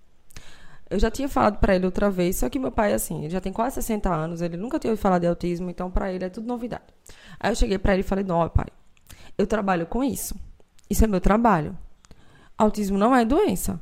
eu 0.93 0.99
já 0.99 1.11
tinha 1.11 1.29
falado 1.29 1.59
pra 1.59 1.75
ele 1.75 1.87
outra 1.87 2.11
vez, 2.11 2.37
só 2.37 2.49
que 2.49 2.59
meu 2.59 2.71
pai, 2.71 2.93
assim, 2.93 3.21
ele 3.21 3.31
já 3.31 3.41
tem 3.41 3.53
quase 3.53 3.77
60 3.77 4.13
anos, 4.13 4.43
ele 4.43 4.59
nunca 4.59 4.79
tinha 4.79 4.91
ouvido 4.91 5.03
falar 5.03 5.19
de 5.19 5.27
autismo, 5.27 5.71
então 5.71 5.91
pra 5.91 6.13
ele 6.13 6.25
é 6.25 6.29
tudo 6.29 6.47
novidade. 6.47 6.85
Aí 7.41 7.51
eu 7.51 7.57
cheguei 7.57 7.79
pra 7.79 7.95
ele 7.95 8.03
e 8.03 8.05
falei, 8.05 8.25
não, 8.25 8.47
pai, 8.51 8.67
eu 9.39 9.47
trabalho 9.47 9.87
com 9.87 10.05
isso. 10.05 10.35
Isso 10.91 11.03
é 11.03 11.07
meu 11.07 11.21
trabalho. 11.21 11.77
Autismo 12.59 12.99
não 12.99 13.17
é 13.17 13.25
doença. 13.25 13.81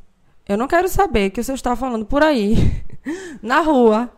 Eu 0.48 0.56
não 0.56 0.68
quero 0.68 0.88
saber 0.88 1.30
que 1.30 1.40
o 1.40 1.44
senhor 1.44 1.56
está 1.56 1.74
falando 1.74 2.06
por 2.06 2.22
aí, 2.22 2.54
na 3.42 3.60
rua, 3.60 4.08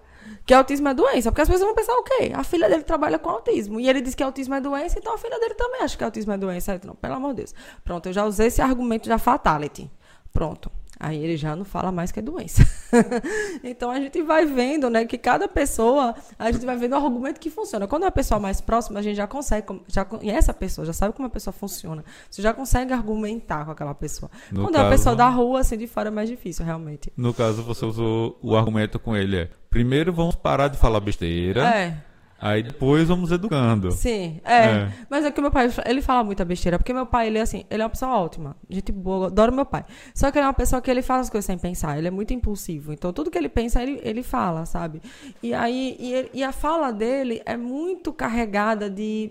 que 0.44 0.52
autismo 0.52 0.88
é 0.88 0.94
doença. 0.94 1.30
Porque 1.30 1.40
as 1.40 1.48
pessoas 1.48 1.66
vão 1.66 1.74
pensar 1.74 1.94
o 1.94 2.02
quê? 2.02 2.32
A 2.34 2.44
filha 2.44 2.68
dele 2.68 2.82
trabalha 2.82 3.18
com 3.18 3.30
autismo. 3.30 3.80
E 3.80 3.88
ele 3.88 4.02
diz 4.02 4.14
que 4.14 4.22
autismo 4.22 4.54
é 4.54 4.60
doença, 4.60 4.98
então 4.98 5.14
a 5.14 5.18
filha 5.18 5.38
dele 5.40 5.54
também 5.54 5.80
acha 5.80 5.96
que 5.96 6.04
autismo 6.04 6.32
é 6.32 6.38
doença. 6.38 6.72
Aí, 6.72 6.80
Não, 6.84 6.94
pelo 6.94 7.14
amor 7.14 7.30
de 7.30 7.36
Deus. 7.36 7.54
Pronto, 7.82 8.06
eu 8.06 8.12
já 8.12 8.24
usei 8.24 8.48
esse 8.48 8.60
argumento 8.60 9.08
da 9.08 9.18
fatality. 9.18 9.90
Pronto. 10.32 10.70
Aí 11.04 11.18
ele 11.22 11.36
já 11.36 11.56
não 11.56 11.64
fala 11.64 11.90
mais 11.90 12.12
que 12.12 12.20
é 12.20 12.22
doença. 12.22 12.62
então 13.64 13.90
a 13.90 13.98
gente 13.98 14.22
vai 14.22 14.46
vendo, 14.46 14.88
né, 14.88 15.04
que 15.04 15.18
cada 15.18 15.48
pessoa, 15.48 16.14
a 16.38 16.52
gente 16.52 16.64
vai 16.64 16.76
vendo 16.76 16.92
o 16.92 16.96
argumento 16.96 17.40
que 17.40 17.50
funciona. 17.50 17.88
Quando 17.88 18.02
é 18.02 18.06
uma 18.06 18.12
pessoa 18.12 18.38
mais 18.38 18.60
próxima, 18.60 19.00
a 19.00 19.02
gente 19.02 19.16
já 19.16 19.26
consegue, 19.26 19.66
já 19.88 20.04
conhece 20.04 20.48
a 20.48 20.54
pessoa, 20.54 20.84
já 20.86 20.92
sabe 20.92 21.12
como 21.12 21.26
a 21.26 21.30
pessoa 21.30 21.52
funciona. 21.52 22.04
Você 22.30 22.40
já 22.40 22.54
consegue 22.54 22.92
argumentar 22.92 23.64
com 23.64 23.72
aquela 23.72 23.94
pessoa. 23.96 24.30
No 24.52 24.62
Quando 24.62 24.76
é 24.76 24.78
caso- 24.78 24.90
pessoa 24.90 25.16
da 25.16 25.28
rua, 25.28 25.58
assim, 25.60 25.76
de 25.76 25.88
fora 25.88 26.06
é 26.08 26.12
mais 26.12 26.28
difícil, 26.28 26.64
realmente. 26.64 27.12
No 27.16 27.34
caso, 27.34 27.64
você 27.64 27.84
usou 27.84 28.38
o 28.40 28.56
argumento 28.56 28.98
com 29.00 29.16
ele 29.16 29.36
é: 29.36 29.48
primeiro 29.68 30.12
vamos 30.12 30.36
parar 30.36 30.68
de 30.68 30.78
falar 30.78 31.00
besteira, 31.00 31.66
É, 31.66 31.96
aí 32.42 32.62
depois 32.62 33.08
vamos 33.08 33.30
educando. 33.32 33.90
sim, 33.92 34.40
é. 34.44 34.56
É. 34.64 34.92
Mas 35.08 35.24
é 35.24 35.30
que 35.30 35.40
meu 35.40 35.50
pai, 35.50 35.70
ele 35.86 36.02
fala 36.02 36.22
muita 36.24 36.44
besteira, 36.44 36.78
porque 36.78 36.92
meu 36.92 37.06
pai, 37.06 37.28
ele 37.28 37.38
é 37.38 37.40
assim, 37.42 37.64
ele 37.70 37.80
é 37.82 37.84
uma 37.84 37.90
pessoa 37.90 38.18
ótima, 38.18 38.56
gente 38.68 38.90
boa, 38.92 39.28
adoro 39.28 39.52
meu 39.52 39.64
pai. 39.64 39.84
Só 40.14 40.30
que 40.30 40.38
ele 40.38 40.44
é 40.44 40.48
uma 40.48 40.52
pessoa 40.52 40.82
que 40.82 40.90
ele 40.90 41.00
fala 41.02 41.20
as 41.20 41.30
coisas 41.30 41.46
sem 41.46 41.56
pensar, 41.56 41.96
ele 41.96 42.08
é 42.08 42.10
muito 42.10 42.34
impulsivo. 42.34 42.92
Então 42.92 43.12
tudo 43.12 43.30
que 43.30 43.38
ele 43.38 43.48
pensa, 43.48 43.82
ele, 43.82 44.00
ele 44.02 44.22
fala, 44.22 44.66
sabe? 44.66 45.00
E 45.42 45.54
aí, 45.54 45.96
e, 45.98 46.12
ele- 46.12 46.30
e 46.34 46.42
a 46.42 46.52
fala 46.52 46.92
dele 46.92 47.40
é 47.46 47.56
muito 47.56 48.12
carregada 48.12 48.90
de, 48.90 49.30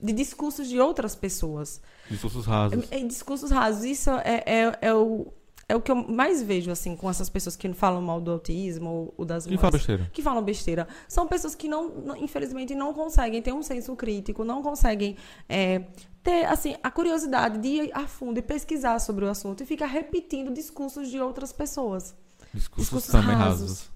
de 0.00 0.12
discursos 0.12 0.68
de 0.68 0.78
outras 0.80 1.14
pessoas. 1.16 1.80
Discursos 2.08 2.46
rasos. 2.46 2.84
É, 2.90 2.98
é 3.00 3.04
discursos 3.04 3.50
rasos. 3.50 3.84
Isso 3.84 4.10
é, 4.10 4.42
é, 4.46 4.78
é 4.82 4.94
o, 4.94 5.26
é 5.72 5.76
o 5.76 5.80
que 5.80 5.90
eu 5.90 5.96
mais 5.96 6.42
vejo, 6.42 6.70
assim, 6.70 6.94
com 6.96 7.08
essas 7.08 7.28
pessoas 7.28 7.56
que 7.56 7.66
não 7.66 7.74
falam 7.74 8.02
mal 8.02 8.20
do 8.20 8.30
autismo 8.30 8.90
ou, 8.90 9.14
ou 9.18 9.24
das 9.24 9.46
Que 9.46 9.56
mães. 9.56 9.70
besteira. 9.72 10.10
Que 10.12 10.22
falam 10.22 10.42
besteira. 10.42 10.86
São 11.08 11.26
pessoas 11.26 11.54
que, 11.54 11.66
não, 11.68 11.88
não- 11.88 12.16
infelizmente, 12.16 12.74
não 12.74 12.92
conseguem 12.92 13.40
ter 13.40 13.52
um 13.52 13.62
senso 13.62 13.96
crítico, 13.96 14.44
não 14.44 14.62
conseguem 14.62 15.16
é, 15.48 15.82
ter, 16.22 16.44
assim, 16.44 16.76
a 16.82 16.90
curiosidade 16.90 17.58
de 17.58 17.68
ir 17.68 17.90
a 17.94 18.06
fundo 18.06 18.38
e 18.38 18.42
pesquisar 18.42 18.98
sobre 19.00 19.24
o 19.24 19.28
assunto 19.28 19.62
e 19.62 19.66
ficar 19.66 19.86
repetindo 19.86 20.52
discursos 20.52 21.08
de 21.10 21.18
outras 21.20 21.52
pessoas. 21.52 22.14
Discursos, 22.52 22.84
Discursos 22.84 23.10
também 23.12 23.34
rasos. 23.34 23.60
rasos. 23.60 23.92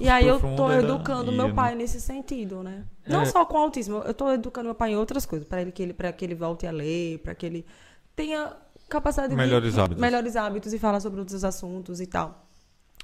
Um 0.00 0.04
E 0.04 0.08
aí 0.08 0.26
eu 0.26 0.38
tô 0.56 0.70
educando 0.72 1.32
meu 1.32 1.52
pai 1.52 1.74
nesse 1.74 2.00
sentido, 2.00 2.62
né? 2.62 2.84
Não 3.06 3.22
É. 3.22 3.24
só 3.26 3.44
com 3.44 3.58
autismo, 3.58 3.96
eu 3.98 4.14
tô 4.14 4.30
educando 4.32 4.66
meu 4.66 4.74
pai 4.74 4.92
em 4.92 4.96
outras 4.96 5.26
coisas, 5.26 5.46
para 5.46 5.60
ele 5.60 5.72
que 5.72 5.82
ele 5.82 5.92
para 5.92 6.12
que 6.12 6.24
ele 6.24 6.34
volte 6.36 6.66
a 6.66 6.70
ler, 6.70 7.18
para 7.18 7.34
que 7.34 7.44
ele 7.44 7.66
tenha 8.14 8.52
capacidade 8.88 9.34
Melhores 9.34 9.74
de 9.74 9.80
hábitos. 9.80 10.00
melhores 10.00 10.36
hábitos 10.36 10.72
e 10.72 10.78
falar 10.78 11.00
sobre 11.00 11.20
outros 11.20 11.44
assuntos 11.44 12.00
e 12.00 12.06
tal. 12.06 12.44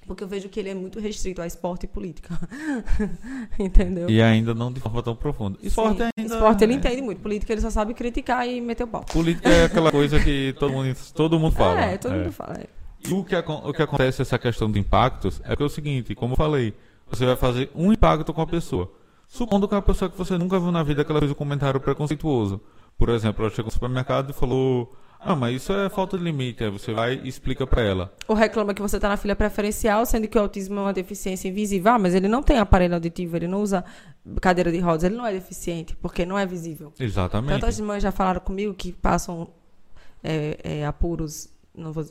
Porque 0.07 0.23
eu 0.23 0.29
vejo 0.29 0.49
que 0.51 0.61
ele 0.61 0.69
é 0.69 0.75
muito 0.75 1.01
restrito 1.01 1.41
a 1.41 1.47
esporte 1.47 1.85
e 1.85 1.87
política. 1.87 2.29
Entendeu? 3.59 4.09
E 4.11 4.21
ainda 4.21 4.55
não 4.55 4.73
de 4.73 4.81
forma 4.81 5.03
tão 5.03 5.15
profunda. 5.17 5.59
Esporte 5.63 5.99
Sim. 6.03 6.11
ainda. 6.19 6.35
Esporte 6.35 6.65
ele 6.65 6.75
é. 6.75 6.77
entende 6.77 7.03
muito, 7.03 7.21
política 7.21 7.53
ele 7.53 7.61
só 7.61 7.71
sabe 7.71 7.95
criticar 7.95 8.47
e 8.49 8.61
meter 8.61 8.85
o 8.85 8.87
pau. 8.89 9.05
Política 9.05 9.49
é 9.49 9.65
aquela 9.65 9.91
coisa 9.91 10.21
que 10.21 10.55
todo 10.59 10.73
mundo, 10.73 10.95
todo 11.15 11.39
mundo 11.41 11.53
fala. 11.57 11.81
é, 11.81 11.97
todo 11.99 12.15
É. 12.15 12.19
mundo 12.19 12.33
fala. 12.33 12.55
é. 12.61 12.67
E 13.09 13.13
o 13.13 13.23
que, 13.25 13.37
o 13.37 13.73
que 13.73 13.83
acontece 13.83 14.23
essa 14.23 14.39
questão 14.39 14.71
de 14.71 14.79
impactos 14.79 15.41
é 15.45 15.55
que 15.55 15.63
é 15.63 15.67
o 15.67 15.69
seguinte, 15.69 16.15
como 16.15 16.33
eu 16.33 16.37
falei, 16.37 16.75
você 17.11 17.27
vai 17.27 17.37
fazer 17.37 17.71
um 17.75 17.93
impacto 17.93 18.33
com 18.33 18.41
a 18.41 18.47
pessoa. 18.47 18.91
Supondo 19.29 19.67
que 19.69 19.75
é 19.75 19.77
uma 19.77 19.83
pessoa 19.83 20.11
que 20.11 20.17
você 20.17 20.39
nunca 20.39 20.59
viu 20.59 20.71
na 20.73 20.83
vida 20.83 21.05
que 21.05 21.11
ela 21.11 21.21
fez 21.21 21.31
um 21.31 21.35
comentário 21.35 21.81
preconceituoso. 21.81 22.61
Por 22.97 23.09
exemplo, 23.09 23.43
ela 23.45 23.51
chegou 23.51 23.67
no 23.67 23.73
supermercado 23.73 24.31
e 24.31 24.33
falou: 24.33 24.95
Ah, 25.25 25.35
mas 25.35 25.57
isso 25.57 25.73
é 25.73 25.89
falta 25.89 26.19
de 26.19 26.25
limite. 26.25 26.63
Aí 26.63 26.71
você 26.71 26.93
vai 26.93 27.21
e 27.23 27.29
explica 27.29 27.67
pra 27.67 27.83
ela. 27.83 28.13
Ou 28.29 28.35
reclama 28.35 28.75
que 28.75 28.83
você 28.83 28.97
está 28.97 29.09
na 29.09 29.17
fila 29.17 29.35
preferencial, 29.35 30.05
sendo 30.05 30.29
que 30.29 30.37
o 30.37 30.41
autismo 30.41 30.79
é 30.81 30.83
uma 30.83 30.93
deficiência 30.93 31.49
invisível. 31.49 31.93
Ah, 31.93 31.99
mas 31.99 32.15
ele 32.15 32.29
não 32.29 32.43
tem 32.43 32.59
aparelho 32.59 32.95
auditivo, 32.95 33.37
ele 33.37 33.49
não 33.49 33.63
usa 33.63 33.85
cadeira 34.41 34.71
de 34.71 34.79
rodas, 34.79 35.05
ele 35.05 35.17
não 35.17 35.27
é 35.27 35.33
deficiente, 35.33 35.97
porque 35.97 36.27
não 36.27 36.39
é 36.39 36.45
visível. 36.45 36.93
Exatamente. 36.99 37.61
Tantas 37.61 37.81
mães 37.81 38.03
já 38.03 38.13
falaram 38.13 38.41
comigo 38.41 38.75
que 38.75 38.93
passam 38.93 39.49
é, 40.23 40.59
é, 40.63 40.87
apuros. 40.87 41.49
Não 41.75 41.93
vou, 41.93 42.05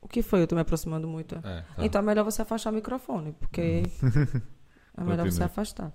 o 0.00 0.08
que 0.08 0.22
foi? 0.22 0.40
Eu 0.42 0.46
tô 0.46 0.54
me 0.54 0.60
aproximando 0.60 1.08
muito. 1.08 1.34
É, 1.36 1.40
tá. 1.40 1.64
Então 1.78 2.00
é 2.00 2.04
melhor 2.04 2.24
você 2.24 2.42
afastar 2.42 2.70
o 2.70 2.72
microfone, 2.72 3.32
porque 3.32 3.82
é 4.96 5.04
melhor 5.04 5.30
você 5.30 5.42
afastar. 5.42 5.92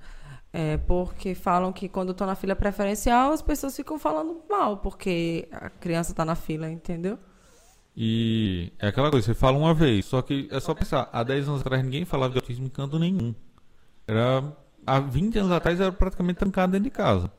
É, 0.54 0.76
porque 0.78 1.34
falam 1.34 1.72
que 1.72 1.88
quando 1.88 2.12
estão 2.12 2.28
na 2.28 2.36
fila 2.36 2.56
preferencial, 2.56 3.32
as 3.32 3.42
pessoas 3.42 3.76
ficam 3.76 3.98
falando 3.98 4.42
mal, 4.50 4.78
porque 4.78 5.48
a 5.52 5.70
criança 5.70 6.12
está 6.12 6.26
na 6.26 6.36
fila, 6.36 6.70
entendeu? 6.70 7.18
E 7.96 8.72
é 8.80 8.88
aquela 8.88 9.10
coisa, 9.12 9.26
você 9.28 9.34
fala 9.34 9.58
uma 9.58 9.74
vez, 9.74 10.06
só 10.06 10.22
que 10.22 10.48
é 10.52 10.60
só 10.60 10.74
pensar, 10.74 11.10
há 11.12 11.24
10 11.24 11.48
anos 11.50 11.62
atrás 11.62 11.84
ninguém 11.84 12.06
falava 12.06 12.34
de 12.34 12.40
autismo 12.40 12.66
em 12.66 12.70
canto 12.70 12.98
nenhum. 12.98 13.34
Era, 14.08 14.44
há 14.86 15.00
20 15.00 15.40
anos 15.40 15.52
atrás 15.52 15.80
era 15.80 15.92
praticamente 15.92 16.40
trancado 16.40 16.72
dentro 16.72 16.86
de 16.86 16.90
casa. 16.92 17.32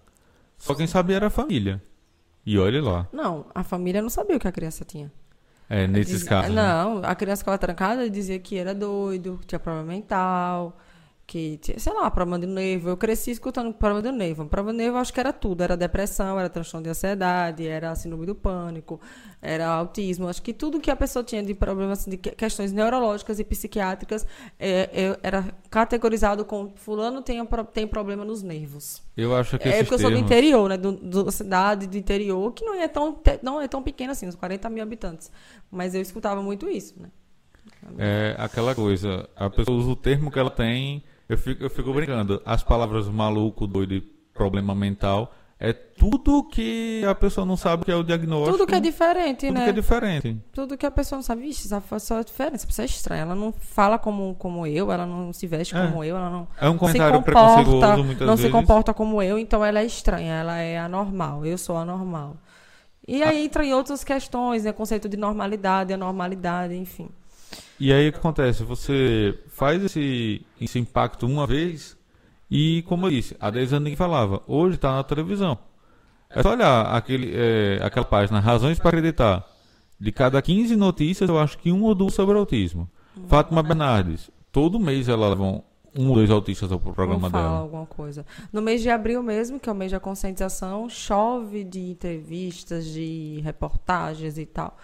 Só 0.58 0.74
quem 0.74 0.86
sabia 0.86 1.16
era 1.16 1.26
a 1.26 1.30
família. 1.30 1.82
E 2.44 2.58
olha 2.58 2.82
lá. 2.82 3.08
Não, 3.12 3.46
a 3.54 3.62
família 3.62 4.02
não 4.02 4.10
sabia 4.10 4.36
o 4.36 4.40
que 4.40 4.48
a 4.48 4.52
criança 4.52 4.84
tinha. 4.84 5.10
É, 5.68 5.86
nesses 5.86 6.20
Diz- 6.20 6.28
casos. 6.28 6.54
né? 6.54 6.62
Não, 6.62 6.98
a 7.02 7.14
criança 7.14 7.40
ficava 7.40 7.56
trancada 7.58 8.08
dizia 8.10 8.38
que 8.38 8.58
era 8.58 8.74
doido, 8.74 9.38
que 9.40 9.46
tinha 9.46 9.58
problema 9.58 9.86
mental, 9.86 10.76
que 11.26 11.56
tinha, 11.58 11.78
sei 11.78 11.92
lá, 11.94 12.10
problema 12.10 12.38
de 12.38 12.46
nervo. 12.52 12.90
Eu 12.90 12.96
cresci 12.96 13.30
escutando 13.30 13.72
problema 13.72 14.02
de 14.02 14.12
nervo. 14.16 14.44
Problema 14.46 14.76
de 14.76 14.84
nervo 14.84 14.98
acho 14.98 15.12
que 15.14 15.20
era 15.20 15.32
tudo. 15.32 15.62
Era 15.62 15.76
depressão, 15.76 16.38
era 16.38 16.48
transtorno 16.50 16.84
de 16.84 16.90
ansiedade, 16.90 17.66
era 17.66 17.94
síndrome 17.94 18.26
do 18.26 18.34
pânico, 18.34 19.00
era 19.40 19.66
autismo. 19.66 20.28
Acho 20.28 20.42
que 20.42 20.52
tudo 20.52 20.78
que 20.80 20.90
a 20.90 20.96
pessoa 20.96 21.24
tinha 21.24 21.42
de 21.42 21.54
problemas, 21.54 22.00
assim, 22.00 22.10
de 22.10 22.16
que- 22.18 22.32
questões 22.32 22.70
neurológicas 22.72 23.38
e 23.38 23.44
psiquiátricas, 23.44 24.26
é, 24.58 24.90
é, 24.92 25.18
era 25.22 25.44
categorizado 25.70 26.44
como 26.44 26.72
fulano 26.76 27.22
tem, 27.22 27.42
tem 27.72 27.86
problema 27.86 28.24
nos 28.24 28.42
nervos. 28.42 29.02
Eu 29.16 29.34
acho 29.34 29.58
que 29.58 29.68
É 29.68 29.78
porque 29.82 29.94
eu 29.94 29.98
sou 30.00 30.10
do 30.10 30.16
termos- 30.16 30.30
interior, 30.30 30.68
né? 30.68 30.76
Do, 30.76 30.92
do- 30.92 31.24
da 31.24 31.30
cidade 31.32 31.86
do 31.86 31.96
interior, 31.96 32.52
que 32.52 32.64
não 32.64 32.74
é 32.74 32.88
tão, 32.88 33.18
não 33.42 33.60
é 33.60 33.68
tão 33.68 33.82
pequena 33.82 34.12
assim, 34.12 34.26
uns 34.26 34.34
40 34.34 34.68
mil 34.68 34.82
habitantes. 34.82 35.30
Mas 35.70 35.94
eu 35.94 36.02
escutava 36.02 36.42
muito 36.42 36.68
isso, 36.68 36.94
né? 37.00 37.08
É 37.98 38.34
aquela 38.38 38.74
coisa, 38.74 39.28
a 39.36 39.48
pessoa 39.50 39.76
usa 39.78 39.90
o 39.90 39.96
termo 39.96 40.30
que 40.30 40.38
ela 40.38 40.50
tem, 40.50 41.02
eu 41.34 41.38
fico, 41.38 41.64
eu 41.64 41.70
fico 41.70 41.92
brincando. 41.92 42.40
As 42.44 42.62
palavras 42.62 43.08
maluco, 43.08 43.66
doido 43.66 43.94
e 43.94 44.00
problema 44.00 44.74
mental 44.74 45.32
é 45.64 45.72
tudo 45.72 46.42
que 46.42 47.04
a 47.08 47.14
pessoa 47.14 47.46
não 47.46 47.56
sabe 47.56 47.84
que 47.84 47.92
é 47.92 47.94
o 47.94 48.02
diagnóstico. 48.02 48.58
Tudo 48.58 48.66
que 48.66 48.74
é 48.74 48.80
diferente, 48.80 49.46
tudo 49.46 49.54
né? 49.54 49.62
que 49.62 49.70
é 49.70 49.72
diferente. 49.72 50.36
Tudo 50.52 50.76
que 50.76 50.84
a 50.84 50.90
pessoa 50.90 51.18
não 51.18 51.22
sabe, 51.22 51.42
vixe, 51.42 51.68
essa 51.68 51.80
pessoa 51.80 52.18
é 52.18 52.24
diferente, 52.24 52.56
essa 52.56 52.66
pessoa 52.66 52.84
é 52.84 52.86
estranha. 52.86 53.22
Ela 53.22 53.36
não 53.36 53.52
fala 53.52 53.96
como, 53.96 54.34
como 54.34 54.66
eu, 54.66 54.90
ela 54.90 55.06
não 55.06 55.32
se 55.32 55.46
veste 55.46 55.76
É. 55.76 55.86
como 55.86 56.02
eu, 56.02 56.16
ela 56.16 56.28
não 56.28 56.48
É 56.60 56.68
um 56.68 56.72
se 56.72 56.78
comentário 56.80 57.14
comporta, 57.14 57.40
preconceituoso 57.40 58.04
muitas 58.04 58.26
não 58.26 58.34
vezes. 58.34 58.50
se 58.50 58.50
comporta 58.50 58.92
como 58.92 59.22
eu, 59.22 59.38
então 59.38 59.64
ela 59.64 59.78
é 59.78 59.84
estranha, 59.84 60.32
ela 60.34 60.56
é 60.58 60.80
anormal, 60.80 61.46
eu 61.46 61.56
sou 61.56 61.76
anormal. 61.76 62.36
E 63.06 63.22
aí 63.22 63.44
entra 63.44 63.64
em 63.64 63.72
outras 63.72 64.02
questões, 64.02 64.64
né? 64.64 64.72
Conceito 64.72 65.08
de 65.08 65.16
normalidade, 65.16 65.92
anormalidade, 65.92 66.74
enfim. 66.74 67.08
E 67.78 67.92
aí 67.92 68.08
o 68.08 68.12
que 68.12 68.18
acontece? 68.18 68.62
Você 68.62 69.38
faz 69.48 69.82
esse, 69.84 70.44
esse 70.60 70.78
impacto 70.78 71.26
uma 71.26 71.46
vez 71.46 71.96
e, 72.50 72.82
como 72.82 73.06
eu 73.06 73.10
disse, 73.10 73.36
há 73.40 73.50
10 73.50 73.72
anos 73.72 73.84
ninguém 73.84 73.96
falava. 73.96 74.42
Hoje 74.46 74.76
está 74.76 74.92
na 74.92 75.02
televisão. 75.02 75.58
É 76.30 76.42
só 76.42 76.52
olhar 76.52 76.94
aquele, 76.94 77.32
é, 77.34 77.80
aquela 77.82 78.04
página 78.04 78.40
Razões 78.40 78.78
para 78.78 78.88
Acreditar. 78.88 79.46
De 79.98 80.10
cada 80.10 80.40
15 80.40 80.74
notícias, 80.76 81.28
eu 81.28 81.38
acho 81.38 81.58
que 81.58 81.70
um 81.70 81.82
ou 81.84 81.94
duas 81.94 82.14
sobre 82.14 82.36
autismo. 82.36 82.88
Fátima 83.28 83.62
Bernardes. 83.62 84.30
Todo 84.50 84.80
mês 84.80 85.08
ela 85.08 85.28
leva 85.28 85.42
um, 85.42 85.62
ou 86.08 86.14
dois 86.14 86.30
autistas 86.30 86.72
ao 86.72 86.80
programa 86.80 87.30
fala 87.30 87.42
dela. 87.44 87.58
alguma 87.60 87.86
coisa. 87.86 88.24
No 88.52 88.62
mês 88.62 88.82
de 88.82 88.90
abril 88.90 89.22
mesmo, 89.22 89.60
que 89.60 89.68
é 89.68 89.72
o 89.72 89.74
mês 89.74 89.92
da 89.92 90.00
conscientização, 90.00 90.88
chove 90.88 91.64
de 91.64 91.80
entrevistas, 91.80 92.86
de 92.86 93.40
reportagens 93.44 94.38
e 94.38 94.46
tal. 94.46 94.76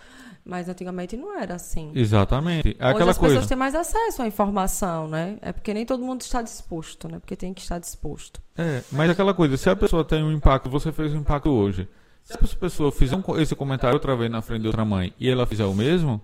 Mas 0.49 0.67
antigamente 0.67 1.15
não 1.15 1.39
era 1.39 1.57
assim. 1.57 1.93
Exatamente. 1.95 2.75
É 2.79 2.87
Hoje 2.87 2.95
aquela 2.95 3.11
as 3.11 3.19
coisa. 3.19 3.35
pessoas 3.35 3.49
têm 3.49 3.57
mais 3.59 3.75
acesso 3.75 4.23
à 4.23 4.27
informação, 4.27 5.07
né? 5.07 5.37
É 5.43 5.53
porque 5.53 5.75
nem 5.75 5.85
todo 5.85 6.03
mundo 6.03 6.23
está 6.23 6.41
disposto, 6.41 7.07
né? 7.07 7.19
Porque 7.19 7.37
tem 7.37 7.53
que 7.53 7.61
estar 7.61 7.79
disposto. 7.79 8.41
É, 8.57 8.83
mas 8.91 9.11
aquela 9.11 9.35
coisa, 9.35 9.59
se 9.59 9.69
a 9.69 9.77
pessoa 9.77 10.03
tem 10.07 10.25
um 10.25 10.33
impacto, 10.33 10.71
você 10.71 10.91
fez 10.91 11.13
um 11.13 11.19
impacto 11.19 11.51
hoje. 11.51 11.87
Se 12.25 12.33
a 12.33 12.39
pessoa 12.59 12.91
fizer 12.91 13.15
um 13.17 13.39
esse 13.39 13.55
comentário 13.55 13.95
outra 13.95 14.17
vez 14.17 14.31
na 14.31 14.41
frente 14.41 14.63
de 14.63 14.69
outra 14.69 14.87
mãe 14.87 15.13
e 15.21 15.29
ela 15.29 15.45
fizer 15.47 15.67
o 15.67 15.75
mesmo, 15.75 16.19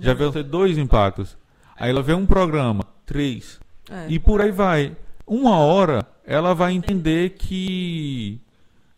já 0.00 0.12
vai 0.12 0.30
ter 0.30 0.42
dois 0.42 0.76
impactos. 0.76 1.38
Aí 1.74 1.88
ela 1.88 2.02
vê 2.02 2.12
um 2.12 2.26
programa, 2.26 2.84
três, 3.06 3.58
É. 3.90 4.04
e 4.06 4.18
por 4.18 4.42
aí 4.42 4.50
vai. 4.50 4.94
Uma 5.26 5.56
hora 5.56 6.06
ela 6.26 6.54
vai 6.54 6.74
entender 6.74 7.30
que 7.30 8.38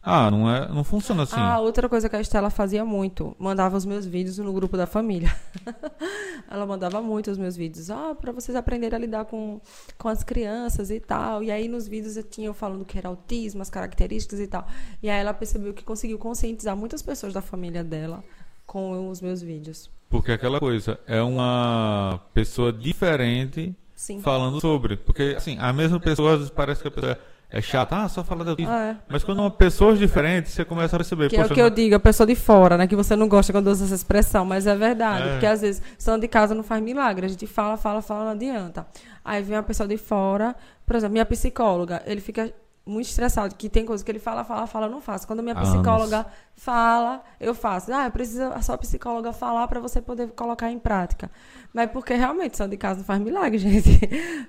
ah, 0.05 0.31
não 0.31 0.55
é, 0.55 0.69
não 0.69 0.85
funciona 0.85 1.23
assim. 1.23 1.37
Ah, 1.39 1.59
outra 1.59 1.89
coisa 1.89 2.11
que 2.11 2.17
a 2.17 2.21
Estela 2.21 2.51
fazia 2.51 2.85
muito, 2.85 3.35
mandava 3.39 3.75
os 3.75 3.87
meus 3.87 4.05
vídeos 4.05 4.37
no 4.37 4.53
grupo 4.53 4.77
da 4.77 4.87
família. 4.87 5.35
Ela 6.51 6.67
mandava 6.67 7.01
muito 7.01 7.31
os 7.31 7.39
meus 7.39 7.57
vídeos, 7.57 7.91
ah, 7.91 8.15
para 8.15 8.31
vocês 8.31 8.55
aprenderem 8.55 8.97
a 8.97 9.01
lidar 9.01 9.25
com, 9.25 9.59
com 9.97 10.09
as 10.09 10.23
crianças 10.23 10.91
e 10.91 11.01
tal. 11.01 11.43
E 11.43 11.51
aí 11.51 11.69
nos 11.69 11.89
vídeos 11.89 12.19
eu 12.19 12.23
tinha 12.23 12.49
eu 12.49 12.55
falando 12.55 12.85
que 12.85 12.99
era 12.99 13.09
autismo, 13.09 13.63
as 13.63 13.71
características 13.71 14.41
e 14.41 14.47
tal. 14.47 14.67
E 15.03 15.09
aí 15.09 15.19
ela 15.19 15.33
percebeu 15.33 15.73
que 15.73 15.83
conseguiu 15.83 16.19
conscientizar 16.19 16.77
muitas 16.77 17.01
pessoas 17.01 17.33
da 17.33 17.41
família 17.41 17.83
dela 17.83 18.23
com 18.67 19.09
os 19.09 19.23
meus 19.23 19.41
vídeos. 19.41 19.91
Porque 20.11 20.33
aquela 20.33 20.61
coisa 20.61 20.99
é 21.07 21.23
uma 21.23 22.21
pessoa 22.35 22.71
diferente 22.71 23.75
Sim. 23.97 24.21
falando 24.21 24.61
sobre. 24.61 24.99
Porque 24.99 25.35
assim, 25.35 25.57
a 25.59 25.73
mesma 25.73 25.99
pessoa 25.99 26.33
às 26.33 26.39
vezes 26.39 26.51
parece 26.51 26.83
que 26.83 26.89
a 26.89 26.91
pessoa 26.91 27.19
é 27.55 27.61
chata, 27.61 27.97
ah, 27.97 28.09
só 28.09 28.25
fala 28.25 28.45
de. 28.57 28.67
Ah, 28.67 28.91
é. 28.91 28.97
Mas 29.09 29.23
quando 29.23 29.39
uma 29.39 29.49
pessoas 29.49 29.97
diferentes, 29.97 30.53
você 30.53 30.65
começa 30.65 30.97
a 30.97 30.99
perceber. 30.99 31.31
Que 31.31 31.37
é 31.37 31.45
o 31.45 31.49
que 31.49 31.63
eu 31.63 31.71
digo, 31.71 31.95
a 31.95 32.01
pessoa 32.01 32.27
de 32.27 32.35
fora, 32.35 32.77
né? 32.77 32.89
Que 32.89 32.97
você 32.97 33.15
não 33.15 33.29
gosta 33.29 33.53
quando 33.53 33.69
usa 33.69 33.85
essa 33.85 33.95
expressão, 33.95 34.45
mas 34.45 34.67
é 34.67 34.75
verdade. 34.75 35.29
É. 35.29 35.31
Porque 35.35 35.47
às 35.47 35.61
vezes, 35.61 35.81
são 35.97 36.19
de 36.19 36.27
casa 36.27 36.53
não 36.53 36.65
faz 36.65 36.83
milagre. 36.83 37.27
A 37.27 37.29
gente 37.29 37.47
fala, 37.47 37.77
fala, 37.77 38.03
fala, 38.03 38.25
não 38.25 38.31
adianta. 38.33 38.85
Aí 39.25 39.41
vem 39.41 39.57
uma 39.57 39.63
pessoa 39.63 39.89
de 39.89 39.97
fora, 39.97 40.57
por 40.85 40.97
exemplo, 40.97 41.13
minha 41.13 41.25
psicóloga, 41.25 42.03
ele 42.07 42.21
fica 42.21 42.53
muito 42.87 43.07
estressado, 43.09 43.55
que 43.55 43.69
tem 43.69 43.87
coisa 43.87 44.05
que 44.05 44.11
ele 44.11 44.19
fala, 44.19 44.45
fala, 44.45 44.67
fala, 44.67 44.87
eu 44.87 44.91
não 44.91 45.01
faço. 45.01 45.27
Quando 45.27 45.41
a 45.41 45.43
minha 45.43 45.55
Há 45.55 45.63
psicóloga 45.63 46.27
fala, 46.55 47.23
eu 47.41 47.55
faço. 47.55 47.93
Ah, 47.93 48.11
precisa 48.11 48.49
a 48.49 48.61
sua 48.61 48.77
psicóloga 48.77 49.33
falar 49.33 49.67
para 49.69 49.81
você 49.81 50.03
poder 50.03 50.33
colocar 50.33 50.71
em 50.71 50.79
prática. 50.79 51.31
Mas 51.73 51.91
porque 51.91 52.15
realmente 52.15 52.57
são 52.57 52.69
de 52.69 52.77
casa 52.77 52.99
não 52.99 53.05
faz 53.05 53.21
milagre, 53.21 53.57
gente. 53.59 53.99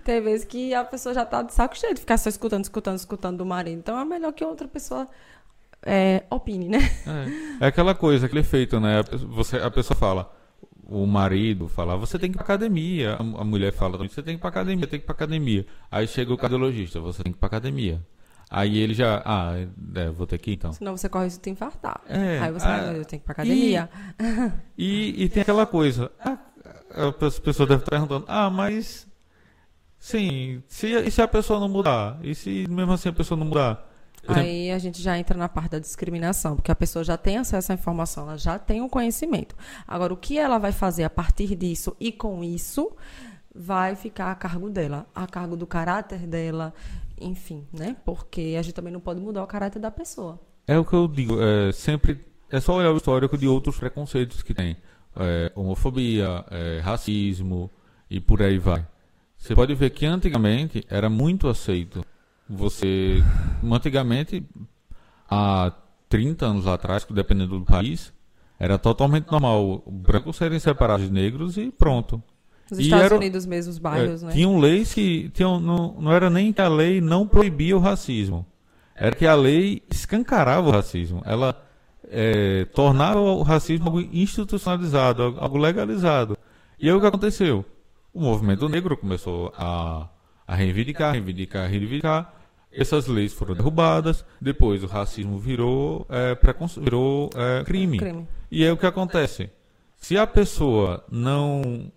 Tem 0.04 0.22
vezes 0.22 0.46
que 0.46 0.74
a 0.74 0.84
pessoa 0.84 1.16
já 1.16 1.26
tá 1.26 1.42
de 1.42 1.54
saco 1.54 1.78
cheio 1.78 1.94
de 1.94 2.02
ficar 2.02 2.18
só 2.18 2.28
escutando, 2.28 2.64
escutando, 2.64 2.98
escutando 2.98 3.38
do 3.38 3.46
marido. 3.46 3.80
Então 3.80 3.98
é 3.98 4.04
melhor 4.04 4.34
que 4.34 4.44
outra 4.44 4.68
pessoa 4.68 5.08
é, 5.82 6.24
opine, 6.30 6.68
né? 6.68 6.80
É, 7.60 7.66
é 7.66 7.68
aquela 7.68 7.96
coisa, 7.96 8.26
aquele 8.26 8.42
efeito, 8.42 8.80
né? 8.82 9.00
A 9.00 9.04
pessoa, 9.04 9.32
você, 9.32 9.58
a 9.58 9.72
pessoa 9.72 9.98
fala, 9.98 10.30
o 10.84 11.06
marido 11.06 11.68
fala, 11.68 11.96
você 11.96 12.20
tem 12.20 12.30
que 12.30 12.36
ir 12.36 12.40
pra 12.40 12.44
academia. 12.44 13.16
A, 13.16 13.44
mulher 13.44 13.72
fala 13.72 13.98
você 13.98 14.22
tem 14.22 14.36
que 14.36 14.40
ir 14.40 14.42
pra 14.42 14.50
academia, 14.50 14.88
tem 14.88 15.00
que 15.00 15.04
ir 15.04 15.08
pra 15.08 15.16
academia. 15.16 15.66
Aí 15.90 16.06
chega 16.08 16.34
o 16.34 16.38
cardiologista, 16.38 17.00
você 17.00 17.24
tem 17.24 17.32
que 17.32 17.38
ir 17.38 17.40
pra 17.40 17.48
academia. 17.48 18.02
Aí 18.50 18.78
ele 18.78 18.94
já, 18.94 19.22
ah, 19.26 19.54
é, 19.96 20.10
vou 20.10 20.28
ter 20.28 20.38
que 20.38 20.52
ir 20.52 20.54
então. 20.56 20.72
Senão 20.72 20.96
você 20.96 21.10
corre 21.10 21.24
o 21.24 21.28
risco 21.28 21.44
de 21.44 21.50
infartar. 21.50 22.02
É, 22.08 22.40
Aí 22.40 22.52
você 22.52 22.66
ah, 22.66 22.78
vai, 22.78 23.00
eu 23.00 23.06
tenho 23.06 23.06
que 23.06 23.16
ir 23.16 23.20
pra 23.20 23.32
academia. 23.34 23.90
E, 24.78 25.24
e 25.24 25.30
tem 25.30 25.42
aquela 25.42 25.66
coisa, 25.66 26.12
a, 26.20 26.38
as 27.26 27.40
pessoas 27.40 27.68
devem 27.68 27.84
estar 27.84 27.92
perguntando, 27.92 28.26
ah, 28.28 28.50
mas 28.50 29.08
sim, 29.98 30.62
se, 30.68 30.88
e 30.88 31.12
se 31.12 31.22
a 31.22 31.28
pessoa 31.28 31.60
não 31.60 31.70
mudar? 31.70 32.20
E 32.24 32.36
se 32.36 32.68
mesmo 32.70 32.94
assim 32.94 33.10
a 33.10 33.14
pessoa 33.14 33.38
não 33.38 33.48
mudar? 33.48 33.92
Aí 34.28 34.72
a 34.72 34.80
gente 34.80 35.02
já 35.02 35.18
entra 35.18 35.38
na 35.38 35.48
parte 35.48 35.72
da 35.72 35.80
discriminação, 35.80 36.56
porque 36.56 36.72
a 36.72 36.76
pessoa 36.76 37.04
já 37.04 37.18
tem 37.18 37.38
acesso 37.38 37.72
à 37.72 37.76
informação, 37.76 38.24
ela 38.24 38.38
já 38.38 38.58
tem 38.58 38.82
o 38.82 38.86
um 38.86 38.90
conhecimento. 38.90 39.56
Agora, 39.88 40.14
o 40.14 40.18
que 40.18 40.38
ela 40.38 40.58
vai 40.58 40.72
fazer 40.72 41.04
a 41.04 41.10
partir 41.10 41.56
disso 41.56 41.96
e 42.00 42.12
com 42.12 42.44
isso 42.44 42.92
vai 43.54 43.96
ficar 43.96 44.32
a 44.32 44.36
cargo 44.36 44.70
dela, 44.70 45.06
a 45.14 45.28
cargo 45.28 45.56
do 45.56 45.66
caráter 45.66 46.28
dela, 46.28 46.74
enfim, 47.20 47.68
né? 47.72 47.96
Porque 48.06 48.56
a 48.58 48.62
gente 48.62 48.74
também 48.74 48.94
não 48.94 49.00
pode 49.00 49.20
mudar 49.20 49.44
o 49.44 49.48
caráter 49.48 49.80
da 49.80 49.92
pessoa. 49.92 50.40
É 50.68 50.78
o 50.78 50.86
que 50.86 50.94
eu 50.94 51.08
digo, 51.08 51.42
é, 51.42 51.72
sempre 51.72 52.26
é 52.50 52.60
só 52.60 52.76
olhar 52.76 52.92
o 52.92 52.98
histórico 52.98 53.38
de 53.38 53.48
outros 53.48 53.78
preconceitos 53.78 54.42
que 54.42 54.54
tem. 54.54 54.78
É, 55.16 55.52
homofobia, 55.56 56.44
é, 56.52 56.80
racismo 56.82 57.72
e 58.10 58.20
por 58.20 58.42
aí 58.42 58.58
vai. 58.58 58.86
Você 59.38 59.56
pode 59.56 59.74
ver 59.76 59.92
que 59.92 60.06
antigamente 60.06 60.86
era 60.90 61.10
muito 61.10 61.48
aceito. 61.48 62.04
Você, 62.50 63.24
antigamente, 63.64 64.46
há 65.30 65.72
30 66.10 66.46
anos 66.46 66.68
atrás, 66.68 67.06
dependendo 67.10 67.60
do 67.60 67.66
país, 67.66 68.14
era 68.60 68.78
totalmente 68.78 69.32
normal 69.32 69.84
brancos 69.88 70.38
serem 70.38 70.60
separados 70.60 71.08
de 71.08 71.12
negros 71.12 71.58
e 71.58 71.72
pronto. 71.72 72.22
Os 72.72 72.80
Estados 72.80 73.06
era, 73.06 73.16
Unidos 73.16 73.46
mesmo, 73.46 73.72
os 73.72 73.78
bairros, 73.78 74.24
é, 74.24 74.28
né? 74.28 74.32
Tinham 74.34 74.58
leis 74.58 74.94
que. 74.94 75.30
Tinham, 75.30 75.60
não, 75.60 75.96
não 76.00 76.12
era 76.12 76.30
nem 76.30 76.52
que 76.52 76.62
a 76.62 76.68
lei 76.68 77.00
não 77.00 77.28
proibia 77.28 77.78
o 77.78 77.80
racismo. 77.80 78.46
Era 78.96 79.16
que 79.16 79.28
a 79.28 79.36
lei 79.36 79.84
escancarava 79.92 80.68
o 80.68 80.72
racismo. 80.72 81.22
Ela 81.26 81.62
é, 82.10 82.66
tornava 82.74 83.20
o 83.20 83.44
racismo 83.44 83.86
algo 83.88 84.02
institucionalizado, 84.02 85.36
algo 85.38 85.58
legalizado. 85.58 86.38
E 86.80 86.88
aí 86.88 86.96
o 86.96 87.00
que 87.00 87.08
aconteceu? 87.08 87.66
O 88.14 88.22
movimento 88.22 88.70
negro 88.70 88.96
começou 88.96 89.54
a, 89.58 90.08
a 90.48 90.56
reivindicar, 90.56 91.14
reivindicar, 91.14 91.70
reivindicar. 91.70 92.34
Essas 92.72 93.08
leis 93.08 93.34
foram 93.34 93.54
derrubadas. 93.54 94.26
Depois 94.40 94.84
o 94.84 94.88
racismo 94.88 95.38
virou, 95.38 96.06
é, 96.10 96.38
virou 96.80 97.30
é, 97.36 97.64
crime. 97.64 97.98
crime. 97.98 98.28
E 98.50 98.64
aí 98.64 98.72
o 98.72 98.78
que 98.78 98.86
acontece? 98.86 99.50
Se 99.98 100.18
a 100.18 100.28
pessoa 100.28 101.04
não 101.12 101.92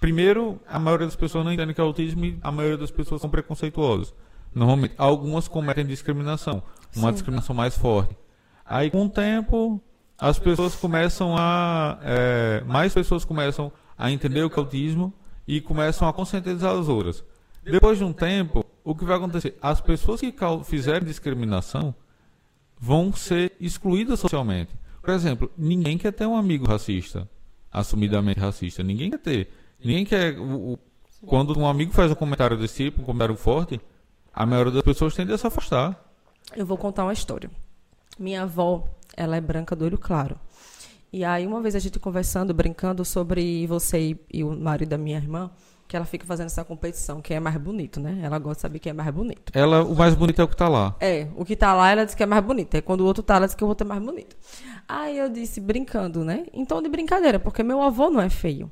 Primeiro, 0.00 0.58
a 0.66 0.78
maioria 0.78 1.06
das 1.06 1.14
pessoas 1.14 1.44
não 1.44 1.52
entende 1.52 1.74
que 1.74 1.80
é 1.80 1.84
autismo 1.84 2.24
e 2.24 2.38
a 2.40 2.50
maioria 2.50 2.78
das 2.78 2.90
pessoas 2.90 3.20
são 3.20 3.28
preconceituosas. 3.28 4.14
Normalmente, 4.54 4.94
algumas 4.96 5.46
cometem 5.46 5.84
discriminação, 5.84 6.62
uma 6.96 7.08
Sim. 7.08 7.12
discriminação 7.12 7.54
mais 7.54 7.76
forte. 7.76 8.16
Aí, 8.64 8.90
com 8.90 9.04
o 9.04 9.08
tempo, 9.08 9.80
as 10.18 10.38
pessoas 10.38 10.74
começam 10.74 11.36
a. 11.36 11.98
É, 12.02 12.64
mais 12.66 12.94
pessoas 12.94 13.24
começam 13.24 13.70
a 13.96 14.10
entender 14.10 14.42
o 14.42 14.50
que 14.50 14.58
é 14.58 14.62
autismo 14.62 15.12
e 15.46 15.60
começam 15.60 16.08
a 16.08 16.12
conscientizar 16.12 16.76
as 16.76 16.88
outras. 16.88 17.22
Depois 17.62 17.98
de 17.98 18.04
um 18.04 18.12
tempo, 18.12 18.64
o 18.82 18.94
que 18.94 19.04
vai 19.04 19.16
acontecer? 19.16 19.56
As 19.60 19.80
pessoas 19.80 20.20
que 20.20 20.34
fizerem 20.64 21.06
discriminação 21.06 21.94
vão 22.78 23.12
ser 23.12 23.52
excluídas 23.60 24.20
socialmente. 24.20 24.72
Por 25.02 25.10
exemplo, 25.10 25.50
ninguém 25.56 25.98
quer 25.98 26.12
ter 26.12 26.26
um 26.26 26.36
amigo 26.36 26.66
racista, 26.66 27.28
assumidamente 27.70 28.40
racista. 28.40 28.82
Ninguém 28.82 29.10
quer 29.10 29.18
ter. 29.18 29.50
Ninguém 29.82 30.04
quer. 30.04 30.38
O, 30.38 30.72
o, 30.72 30.78
quando 31.26 31.58
um 31.58 31.66
amigo 31.66 31.92
faz 31.92 32.10
um 32.10 32.14
comentário 32.14 32.56
desse 32.56 32.84
tipo, 32.84 33.02
um 33.02 33.04
comentário 33.04 33.36
forte, 33.36 33.80
a 34.32 34.46
maioria 34.46 34.72
das 34.72 34.82
pessoas 34.82 35.14
tende 35.14 35.32
a 35.32 35.38
se 35.38 35.46
afastar. 35.46 36.02
Eu 36.56 36.64
vou 36.66 36.76
contar 36.76 37.04
uma 37.04 37.12
história. 37.12 37.50
Minha 38.18 38.42
avó, 38.42 38.84
ela 39.16 39.36
é 39.36 39.40
branca 39.40 39.76
do 39.76 39.84
olho 39.84 39.98
claro. 39.98 40.38
E 41.12 41.24
aí, 41.24 41.46
uma 41.46 41.60
vez 41.60 41.74
a 41.74 41.78
gente 41.78 41.98
conversando, 41.98 42.54
brincando 42.54 43.04
sobre 43.04 43.66
você 43.66 44.00
e, 44.10 44.20
e 44.32 44.44
o 44.44 44.56
marido 44.56 44.90
da 44.90 44.98
minha 44.98 45.16
irmã, 45.16 45.50
que 45.88 45.96
ela 45.96 46.06
fica 46.06 46.24
fazendo 46.24 46.46
essa 46.46 46.64
competição, 46.64 47.20
quem 47.20 47.36
é 47.36 47.40
mais 47.40 47.56
bonito, 47.56 47.98
né? 47.98 48.20
Ela 48.22 48.38
gosta 48.38 48.54
de 48.54 48.60
saber 48.62 48.78
quem 48.78 48.90
é 48.90 48.92
mais 48.92 49.10
bonito. 49.10 49.50
Ela, 49.52 49.82
o 49.82 49.96
mais 49.96 50.14
bonito 50.14 50.40
é 50.40 50.44
o 50.44 50.48
que 50.48 50.56
tá 50.56 50.68
lá. 50.68 50.94
É, 51.00 51.26
o 51.34 51.44
que 51.44 51.56
tá 51.56 51.74
lá, 51.74 51.90
ela 51.90 52.06
diz 52.06 52.14
que 52.14 52.22
é 52.22 52.26
mais 52.26 52.44
bonito. 52.44 52.76
Aí 52.76 52.82
quando 52.82 53.00
o 53.00 53.06
outro 53.06 53.24
tá, 53.24 53.36
ela 53.36 53.46
diz 53.46 53.56
que 53.56 53.64
eu 53.64 53.66
vou 53.66 53.74
ter 53.74 53.82
mais 53.82 54.00
bonito. 54.00 54.36
Aí 54.88 55.18
eu 55.18 55.28
disse, 55.28 55.60
brincando, 55.60 56.24
né? 56.24 56.46
Tom 56.68 56.80
de 56.80 56.88
brincadeira, 56.88 57.40
porque 57.40 57.64
meu 57.64 57.82
avô 57.82 58.08
não 58.08 58.20
é 58.20 58.30
feio. 58.30 58.70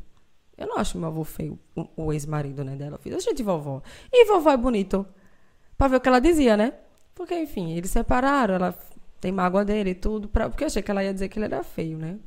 Eu 0.58 0.66
não 0.66 0.76
acho 0.76 0.98
meu 0.98 1.08
avô 1.08 1.22
feio, 1.22 1.58
o 1.96 2.12
ex-marido 2.12 2.64
né, 2.64 2.74
dela. 2.74 2.96
Eu 2.96 2.98
fiz, 2.98 3.24
gente, 3.24 3.42
vovó. 3.42 3.80
E 4.12 4.24
vovó 4.24 4.50
é 4.50 4.56
bonito. 4.56 5.06
Pra 5.76 5.86
ver 5.86 5.96
o 5.96 6.00
que 6.00 6.08
ela 6.08 6.20
dizia, 6.20 6.56
né? 6.56 6.72
Porque, 7.14 7.34
enfim, 7.34 7.72
eles 7.72 7.90
separaram, 7.90 8.56
ela 8.56 8.76
tem 9.20 9.30
mágoa 9.30 9.64
dele 9.64 9.90
e 9.90 9.94
tudo. 9.94 10.28
Pra, 10.28 10.48
porque 10.48 10.64
eu 10.64 10.66
achei 10.66 10.82
que 10.82 10.90
ela 10.90 11.04
ia 11.04 11.14
dizer 11.14 11.28
que 11.28 11.38
ele 11.38 11.46
era 11.46 11.62
feio, 11.62 11.96
né? 11.96 12.18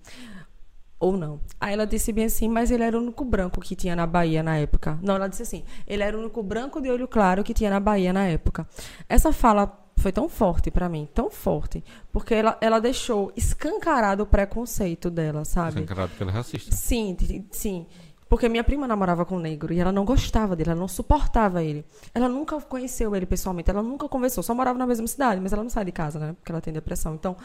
Ou 0.97 1.17
não. 1.17 1.41
Aí 1.59 1.73
ela 1.73 1.85
disse 1.85 2.13
bem 2.13 2.25
assim, 2.25 2.47
mas 2.47 2.71
ele 2.71 2.83
era 2.83 2.97
o 2.97 3.01
único 3.01 3.25
branco 3.25 3.59
que 3.59 3.75
tinha 3.75 3.95
na 3.95 4.05
Bahia 4.05 4.41
na 4.43 4.57
época. 4.57 4.97
Não, 5.01 5.15
ela 5.15 5.27
disse 5.27 5.43
assim, 5.43 5.63
ele 5.85 6.03
era 6.03 6.15
o 6.15 6.19
único 6.21 6.41
branco 6.41 6.79
de 6.79 6.89
olho 6.89 7.07
claro 7.07 7.43
que 7.43 7.53
tinha 7.53 7.69
na 7.69 7.79
Bahia 7.79 8.13
na 8.13 8.27
época. 8.27 8.67
Essa 9.09 9.33
fala 9.33 9.81
foi 9.97 10.11
tão 10.11 10.29
forte 10.29 10.71
para 10.71 10.87
mim, 10.87 11.07
tão 11.13 11.29
forte, 11.29 11.83
porque 12.11 12.33
ela, 12.33 12.57
ela 12.61 12.79
deixou 12.79 13.31
escancarado 13.35 14.23
o 14.23 14.25
preconceito 14.25 15.09
dela, 15.09 15.45
sabe? 15.45 15.81
Escancarado 15.81 16.09
porque 16.09 16.23
ela 16.23 16.31
é 16.31 16.35
racista. 16.35 16.75
Sim, 16.75 17.15
sim. 17.51 17.85
Porque 18.31 18.47
minha 18.47 18.63
prima 18.63 18.87
namorava 18.87 19.25
com 19.25 19.35
um 19.35 19.39
negro 19.39 19.73
e 19.73 19.79
ela 19.81 19.91
não 19.91 20.05
gostava 20.05 20.55
dele, 20.55 20.69
ela 20.69 20.79
não 20.79 20.87
suportava 20.87 21.61
ele. 21.61 21.83
Ela 22.15 22.29
nunca 22.29 22.57
conheceu 22.61 23.13
ele 23.13 23.25
pessoalmente, 23.25 23.69
ela 23.69 23.83
nunca 23.83 24.07
conversou, 24.07 24.41
só 24.41 24.55
morava 24.55 24.79
na 24.79 24.87
mesma 24.87 25.05
cidade, 25.05 25.41
mas 25.41 25.51
ela 25.51 25.61
não 25.61 25.69
sai 25.69 25.83
de 25.83 25.91
casa, 25.91 26.17
né? 26.17 26.33
Porque 26.39 26.49
ela 26.49 26.61
tem 26.61 26.71
depressão. 26.71 27.13
Então, 27.13 27.35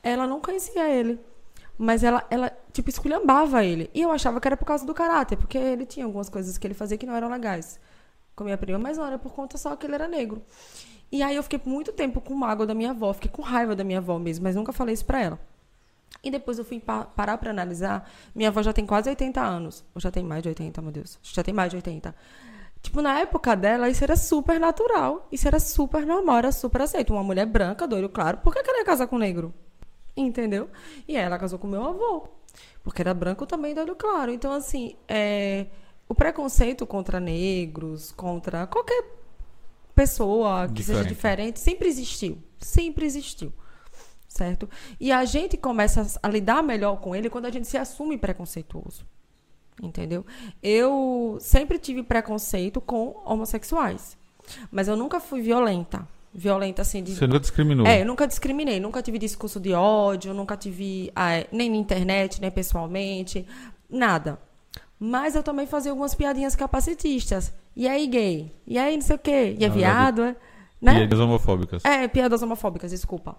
ela 0.00 0.28
não 0.28 0.40
conhecia 0.40 0.88
ele. 0.88 1.18
Mas 1.76 2.04
ela, 2.04 2.24
ela, 2.30 2.56
tipo, 2.72 2.88
esculhambava 2.88 3.64
ele. 3.64 3.90
E 3.92 4.00
eu 4.00 4.12
achava 4.12 4.40
que 4.40 4.46
era 4.46 4.56
por 4.56 4.64
causa 4.64 4.86
do 4.86 4.94
caráter, 4.94 5.36
porque 5.36 5.58
ele 5.58 5.84
tinha 5.84 6.06
algumas 6.06 6.28
coisas 6.28 6.56
que 6.56 6.64
ele 6.68 6.74
fazia 6.74 6.96
que 6.96 7.04
não 7.04 7.16
eram 7.16 7.28
legais 7.28 7.80
com 8.36 8.44
minha 8.44 8.56
prima, 8.56 8.78
mas 8.78 8.96
não 8.96 9.06
era 9.06 9.18
por 9.18 9.32
conta 9.32 9.58
só 9.58 9.74
que 9.74 9.86
ele 9.86 9.96
era 9.96 10.06
negro. 10.06 10.40
E 11.10 11.20
aí 11.20 11.34
eu 11.34 11.42
fiquei 11.42 11.60
muito 11.64 11.92
tempo 11.92 12.20
com 12.20 12.32
mágoa 12.32 12.64
da 12.64 12.76
minha 12.76 12.90
avó, 12.90 13.12
fiquei 13.12 13.28
com 13.32 13.42
raiva 13.42 13.74
da 13.74 13.82
minha 13.82 13.98
avó 13.98 14.20
mesmo, 14.20 14.44
mas 14.44 14.54
nunca 14.54 14.72
falei 14.72 14.94
isso 14.94 15.04
pra 15.04 15.20
ela. 15.20 15.40
E 16.22 16.30
depois 16.30 16.58
eu 16.58 16.64
fui 16.64 16.80
pa 16.80 17.04
parar 17.04 17.38
para 17.38 17.50
analisar. 17.50 18.10
Minha 18.34 18.48
avó 18.48 18.62
já 18.62 18.72
tem 18.72 18.84
quase 18.84 19.08
80 19.08 19.40
anos. 19.40 19.84
Ou 19.94 20.00
já 20.00 20.10
tem 20.10 20.24
mais 20.24 20.42
de 20.42 20.48
80, 20.48 20.82
meu 20.82 20.90
Deus. 20.90 21.18
Já 21.22 21.42
tem 21.42 21.54
mais 21.54 21.70
de 21.70 21.76
80. 21.76 22.14
Tipo, 22.82 23.02
na 23.02 23.20
época 23.20 23.54
dela, 23.56 23.88
isso 23.88 24.02
era 24.02 24.16
super 24.16 24.58
natural. 24.58 25.26
Isso 25.30 25.46
era 25.46 25.60
super 25.60 26.04
normal, 26.04 26.38
era 26.38 26.52
super 26.52 26.82
aceito. 26.82 27.12
Uma 27.12 27.22
mulher 27.22 27.46
branca, 27.46 27.86
do 27.86 27.96
olho 27.96 28.08
claro, 28.08 28.38
por 28.38 28.52
que 28.52 28.68
ela 28.68 28.78
ia 28.78 28.84
casar 28.84 29.06
com 29.06 29.16
um 29.16 29.20
negro? 29.20 29.54
Entendeu? 30.16 30.68
E 31.06 31.16
ela 31.16 31.38
casou 31.38 31.58
com 31.58 31.66
meu 31.66 31.84
avô. 31.84 32.28
Porque 32.82 33.02
era 33.02 33.14
branco 33.14 33.46
também 33.46 33.74
do 33.74 33.80
olho 33.80 33.94
claro. 33.94 34.32
Então, 34.32 34.52
assim, 34.52 34.96
é, 35.06 35.66
o 36.08 36.14
preconceito 36.14 36.86
contra 36.86 37.20
negros, 37.20 38.10
contra 38.12 38.66
qualquer 38.66 39.04
pessoa 39.94 40.66
que 40.66 40.74
diferente. 40.74 41.02
seja 41.02 41.08
diferente, 41.08 41.60
sempre 41.60 41.88
existiu. 41.88 42.38
Sempre 42.58 43.06
existiu 43.06 43.52
certo? 44.28 44.68
E 45.00 45.10
a 45.10 45.24
gente 45.24 45.56
começa 45.56 46.18
a 46.22 46.28
lidar 46.28 46.62
melhor 46.62 47.00
com 47.00 47.16
ele 47.16 47.30
quando 47.30 47.46
a 47.46 47.50
gente 47.50 47.66
se 47.66 47.76
assume 47.78 48.18
preconceituoso. 48.18 49.04
Entendeu? 49.82 50.26
Eu 50.62 51.38
sempre 51.40 51.78
tive 51.78 52.02
preconceito 52.02 52.80
com 52.80 53.20
homossexuais, 53.24 54.16
mas 54.70 54.88
eu 54.88 54.96
nunca 54.96 55.18
fui 55.20 55.40
violenta. 55.40 56.06
Violenta 56.34 56.82
assim 56.82 57.02
de. 57.02 57.14
Você 57.14 57.26
nunca 57.26 57.40
discriminou? 57.40 57.86
É, 57.86 58.02
eu 58.02 58.06
nunca 58.06 58.26
discriminei, 58.26 58.78
nunca 58.78 59.00
tive 59.00 59.18
discurso 59.18 59.58
de 59.58 59.72
ódio, 59.72 60.34
nunca 60.34 60.56
tive. 60.56 61.10
Ah, 61.16 61.44
nem 61.50 61.70
na 61.70 61.76
internet, 61.76 62.40
nem 62.40 62.50
pessoalmente, 62.50 63.46
nada. 63.88 64.38
Mas 64.98 65.34
eu 65.34 65.42
também 65.42 65.66
fazia 65.66 65.90
algumas 65.90 66.14
piadinhas 66.14 66.54
capacitistas. 66.54 67.52
E 67.74 67.88
aí, 67.88 68.06
gay? 68.06 68.52
E 68.66 68.76
aí, 68.76 68.96
não 68.96 69.02
sei 69.02 69.16
o 69.16 69.18
quê? 69.18 69.56
E 69.58 69.64
é 69.64 69.68
viado, 69.68 70.22
é? 70.22 70.36
Né? 70.82 70.94
Piadas 70.94 71.20
homofóbicas. 71.20 71.84
É, 71.84 72.08
piadas 72.08 72.42
homofóbicas, 72.42 72.90
desculpa. 72.90 73.36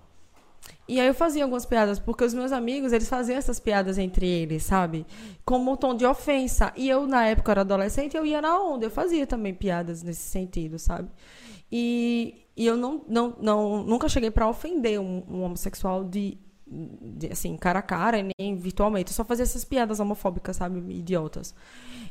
E 0.89 0.99
aí 0.99 1.05
eu 1.05 1.13
fazia 1.13 1.43
algumas 1.43 1.67
piadas, 1.67 1.99
porque 1.99 2.23
os 2.23 2.33
meus 2.33 2.51
amigos, 2.51 2.91
eles 2.91 3.07
faziam 3.07 3.37
essas 3.37 3.59
piadas 3.59 3.99
entre 3.99 4.27
eles, 4.27 4.63
sabe? 4.63 5.05
Como 5.45 5.71
um 5.71 5.75
tom 5.75 5.95
de 5.95 6.03
ofensa. 6.03 6.73
E 6.75 6.89
eu, 6.89 7.05
na 7.05 7.27
época, 7.27 7.51
era 7.51 7.61
adolescente, 7.61 8.17
eu 8.17 8.25
ia 8.25 8.41
na 8.41 8.59
onda, 8.59 8.87
eu 8.87 8.89
fazia 8.89 9.27
também 9.27 9.53
piadas 9.53 10.01
nesse 10.01 10.23
sentido, 10.23 10.79
sabe? 10.79 11.07
E, 11.71 12.41
e 12.57 12.65
eu 12.65 12.75
não, 12.75 13.05
não, 13.07 13.35
não, 13.39 13.83
nunca 13.83 14.09
cheguei 14.09 14.31
para 14.31 14.49
ofender 14.49 14.99
um, 14.99 15.23
um 15.29 15.43
homossexual 15.43 16.03
de, 16.03 16.39
de, 16.65 17.27
assim, 17.27 17.55
cara 17.55 17.77
a 17.77 17.83
cara, 17.83 18.17
nem 18.39 18.55
virtualmente. 18.55 19.11
Eu 19.11 19.15
só 19.15 19.23
fazia 19.23 19.43
essas 19.43 19.63
piadas 19.63 19.99
homofóbicas, 19.99 20.55
sabe? 20.55 20.79
Idiotas. 20.91 21.53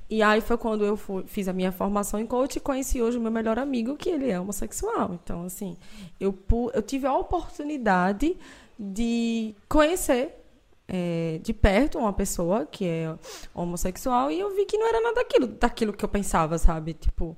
E 0.08 0.22
aí 0.22 0.40
foi 0.40 0.56
quando 0.56 0.84
eu 0.84 0.96
fui, 0.96 1.24
fiz 1.26 1.48
a 1.48 1.52
minha 1.52 1.72
formação 1.72 2.20
em 2.20 2.26
coach 2.26 2.54
e 2.54 2.60
conheci 2.60 3.02
hoje 3.02 3.18
o 3.18 3.20
meu 3.20 3.32
melhor 3.32 3.58
amigo, 3.58 3.96
que 3.96 4.08
ele 4.08 4.30
é 4.30 4.38
homossexual. 4.38 5.18
Então, 5.20 5.42
assim, 5.42 5.76
eu, 6.20 6.32
eu 6.72 6.80
tive 6.80 7.08
a 7.08 7.14
oportunidade 7.16 8.36
de 8.78 9.54
conhecer 9.68 10.34
é, 10.86 11.38
de 11.42 11.52
perto 11.52 11.98
uma 11.98 12.12
pessoa 12.12 12.64
que 12.64 12.86
é 12.86 13.14
homossexual 13.54 14.30
e 14.30 14.38
eu 14.40 14.54
vi 14.54 14.64
que 14.64 14.78
não 14.78 14.88
era 14.88 15.00
nada 15.00 15.16
daquilo, 15.16 15.46
daquilo 15.48 15.92
que 15.92 16.04
eu 16.04 16.08
pensava, 16.08 16.56
sabe? 16.58 16.94
Tipo, 16.94 17.36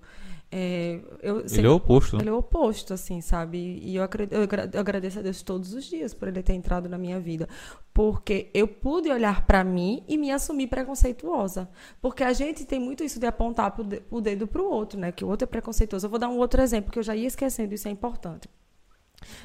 É, 0.53 0.99
eu 1.23 1.45
Ele 1.49 1.65
é 1.67 1.71
o 1.71 1.77
oposto, 1.77 2.17
né? 2.17 2.23
ele 2.25 2.29
é 2.29 2.33
o 2.33 2.39
oposto, 2.39 2.93
assim, 2.93 3.21
sabe? 3.21 3.79
E 3.83 3.95
eu, 3.95 4.01
eu 4.31 4.43
agra- 4.43 4.69
eu 4.73 4.81
agradeço 4.81 5.21
a 5.21 5.23
Deus 5.23 5.43
todos 5.43 5.73
os 5.73 5.85
dias 5.85 6.13
por 6.13 6.27
ele 6.27 6.43
ter 6.43 6.55
entrado 6.55 6.89
na 6.89 6.99
minha 6.99 7.21
vida. 7.21 7.49
Porque 7.95 8.51
eu 8.53 8.67
pude 8.67 9.09
olhar 9.09 9.47
pra 9.47 9.63
mim 9.63 10.03
e 10.09 10.19
me 10.19 10.33
assumir 10.33 10.67
preconceituosa. 10.67 11.69
Porque 12.03 12.25
a 12.25 12.33
gente 12.33 12.65
tem 12.65 12.81
muito 12.81 13.05
isso 13.05 13.21
de 13.21 13.27
apontar 13.27 13.73
o 14.11 14.21
dedo 14.21 14.49
pro 14.49 14.65
outro, 14.69 14.99
né? 14.99 15.13
Que 15.13 15.25
o 15.25 15.29
outro 15.29 15.45
é 15.45 15.47
preconceituoso. 15.47 16.07
Eu 16.07 16.11
vou 16.11 16.19
dar 16.19 16.29
um 16.29 16.39
outro 16.39 16.61
exemplo, 16.61 16.91
que 16.91 16.99
eu 16.99 17.03
já 17.05 17.15
ia 17.15 17.29
esquecendo, 17.29 17.73
isso 17.73 17.87
é 17.87 17.91
importante. 17.93 18.49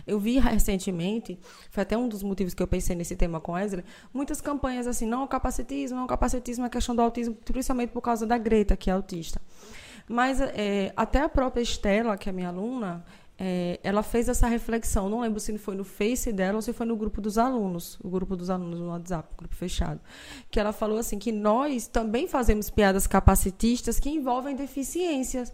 Eu 0.06 0.20
vi 0.20 0.40
recentemente, 0.40 1.40
foi 1.70 1.84
até 1.84 1.98
um 1.98 2.08
dos 2.08 2.24
motivos 2.24 2.54
que 2.54 2.64
eu 2.64 2.68
pensei 2.68 2.96
nesse 2.96 3.16
tema 3.16 3.40
com 3.40 3.54
Wesley, 3.54 3.84
muitas 4.14 4.42
campanhas 4.42 4.88
assim, 4.88 5.06
não 5.06 5.22
ao 5.22 5.28
capacitismo, 5.28 5.96
não 5.96 6.04
ao 6.04 6.08
capacitismo, 6.08 6.66
é 6.66 6.70
questão 6.70 6.96
do 6.96 7.02
autismo, 7.02 7.36
principalmente 7.36 7.90
por 7.92 8.02
causa 8.02 8.26
da 8.26 8.38
Greta, 8.38 8.76
que 8.76 8.90
é 8.90 8.94
autista. 8.94 9.42
Mas 10.08 10.40
é, 10.40 10.94
até 10.96 11.22
a 11.22 11.30
própria 11.30 11.62
Estela, 11.62 12.18
que 12.18 12.30
é 12.30 12.32
minha 12.32 12.50
aluna, 12.50 13.04
é, 13.38 13.80
ela 13.84 14.02
fez 14.02 14.30
essa 14.30 14.48
reflexão. 14.48 15.10
Não 15.10 15.20
lembro 15.22 15.40
se 15.40 15.58
foi 15.58 15.76
no 15.76 15.84
Face 15.84 16.32
dela 16.32 16.58
ou 16.58 16.62
se 16.62 16.72
foi 16.72 16.86
no 16.86 16.96
grupo 16.96 17.22
dos 17.22 17.38
alunos, 17.38 18.00
o 18.04 18.10
grupo 18.10 18.36
dos 18.36 18.50
alunos 18.50 18.80
no 18.80 18.90
WhatsApp, 18.90 19.30
o 19.34 19.38
grupo 19.38 19.56
fechado. 19.56 20.00
Que 20.50 20.60
ela 20.60 20.72
falou 20.72 20.98
assim 20.98 21.20
que 21.20 21.32
nós 21.32 21.88
também 21.88 22.28
fazemos 22.28 22.70
piadas 22.70 23.08
capacitistas 23.08 24.00
que 24.00 24.10
envolvem 24.10 24.56
deficiências. 24.56 25.52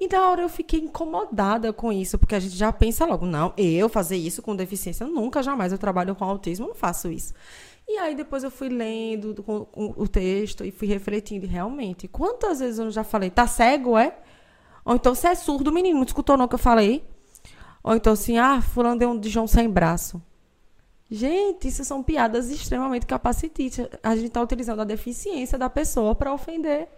E 0.00 0.06
na 0.06 0.28
hora 0.30 0.42
eu 0.42 0.48
fiquei 0.48 0.80
incomodada 0.80 1.72
com 1.72 1.92
isso, 1.92 2.18
porque 2.18 2.34
a 2.34 2.40
gente 2.40 2.56
já 2.56 2.72
pensa 2.72 3.04
logo, 3.04 3.26
não, 3.26 3.52
eu 3.56 3.88
fazer 3.88 4.16
isso 4.16 4.40
com 4.40 4.54
deficiência, 4.54 5.06
nunca, 5.06 5.42
jamais. 5.42 5.72
Eu 5.72 5.78
trabalho 5.78 6.14
com 6.14 6.24
autismo, 6.24 6.68
não 6.68 6.74
faço 6.74 7.10
isso. 7.10 7.34
E 7.86 7.98
aí 7.98 8.14
depois 8.14 8.44
eu 8.44 8.50
fui 8.50 8.68
lendo 8.68 9.34
o 9.74 10.06
texto 10.06 10.64
e 10.64 10.70
fui 10.70 10.86
refletindo, 10.86 11.46
e 11.46 11.48
realmente, 11.48 12.06
quantas 12.06 12.60
vezes 12.60 12.78
eu 12.78 12.90
já 12.90 13.02
falei, 13.02 13.30
tá 13.30 13.46
cego, 13.46 13.98
é? 13.98 14.16
Ou 14.84 14.94
então, 14.94 15.14
você 15.14 15.28
é 15.28 15.34
surdo, 15.34 15.72
menino, 15.72 15.98
não 15.98 16.04
escutou 16.04 16.36
não 16.36 16.46
que 16.46 16.54
eu 16.54 16.58
falei? 16.58 17.04
Ou 17.82 17.96
então 17.96 18.12
assim, 18.12 18.38
ah, 18.38 18.60
fulano 18.60 18.98
deu 18.98 19.10
um 19.10 19.18
de 19.18 19.28
João 19.28 19.46
sem 19.46 19.68
braço. 19.68 20.22
Gente, 21.10 21.68
isso 21.68 21.84
são 21.84 22.02
piadas 22.02 22.50
extremamente 22.50 23.06
capacitistas. 23.06 23.88
A 24.02 24.14
gente 24.14 24.28
está 24.28 24.42
utilizando 24.42 24.80
a 24.80 24.84
deficiência 24.84 25.56
da 25.56 25.70
pessoa 25.70 26.14
para 26.14 26.32
ofender. 26.32 26.88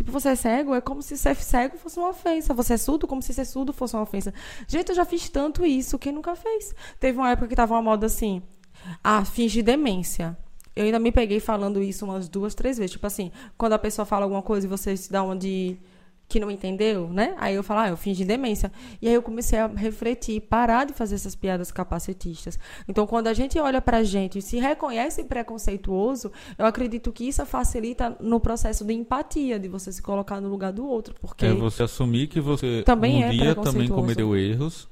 Tipo, 0.00 0.12
você 0.12 0.30
é 0.30 0.34
cego, 0.34 0.74
é 0.74 0.80
como 0.80 1.02
se 1.02 1.14
ser 1.18 1.36
cego 1.36 1.76
fosse 1.76 1.98
uma 1.98 2.08
ofensa. 2.08 2.54
Você 2.54 2.72
é 2.72 2.76
surdo, 2.78 3.06
como 3.06 3.20
se 3.20 3.34
ser 3.34 3.44
surdo 3.44 3.70
fosse 3.70 3.94
uma 3.94 4.02
ofensa. 4.02 4.32
Gente, 4.66 4.88
eu 4.88 4.94
já 4.94 5.04
fiz 5.04 5.28
tanto 5.28 5.66
isso, 5.66 5.98
quem 5.98 6.10
nunca 6.10 6.34
fez? 6.34 6.74
Teve 6.98 7.18
uma 7.18 7.28
época 7.28 7.46
que 7.46 7.54
tava 7.54 7.74
uma 7.74 7.82
moda 7.82 8.06
assim, 8.06 8.42
ah, 9.04 9.22
fingir 9.26 9.62
demência. 9.62 10.34
Eu 10.74 10.86
ainda 10.86 10.98
me 10.98 11.12
peguei 11.12 11.38
falando 11.38 11.82
isso 11.82 12.06
umas 12.06 12.30
duas, 12.30 12.54
três 12.54 12.78
vezes. 12.78 12.92
Tipo 12.92 13.06
assim, 13.06 13.30
quando 13.58 13.74
a 13.74 13.78
pessoa 13.78 14.06
fala 14.06 14.24
alguma 14.24 14.40
coisa 14.40 14.66
e 14.66 14.70
você 14.70 14.96
se 14.96 15.12
dá 15.12 15.22
uma 15.22 15.36
de 15.36 15.76
que 16.30 16.38
não 16.38 16.50
entendeu, 16.50 17.08
né? 17.08 17.34
Aí 17.38 17.56
eu 17.56 17.62
falo, 17.62 17.80
ah, 17.80 17.88
eu 17.88 17.96
fingi 17.96 18.24
demência. 18.24 18.70
E 19.02 19.08
aí 19.08 19.14
eu 19.14 19.20
comecei 19.20 19.58
a 19.58 19.66
refletir, 19.66 20.40
parar 20.42 20.86
de 20.86 20.92
fazer 20.92 21.16
essas 21.16 21.34
piadas 21.34 21.72
capacitistas. 21.72 22.56
Então, 22.88 23.04
quando 23.04 23.26
a 23.26 23.34
gente 23.34 23.58
olha 23.58 23.82
pra 23.82 24.04
gente 24.04 24.38
e 24.38 24.42
se 24.42 24.58
reconhece 24.58 25.24
preconceituoso, 25.24 26.30
eu 26.56 26.64
acredito 26.64 27.10
que 27.10 27.24
isso 27.24 27.44
facilita 27.44 28.16
no 28.20 28.38
processo 28.38 28.84
de 28.84 28.94
empatia, 28.94 29.58
de 29.58 29.66
você 29.68 29.92
se 29.92 30.00
colocar 30.00 30.40
no 30.40 30.48
lugar 30.48 30.72
do 30.72 30.86
outro. 30.86 31.16
Porque 31.20 31.46
É 31.46 31.52
você 31.52 31.82
assumir 31.82 32.28
que 32.28 32.40
você 32.40 32.82
Também 32.84 33.24
um 33.24 33.26
é 33.26 33.30
dia 33.30 33.54
também 33.56 33.88
cometeu 33.88 34.36
erros 34.36 34.88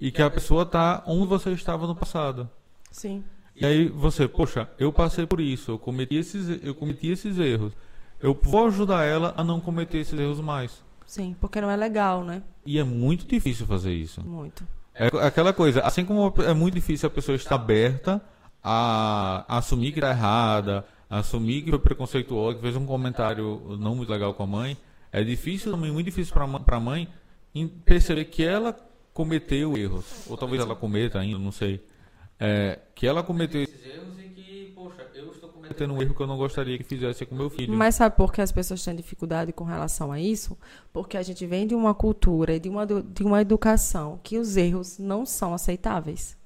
e 0.00 0.10
que 0.10 0.22
a 0.22 0.30
pessoa 0.30 0.64
tá 0.64 1.02
onde 1.06 1.26
você 1.26 1.50
estava 1.50 1.86
no 1.86 1.94
passado. 1.94 2.48
Sim. 2.90 3.22
E 3.54 3.66
aí 3.66 3.88
você, 3.88 4.26
poxa, 4.26 4.70
eu 4.78 4.90
passei 4.90 5.26
por 5.26 5.40
isso, 5.40 5.72
eu 5.72 5.78
cometi 5.78 6.14
esses, 6.14 6.64
eu 6.64 6.74
cometi 6.74 7.08
esses 7.08 7.38
erros. 7.38 7.74
Eu 8.20 8.38
vou 8.42 8.66
ajudar 8.66 9.04
ela 9.04 9.34
a 9.36 9.44
não 9.44 9.60
cometer 9.60 9.98
esses 9.98 10.18
erros 10.18 10.40
mais. 10.40 10.82
Sim, 11.06 11.36
porque 11.40 11.60
não 11.60 11.70
é 11.70 11.76
legal, 11.76 12.24
né? 12.24 12.42
E 12.66 12.78
é 12.78 12.84
muito 12.84 13.26
difícil 13.26 13.66
fazer 13.66 13.92
isso. 13.92 14.22
Muito. 14.22 14.66
É 14.94 15.06
aquela 15.24 15.52
coisa, 15.52 15.80
assim 15.82 16.04
como 16.04 16.34
é 16.42 16.52
muito 16.52 16.74
difícil 16.74 17.06
a 17.06 17.10
pessoa 17.10 17.36
estar 17.36 17.54
aberta 17.54 18.20
a, 18.62 19.44
a 19.46 19.58
assumir 19.58 19.92
que 19.92 20.00
está 20.00 20.10
errada, 20.10 20.84
a 21.08 21.20
assumir 21.20 21.62
que 21.62 21.70
foi 21.70 21.78
preconceituosa, 21.78 22.56
que 22.56 22.62
fez 22.62 22.76
um 22.76 22.84
comentário 22.84 23.78
não 23.78 23.94
muito 23.94 24.10
legal 24.10 24.34
com 24.34 24.42
a 24.42 24.46
mãe, 24.46 24.76
é 25.12 25.22
difícil 25.22 25.70
também, 25.70 25.92
muito 25.92 26.06
difícil 26.06 26.34
para 26.34 26.76
a 26.76 26.80
mãe 26.80 27.08
perceber 27.84 28.24
que 28.26 28.44
ela 28.44 28.76
cometeu 29.14 29.76
erros, 29.78 30.26
ou 30.28 30.36
talvez 30.36 30.60
ela 30.62 30.76
cometa 30.76 31.20
ainda, 31.20 31.38
não 31.38 31.52
sei, 31.52 31.82
é, 32.38 32.78
que 32.94 33.06
ela 33.06 33.22
cometeu 33.22 33.62
esses 33.62 33.86
erros 33.86 34.18
e 34.18 34.28
que, 34.28 34.72
poxa, 34.74 35.06
eu 35.14 35.30
estou 35.30 35.48
cometendo 35.78 35.94
um 35.94 36.02
erro 36.02 36.14
que 36.14 36.20
eu 36.20 36.26
não 36.26 36.36
gostaria 36.36 36.76
que 36.76 36.84
fizesse 36.84 37.24
com 37.24 37.34
meu 37.34 37.48
filho. 37.48 37.72
Mas 37.72 37.94
sabe 37.94 38.16
por 38.16 38.32
que 38.32 38.40
as 38.40 38.50
pessoas 38.50 38.84
têm 38.84 38.96
dificuldade 38.96 39.52
com 39.52 39.64
relação 39.64 40.10
a 40.10 40.20
isso? 40.20 40.58
Porque 40.92 41.16
a 41.16 41.22
gente 41.22 41.46
vem 41.46 41.66
de 41.66 41.74
uma 41.74 41.94
cultura 41.94 42.54
e 42.56 42.60
de 42.60 42.68
uma, 42.68 42.86
de 42.86 43.22
uma 43.22 43.40
educação 43.40 44.18
que 44.22 44.38
os 44.38 44.56
erros 44.56 44.98
não 44.98 45.24
são 45.24 45.54
aceitáveis. 45.54 46.36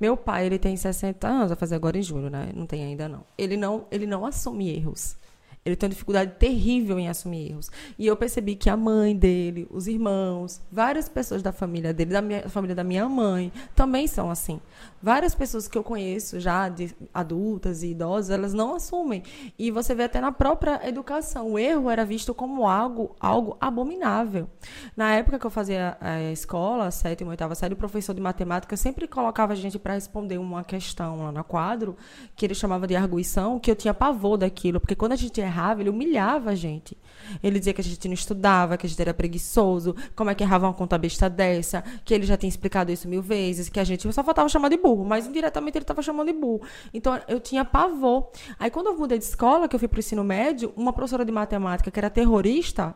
Meu 0.00 0.16
pai, 0.16 0.46
ele 0.46 0.58
tem 0.58 0.76
60 0.76 1.26
anos, 1.26 1.48
vai 1.48 1.56
fazer 1.56 1.74
agora 1.74 1.98
em 1.98 2.02
julho, 2.02 2.30
né? 2.30 2.50
Não 2.54 2.66
tem 2.66 2.82
ainda 2.82 3.08
não. 3.08 3.24
Ele 3.36 3.56
não, 3.56 3.86
ele 3.90 4.06
não 4.06 4.24
assume 4.24 4.68
erros. 4.70 5.16
Ele 5.64 5.76
tem 5.76 5.86
uma 5.86 5.92
dificuldade 5.92 6.32
terrível 6.38 6.98
em 6.98 7.08
assumir 7.08 7.50
erros. 7.50 7.70
E 7.98 8.06
eu 8.06 8.14
percebi 8.16 8.54
que 8.54 8.68
a 8.68 8.76
mãe 8.76 9.16
dele, 9.16 9.66
os 9.70 9.86
irmãos, 9.86 10.60
várias 10.70 11.08
pessoas 11.08 11.42
da 11.42 11.52
família 11.52 11.94
dele, 11.94 12.12
da 12.12 12.20
minha, 12.20 12.48
família 12.50 12.76
da 12.76 12.84
minha 12.84 13.08
mãe, 13.08 13.50
também 13.74 14.06
são 14.06 14.30
assim. 14.30 14.60
Várias 15.02 15.34
pessoas 15.34 15.66
que 15.66 15.76
eu 15.76 15.82
conheço 15.82 16.38
já, 16.38 16.68
de 16.68 16.94
adultas 17.12 17.82
e 17.82 17.88
idosas, 17.88 18.30
elas 18.30 18.52
não 18.52 18.74
assumem. 18.74 19.22
E 19.58 19.70
você 19.70 19.94
vê 19.94 20.04
até 20.04 20.20
na 20.20 20.32
própria 20.32 20.86
educação. 20.86 21.52
O 21.52 21.58
erro 21.58 21.88
era 21.88 22.04
visto 22.04 22.34
como 22.34 22.66
algo, 22.68 23.16
algo 23.18 23.56
abominável. 23.58 24.48
Na 24.94 25.14
época 25.14 25.38
que 25.38 25.46
eu 25.46 25.50
fazia 25.50 25.96
a 26.00 26.30
escola, 26.30 26.86
a 26.86 26.90
sétima 26.90 27.30
oitava 27.30 27.54
série, 27.54 27.72
o 27.72 27.76
professor 27.76 28.14
de 28.14 28.20
matemática 28.20 28.76
sempre 28.76 29.08
colocava 29.08 29.54
a 29.54 29.56
gente 29.56 29.78
para 29.78 29.94
responder 29.94 30.36
uma 30.38 30.62
questão 30.62 31.24
lá 31.24 31.32
no 31.32 31.44
quadro, 31.44 31.96
que 32.36 32.44
ele 32.44 32.54
chamava 32.54 32.86
de 32.86 32.94
arguição, 32.94 33.58
que 33.58 33.70
eu 33.70 33.76
tinha 33.76 33.94
pavor 33.94 34.36
daquilo, 34.36 34.78
porque 34.78 34.94
quando 34.94 35.12
a 35.12 35.16
gente 35.16 35.40
ele 35.80 35.90
humilhava 35.90 36.50
a 36.50 36.54
gente. 36.54 36.96
Ele 37.42 37.58
dizia 37.58 37.72
que 37.72 37.80
a 37.80 37.84
gente 37.84 38.06
não 38.08 38.14
estudava, 38.14 38.76
que 38.76 38.86
a 38.86 38.88
gente 38.88 39.00
era 39.00 39.14
preguiçoso, 39.14 39.94
como 40.14 40.30
é 40.30 40.34
que 40.34 40.42
errava 40.42 40.66
uma 40.66 40.74
conta 40.74 40.98
besta 40.98 41.28
dessa, 41.30 41.82
que 42.04 42.12
ele 42.12 42.24
já 42.26 42.36
tinha 42.36 42.48
explicado 42.48 42.90
isso 42.92 43.08
mil 43.08 43.22
vezes, 43.22 43.68
que 43.68 43.80
a 43.80 43.84
gente 43.84 44.10
só 44.12 44.22
faltava 44.22 44.48
chamar 44.48 44.68
de 44.68 44.76
burro, 44.76 45.04
mas 45.04 45.26
indiretamente 45.26 45.78
ele 45.78 45.84
estava 45.84 46.02
chamando 46.02 46.26
de 46.26 46.34
burro. 46.38 46.62
Então 46.92 47.18
eu 47.28 47.40
tinha 47.40 47.64
pavor. 47.64 48.30
Aí 48.58 48.70
quando 48.70 48.88
eu 48.88 48.98
mudei 48.98 49.18
de 49.18 49.24
escola, 49.24 49.68
que 49.68 49.74
eu 49.74 49.78
fui 49.78 49.88
para 49.88 49.96
o 49.96 50.00
ensino 50.00 50.22
médio, 50.24 50.72
uma 50.76 50.92
professora 50.92 51.24
de 51.24 51.32
matemática 51.32 51.90
que 51.90 51.98
era 51.98 52.10
terrorista, 52.10 52.94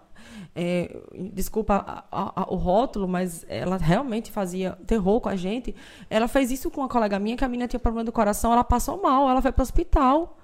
é, 0.54 0.96
desculpa 1.32 2.04
a- 2.10 2.42
a- 2.42 2.46
o 2.52 2.56
rótulo, 2.56 3.06
mas 3.08 3.46
ela 3.48 3.76
realmente 3.76 4.30
fazia 4.32 4.72
terror 4.86 5.20
com 5.20 5.28
a 5.28 5.36
gente. 5.36 5.74
Ela 6.10 6.26
fez 6.28 6.50
isso 6.50 6.70
com 6.70 6.80
uma 6.80 6.88
colega 6.88 7.18
minha, 7.18 7.36
que 7.36 7.44
a 7.44 7.48
menina 7.48 7.68
tinha 7.68 7.80
problema 7.80 8.04
do 8.04 8.12
coração, 8.12 8.52
ela 8.52 8.64
passou 8.64 9.00
mal, 9.00 9.28
ela 9.28 9.40
foi 9.40 9.52
para 9.52 9.62
o 9.62 9.64
hospital. 9.64 10.37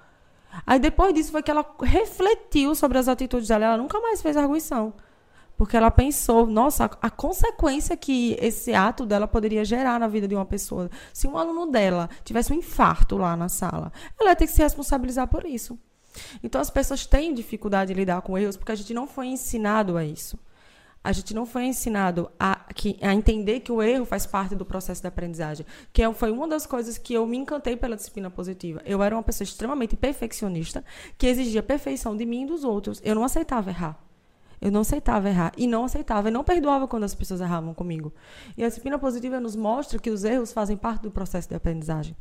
Aí 0.65 0.79
depois 0.79 1.13
disso 1.13 1.31
foi 1.31 1.41
que 1.41 1.51
ela 1.51 1.65
refletiu 1.81 2.75
sobre 2.75 2.97
as 2.97 3.07
atitudes 3.07 3.47
dela, 3.47 3.65
ela 3.65 3.77
nunca 3.77 3.99
mais 3.99 4.21
fez 4.21 4.37
arguição. 4.37 4.93
Porque 5.57 5.77
ela 5.77 5.89
pensou, 5.89 6.45
nossa, 6.45 6.85
a, 7.01 7.09
consequência 7.09 7.95
que 7.95 8.35
esse 8.41 8.73
ato 8.73 9.05
dela 9.05 9.25
poderia 9.25 9.63
gerar 9.63 9.99
na 9.99 10.07
vida 10.07 10.27
de 10.27 10.35
uma 10.35 10.45
pessoa. 10.45 10.89
Se 11.13 11.27
um 11.27 11.37
aluno 11.37 11.71
dela 11.71 12.09
tivesse 12.25 12.51
um 12.51 12.57
infarto 12.57 13.17
lá 13.17 13.37
na 13.37 13.47
sala, 13.47 13.91
ela 14.19 14.31
ia 14.31 14.35
ter 14.35 14.47
que 14.47 14.51
se 14.51 14.61
responsabilizar 14.61 15.27
por 15.27 15.45
isso. 15.45 15.79
Então 16.43 16.59
as 16.59 16.69
pessoas 16.69 17.05
têm 17.05 17.33
dificuldade 17.33 17.93
de 17.93 17.99
lidar 17.99 18.21
com 18.21 18.37
erros 18.37 18.57
porque 18.57 18.71
a 18.71 18.75
gente 18.75 18.93
não 18.93 19.07
foi 19.07 19.27
ensinado 19.27 19.97
a 19.97 20.03
isso. 20.03 20.37
A 21.01 21.11
gente 21.11 21.33
não 21.33 21.45
foi 21.45 21.65
ensinado 21.65 22.29
a, 22.39 22.54
que- 22.73 22.97
a 23.01 23.13
entender 23.13 23.59
que 23.59 23.71
o 23.71 23.81
erro 23.81 24.05
faz 24.05 24.25
parte 24.25 24.55
do 24.55 24.65
processo 24.65 25.01
de 25.01 25.07
aprendizagem. 25.07 25.65
Que 25.93 26.01
é- 26.01 26.13
foi 26.13 26.31
uma 26.31 26.47
das 26.47 26.65
coisas 26.65 26.97
que 26.97 27.13
eu 27.13 27.25
me 27.25 27.37
encantei 27.37 27.75
pela 27.75 27.95
disciplina 27.95 28.29
positiva. 28.29 28.81
Eu 28.85 29.03
era 29.03 29.15
uma 29.15 29.23
pessoa 29.23 29.45
extremamente 29.45 29.95
perfeccionista, 29.95 30.83
que 31.17 31.27
exigia 31.27 31.61
perfeição 31.61 32.15
de 32.15 32.25
mim 32.25 32.43
e 32.43 32.47
dos 32.47 32.63
outros. 32.63 33.01
Eu 33.03 33.15
não 33.15 33.23
aceitava 33.23 33.69
errar. 33.69 33.99
Eu 34.61 34.71
não 34.71 34.81
aceitava 34.81 35.29
errar. 35.29 35.51
E 35.57 35.67
não 35.67 35.83
aceitava. 35.83 36.29
E 36.29 36.31
não 36.31 36.43
perdoava 36.43 36.87
quando 36.87 37.03
as 37.03 37.13
pessoas 37.13 37.41
erravam 37.41 37.73
comigo. 37.73 38.13
E 38.57 38.63
a 38.63 38.67
disciplina 38.67 38.97
positiva 38.97 39.39
nos 39.39 39.55
mostra 39.55 39.99
que 39.99 40.09
os 40.09 40.23
erros 40.23 40.53
fazem 40.53 40.77
parte 40.77 41.03
do 41.03 41.11
processo 41.11 41.49
de 41.49 41.55
aprendizagem. 41.55 42.15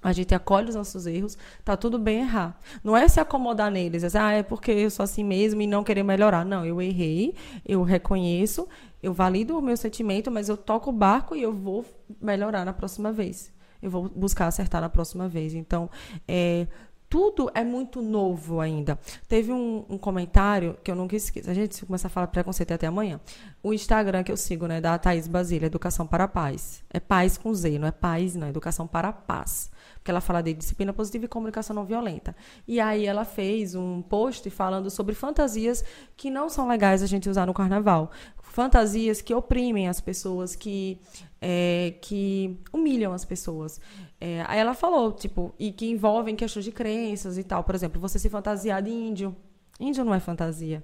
A 0.00 0.12
gente 0.12 0.32
acolhe 0.32 0.68
os 0.68 0.76
nossos 0.76 1.06
erros, 1.06 1.36
tá 1.64 1.76
tudo 1.76 1.98
bem 1.98 2.20
errar. 2.20 2.56
Não 2.84 2.96
é 2.96 3.08
se 3.08 3.18
acomodar 3.18 3.68
neles, 3.68 4.04
é, 4.04 4.18
ah, 4.18 4.30
é 4.30 4.42
porque 4.44 4.70
eu 4.70 4.90
sou 4.90 5.02
assim 5.02 5.24
mesmo 5.24 5.60
e 5.60 5.66
não 5.66 5.82
querer 5.82 6.04
melhorar. 6.04 6.44
Não, 6.44 6.64
eu 6.64 6.80
errei, 6.80 7.34
eu 7.66 7.82
reconheço, 7.82 8.68
eu 9.02 9.12
valido 9.12 9.56
o 9.58 9.62
meu 9.62 9.76
sentimento, 9.76 10.30
mas 10.30 10.48
eu 10.48 10.56
toco 10.56 10.90
o 10.90 10.92
barco 10.92 11.36
e 11.36 11.42
eu 11.42 11.52
vou 11.52 11.84
melhorar 12.20 12.64
na 12.64 12.72
próxima 12.72 13.12
vez. 13.12 13.52
Eu 13.80 13.90
vou 13.90 14.08
buscar 14.08 14.46
acertar 14.46 14.80
na 14.80 14.88
próxima 14.88 15.28
vez. 15.28 15.54
Então, 15.54 15.88
é, 16.26 16.66
tudo 17.08 17.50
é 17.54 17.64
muito 17.64 18.02
novo 18.02 18.60
ainda. 18.60 18.98
Teve 19.26 19.52
um, 19.52 19.84
um, 19.88 19.96
comentário 19.96 20.76
que 20.82 20.90
eu 20.90 20.94
nunca 20.94 21.16
esqueço. 21.16 21.50
A 21.50 21.54
gente 21.54 21.86
começa 21.86 22.06
a 22.06 22.10
falar 22.10 22.26
preconceito 22.26 22.72
até 22.72 22.86
amanhã. 22.86 23.20
O 23.62 23.72
Instagram 23.72 24.22
que 24.22 24.30
eu 24.32 24.36
sigo, 24.36 24.66
né, 24.66 24.80
da 24.80 24.98
Thaís 24.98 25.26
Basília, 25.26 25.66
Educação 25.66 26.06
para 26.06 26.24
a 26.24 26.28
Paz. 26.28 26.82
É 26.90 27.00
paz 27.00 27.38
com 27.38 27.54
Z, 27.54 27.78
não 27.78 27.88
é 27.88 27.92
paz, 27.92 28.34
não, 28.34 28.46
é 28.46 28.50
educação 28.50 28.86
para 28.86 29.08
a 29.08 29.12
paz. 29.12 29.70
Porque 30.08 30.12
ela 30.12 30.22
fala 30.22 30.40
de 30.40 30.54
disciplina 30.54 30.90
positiva 30.90 31.26
e 31.26 31.28
comunicação 31.28 31.76
não 31.76 31.84
violenta. 31.84 32.34
E 32.66 32.80
aí 32.80 33.04
ela 33.04 33.26
fez 33.26 33.74
um 33.74 34.00
post 34.00 34.48
falando 34.48 34.88
sobre 34.88 35.14
fantasias 35.14 35.84
que 36.16 36.30
não 36.30 36.48
são 36.48 36.66
legais 36.66 37.02
a 37.02 37.06
gente 37.06 37.28
usar 37.28 37.46
no 37.46 37.52
carnaval. 37.52 38.10
Fantasias 38.40 39.20
que 39.20 39.34
oprimem 39.34 39.86
as 39.86 40.00
pessoas, 40.00 40.56
que, 40.56 40.98
é, 41.42 41.92
que 42.00 42.58
humilham 42.72 43.12
as 43.12 43.26
pessoas. 43.26 43.78
É, 44.18 44.42
aí 44.48 44.58
ela 44.58 44.72
falou, 44.72 45.12
tipo, 45.12 45.54
e 45.58 45.70
que 45.72 45.90
envolvem 45.90 46.34
questões 46.34 46.64
de 46.64 46.72
crenças 46.72 47.36
e 47.36 47.44
tal. 47.44 47.62
Por 47.62 47.74
exemplo, 47.74 48.00
você 48.00 48.18
se 48.18 48.30
fantasiar 48.30 48.82
de 48.82 48.90
índio. 48.90 49.36
Índio 49.78 50.06
não 50.06 50.14
é 50.14 50.20
fantasia. 50.20 50.82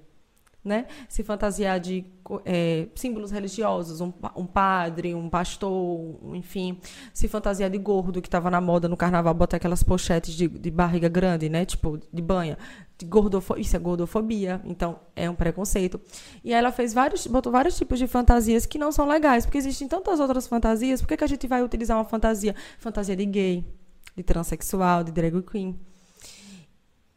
Né? 0.64 0.86
Se 1.10 1.22
fantasiar 1.22 1.78
de 1.78 2.06
é, 2.42 2.88
símbolos 2.94 3.30
religiosos, 3.30 4.00
um, 4.00 4.10
um, 4.34 4.46
padre, 4.46 5.14
um 5.14 5.28
pastor, 5.28 6.18
enfim. 6.34 6.80
Se 7.12 7.28
fantasiar 7.28 7.68
de 7.68 7.76
gordo, 7.76 8.22
que 8.22 8.28
estava 8.28 8.50
na 8.50 8.62
moda 8.62 8.88
no 8.88 8.96
carnaval, 8.96 9.34
botar 9.34 9.58
aquelas 9.58 9.82
pochetes 9.82 10.34
de, 10.34 10.48
de 10.48 10.70
barriga 10.70 11.06
grande, 11.06 11.50
né? 11.50 11.66
Tipo, 11.66 12.00
de 12.10 12.22
banha. 12.22 12.56
De 12.96 13.04
gordofobia, 13.04 13.60
isso 13.60 13.76
é 13.76 13.78
gordofobia, 13.78 14.62
então 14.64 14.98
é 15.14 15.28
um 15.28 15.34
preconceito. 15.34 16.00
E 16.42 16.54
aí 16.54 16.58
ela 16.58 16.72
fez 16.72 16.94
vários, 16.94 17.26
botou 17.26 17.52
vários 17.52 17.76
tipos 17.76 17.98
de 17.98 18.06
fantasias 18.06 18.64
que 18.64 18.78
não 18.78 18.90
são 18.90 19.06
legais, 19.06 19.44
porque 19.44 19.58
existem 19.58 19.86
tantas 19.86 20.18
outras 20.18 20.46
fantasias, 20.46 21.02
por 21.02 21.08
que, 21.08 21.16
que 21.16 21.24
a 21.24 21.26
gente 21.26 21.46
vai 21.46 21.62
utilizar 21.62 21.98
uma 21.98 22.04
fantasia? 22.04 22.54
Fantasia 22.78 23.14
de 23.14 23.26
gay, 23.26 23.64
de 24.16 24.22
transexual, 24.22 25.04
de 25.04 25.12
drag 25.12 25.42
queen. 25.42 25.78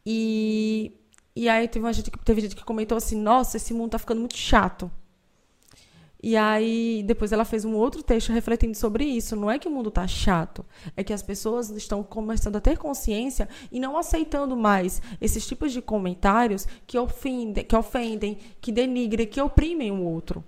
E 0.04 0.92
e 1.38 1.48
aí 1.48 1.68
teve, 1.68 1.84
uma 1.84 1.92
gente, 1.92 2.10
teve 2.10 2.40
gente 2.40 2.56
que 2.56 2.64
comentou 2.64 2.98
assim, 2.98 3.14
nossa, 3.14 3.58
esse 3.58 3.72
mundo 3.72 3.92
tá 3.92 3.98
ficando 4.00 4.18
muito 4.18 4.36
chato. 4.36 4.90
E 6.20 6.36
aí, 6.36 7.04
depois 7.06 7.30
ela 7.30 7.44
fez 7.44 7.64
um 7.64 7.76
outro 7.76 8.02
texto 8.02 8.32
refletindo 8.32 8.76
sobre 8.76 9.04
isso. 9.04 9.36
Não 9.36 9.48
é 9.48 9.56
que 9.56 9.68
o 9.68 9.70
mundo 9.70 9.88
está 9.88 10.04
chato, 10.04 10.66
é 10.96 11.04
que 11.04 11.12
as 11.12 11.22
pessoas 11.22 11.70
estão 11.70 12.02
começando 12.02 12.56
a 12.56 12.60
ter 12.60 12.76
consciência 12.76 13.48
e 13.70 13.78
não 13.78 13.96
aceitando 13.96 14.56
mais 14.56 15.00
esses 15.20 15.46
tipos 15.46 15.72
de 15.72 15.80
comentários 15.80 16.66
que 16.88 16.98
ofendem, 16.98 17.64
que, 17.64 17.76
ofendem, 17.76 18.38
que 18.60 18.72
denigrem, 18.72 19.24
que 19.24 19.40
oprimem 19.40 19.92
o 19.92 20.02
outro. 20.02 20.42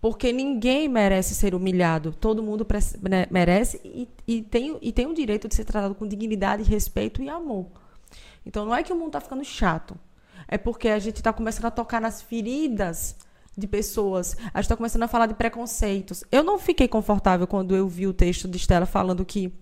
Porque 0.00 0.32
ninguém 0.32 0.88
merece 0.88 1.34
ser 1.34 1.54
humilhado. 1.54 2.14
Todo 2.18 2.42
mundo 2.42 2.66
né, 3.02 3.26
merece 3.30 3.78
e, 3.84 4.08
e, 4.26 4.40
tem, 4.40 4.78
e 4.80 4.90
tem 4.90 5.06
o 5.06 5.12
direito 5.12 5.48
de 5.48 5.54
ser 5.54 5.66
tratado 5.66 5.94
com 5.94 6.08
dignidade, 6.08 6.62
respeito 6.62 7.22
e 7.22 7.28
amor. 7.28 7.66
Então 8.48 8.64
não 8.64 8.74
é 8.74 8.82
que 8.82 8.92
o 8.92 8.96
mundo 8.96 9.08
está 9.08 9.20
ficando 9.20 9.44
chato. 9.44 9.94
É 10.48 10.56
porque 10.56 10.88
a 10.88 10.98
gente 10.98 11.16
está 11.16 11.34
começando 11.34 11.66
a 11.66 11.70
tocar 11.70 12.00
nas 12.00 12.22
feridas 12.22 13.14
de 13.54 13.66
pessoas. 13.66 14.34
A 14.54 14.58
gente 14.58 14.64
está 14.64 14.76
começando 14.76 15.02
a 15.02 15.08
falar 15.08 15.26
de 15.26 15.34
preconceitos. 15.34 16.24
Eu 16.32 16.42
não 16.42 16.58
fiquei 16.58 16.88
confortável 16.88 17.46
quando 17.46 17.76
eu 17.76 17.86
vi 17.86 18.06
o 18.06 18.14
texto 18.14 18.48
de 18.48 18.56
Estela 18.56 18.86
falando 18.86 19.22
que 19.22 19.52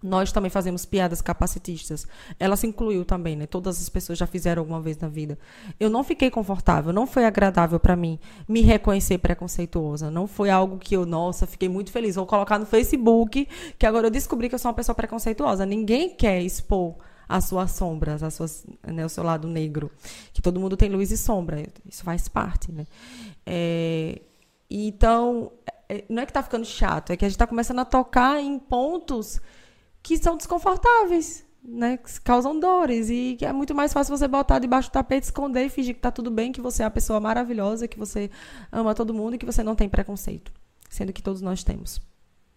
nós 0.00 0.30
também 0.30 0.48
fazemos 0.48 0.86
piadas 0.86 1.20
capacitistas. 1.20 2.06
Ela 2.38 2.56
se 2.56 2.68
incluiu 2.68 3.04
também, 3.04 3.34
né? 3.34 3.46
Todas 3.46 3.82
as 3.82 3.88
pessoas 3.88 4.16
já 4.16 4.26
fizeram 4.26 4.62
alguma 4.62 4.80
vez 4.80 4.96
na 4.96 5.08
vida. 5.08 5.36
Eu 5.78 5.90
não 5.90 6.04
fiquei 6.04 6.30
confortável, 6.30 6.92
não 6.92 7.08
foi 7.08 7.24
agradável 7.24 7.80
para 7.80 7.96
mim 7.96 8.18
me 8.48 8.60
reconhecer 8.60 9.18
preconceituosa. 9.18 10.08
Não 10.08 10.28
foi 10.28 10.50
algo 10.50 10.78
que 10.78 10.96
eu, 10.96 11.04
nossa, 11.04 11.48
fiquei 11.48 11.68
muito 11.68 11.90
feliz. 11.90 12.14
Vou 12.14 12.26
colocar 12.26 12.60
no 12.60 12.64
Facebook 12.64 13.48
que 13.76 13.84
agora 13.84 14.06
eu 14.06 14.10
descobri 14.10 14.48
que 14.48 14.54
eu 14.54 14.58
sou 14.58 14.70
uma 14.70 14.76
pessoa 14.76 14.94
preconceituosa. 14.94 15.66
Ninguém 15.66 16.14
quer 16.14 16.40
expor 16.40 16.94
as 17.30 17.44
suas 17.44 17.70
sombras, 17.70 18.24
as 18.24 18.34
suas, 18.34 18.66
né, 18.84 19.06
o 19.06 19.08
seu 19.08 19.22
lado 19.22 19.46
negro. 19.46 19.88
Que 20.32 20.42
todo 20.42 20.58
mundo 20.58 20.76
tem 20.76 20.90
luz 20.90 21.12
e 21.12 21.16
sombra, 21.16 21.64
isso 21.88 22.02
faz 22.02 22.28
parte, 22.28 22.72
né? 22.72 22.84
É, 23.46 24.20
então, 24.68 25.52
é, 25.88 26.04
não 26.08 26.22
é 26.22 26.26
que 26.26 26.30
está 26.30 26.42
ficando 26.42 26.64
chato, 26.64 27.12
é 27.12 27.16
que 27.16 27.24
a 27.24 27.28
gente 27.28 27.36
está 27.36 27.46
começando 27.46 27.78
a 27.78 27.84
tocar 27.84 28.40
em 28.40 28.58
pontos 28.58 29.40
que 30.02 30.18
são 30.18 30.36
desconfortáveis, 30.36 31.46
né? 31.62 31.98
Que 31.98 32.20
causam 32.20 32.58
dores 32.58 33.08
e 33.08 33.36
que 33.38 33.46
é 33.46 33.52
muito 33.52 33.76
mais 33.76 33.92
fácil 33.92 34.16
você 34.16 34.26
botar 34.26 34.58
debaixo 34.58 34.90
do 34.90 34.92
tapete, 34.92 35.24
esconder 35.24 35.66
e 35.66 35.68
fingir 35.68 35.94
que 35.94 36.00
está 36.00 36.10
tudo 36.10 36.32
bem, 36.32 36.50
que 36.50 36.60
você 36.60 36.82
é 36.82 36.86
uma 36.86 36.90
pessoa 36.90 37.20
maravilhosa, 37.20 37.86
que 37.86 37.98
você 37.98 38.28
ama 38.72 38.92
todo 38.92 39.14
mundo 39.14 39.36
e 39.36 39.38
que 39.38 39.46
você 39.46 39.62
não 39.62 39.76
tem 39.76 39.88
preconceito, 39.88 40.52
sendo 40.88 41.12
que 41.12 41.22
todos 41.22 41.40
nós 41.40 41.62
temos. 41.62 42.00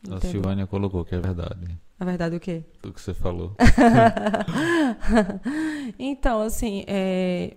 A 0.10 0.20
Silvânia 0.20 0.66
colocou 0.66 1.06
que 1.06 1.14
é 1.14 1.20
verdade. 1.20 1.78
Na 2.04 2.10
verdade, 2.10 2.36
o 2.36 2.40
quê? 2.40 2.66
O 2.84 2.92
que 2.92 3.00
você 3.00 3.14
falou. 3.14 3.56
então, 5.98 6.42
assim, 6.42 6.84
é, 6.86 7.56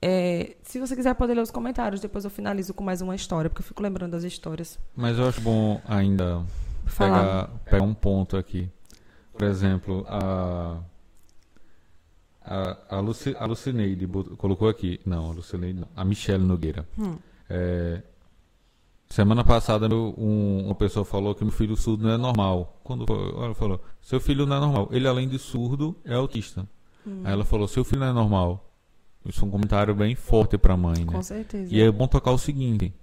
é, 0.00 0.54
se 0.62 0.78
você 0.78 0.94
quiser 0.94 1.12
poder 1.16 1.34
ler 1.34 1.40
os 1.40 1.50
comentários, 1.50 2.00
depois 2.00 2.24
eu 2.24 2.30
finalizo 2.30 2.72
com 2.72 2.84
mais 2.84 3.00
uma 3.00 3.16
história, 3.16 3.50
porque 3.50 3.62
eu 3.62 3.66
fico 3.66 3.82
lembrando 3.82 4.12
das 4.12 4.22
histórias. 4.22 4.78
Mas 4.94 5.18
eu 5.18 5.26
acho 5.26 5.40
bom 5.40 5.80
ainda 5.88 6.44
pegar, 6.96 7.50
pegar 7.64 7.82
um 7.82 7.92
ponto 7.92 8.36
aqui. 8.36 8.70
Por 9.32 9.42
exemplo, 9.42 10.06
a. 10.08 10.78
A, 12.42 12.76
a, 12.90 13.00
Luci, 13.00 13.34
a 13.40 13.44
Lucineide 13.44 14.06
colocou 14.36 14.68
aqui. 14.68 15.00
Não, 15.04 15.30
a 15.30 15.34
Lucineide 15.34 15.80
não. 15.80 15.88
A 15.96 16.04
Michelle 16.04 16.44
Nogueira. 16.44 16.86
Hum. 16.96 17.16
É, 17.48 18.02
Semana 19.10 19.42
passada 19.42 19.92
um, 19.92 20.66
uma 20.66 20.74
pessoa 20.76 21.04
falou 21.04 21.34
que 21.34 21.42
meu 21.42 21.52
filho 21.52 21.76
surdo 21.76 22.04
não 22.04 22.14
é 22.14 22.16
normal. 22.16 22.80
Quando 22.84 23.04
ela 23.42 23.54
falou, 23.56 23.80
seu 24.00 24.20
filho 24.20 24.46
não 24.46 24.56
é 24.56 24.60
normal. 24.60 24.88
Ele 24.92 25.08
além 25.08 25.28
de 25.28 25.36
surdo 25.36 25.96
é 26.04 26.14
autista. 26.14 26.64
Hum. 27.04 27.22
Aí 27.24 27.32
ela 27.32 27.44
falou, 27.44 27.66
seu 27.66 27.82
filho 27.82 28.00
não 28.00 28.06
é 28.06 28.12
normal. 28.12 28.72
Isso 29.26 29.44
é 29.44 29.48
um 29.48 29.50
comentário 29.50 29.94
bem 29.96 30.14
forte 30.14 30.56
para 30.56 30.74
a 30.74 30.76
mãe, 30.76 31.04
né? 31.04 31.12
Com 31.12 31.22
certeza. 31.22 31.74
E 31.74 31.80
é 31.80 31.90
bom 31.90 32.06
tocar 32.06 32.30
o 32.30 32.38
seguinte: 32.38 32.94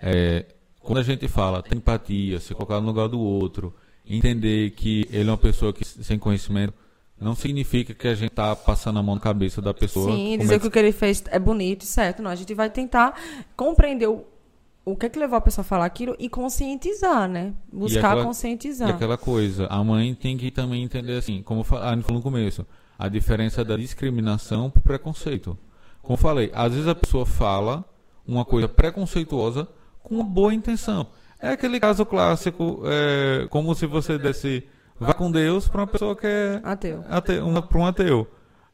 é, 0.00 0.44
quando 0.80 0.98
a 0.98 1.02
gente 1.02 1.26
fala 1.28 1.62
tem 1.62 1.78
empatia, 1.78 2.38
se 2.40 2.54
colocar 2.54 2.80
no 2.80 2.86
lugar 2.86 3.08
do 3.08 3.18
outro, 3.18 3.74
entender 4.06 4.70
que 4.72 5.08
ele 5.10 5.30
é 5.30 5.32
uma 5.32 5.38
pessoa 5.38 5.72
que 5.72 5.84
sem 5.84 6.18
conhecimento, 6.18 6.74
não 7.18 7.34
significa 7.34 7.94
que 7.94 8.06
a 8.06 8.14
gente 8.14 8.30
tá 8.30 8.54
passando 8.54 8.98
a 8.98 9.02
mão 9.02 9.14
na 9.14 9.20
cabeça 9.20 9.62
da 9.62 9.72
pessoa. 9.72 10.12
Sim, 10.12 10.38
dizer 10.38 10.60
que 10.60 10.66
o 10.66 10.70
que 10.70 10.78
ele 10.78 10.92
fez 10.92 11.24
é 11.28 11.38
bonito, 11.38 11.84
certo? 11.84 12.22
Não, 12.22 12.30
a 12.30 12.34
gente 12.34 12.52
vai 12.54 12.70
tentar 12.70 13.18
compreender 13.56 14.06
o 14.06 14.24
o 14.84 14.96
que 14.96 15.06
é 15.06 15.08
que 15.08 15.18
levou 15.18 15.36
a 15.36 15.40
pessoa 15.40 15.62
a 15.62 15.64
falar 15.64 15.86
aquilo 15.86 16.14
e 16.18 16.28
conscientizar, 16.28 17.28
né? 17.28 17.54
Buscar 17.72 18.10
aquela, 18.10 18.24
conscientizar. 18.24 18.88
E 18.88 18.92
aquela 18.92 19.16
coisa, 19.16 19.66
a 19.66 19.82
mãe 19.82 20.14
tem 20.14 20.36
que 20.36 20.50
também 20.50 20.82
entender 20.82 21.16
assim, 21.16 21.42
como 21.42 21.64
a 21.80 21.94
gente 21.94 22.04
falou 22.04 22.18
no 22.18 22.22
começo, 22.22 22.66
a 22.98 23.08
diferença 23.08 23.64
da 23.64 23.76
discriminação 23.76 24.70
para 24.70 24.82
preconceito. 24.82 25.56
Como 26.02 26.14
eu 26.14 26.18
falei, 26.18 26.50
às 26.54 26.72
vezes 26.72 26.86
a 26.86 26.94
pessoa 26.94 27.24
fala 27.24 27.84
uma 28.26 28.44
coisa 28.44 28.68
preconceituosa 28.68 29.66
com 30.02 30.16
uma 30.16 30.24
boa 30.24 30.52
intenção. 30.52 31.06
É 31.40 31.50
aquele 31.50 31.80
caso 31.80 32.04
clássico, 32.04 32.82
é, 32.84 33.46
como 33.48 33.74
se 33.74 33.86
você 33.86 34.18
desse 34.18 34.64
vá 34.98 35.12
com 35.12 35.30
Deus 35.30 35.66
para 35.66 35.80
uma 35.80 35.86
pessoa 35.86 36.14
que 36.14 36.26
é 36.26 36.60
ateu, 36.62 37.04
ateu 37.08 37.62
para 37.62 37.78
um 37.78 37.86
ateu. 37.86 38.26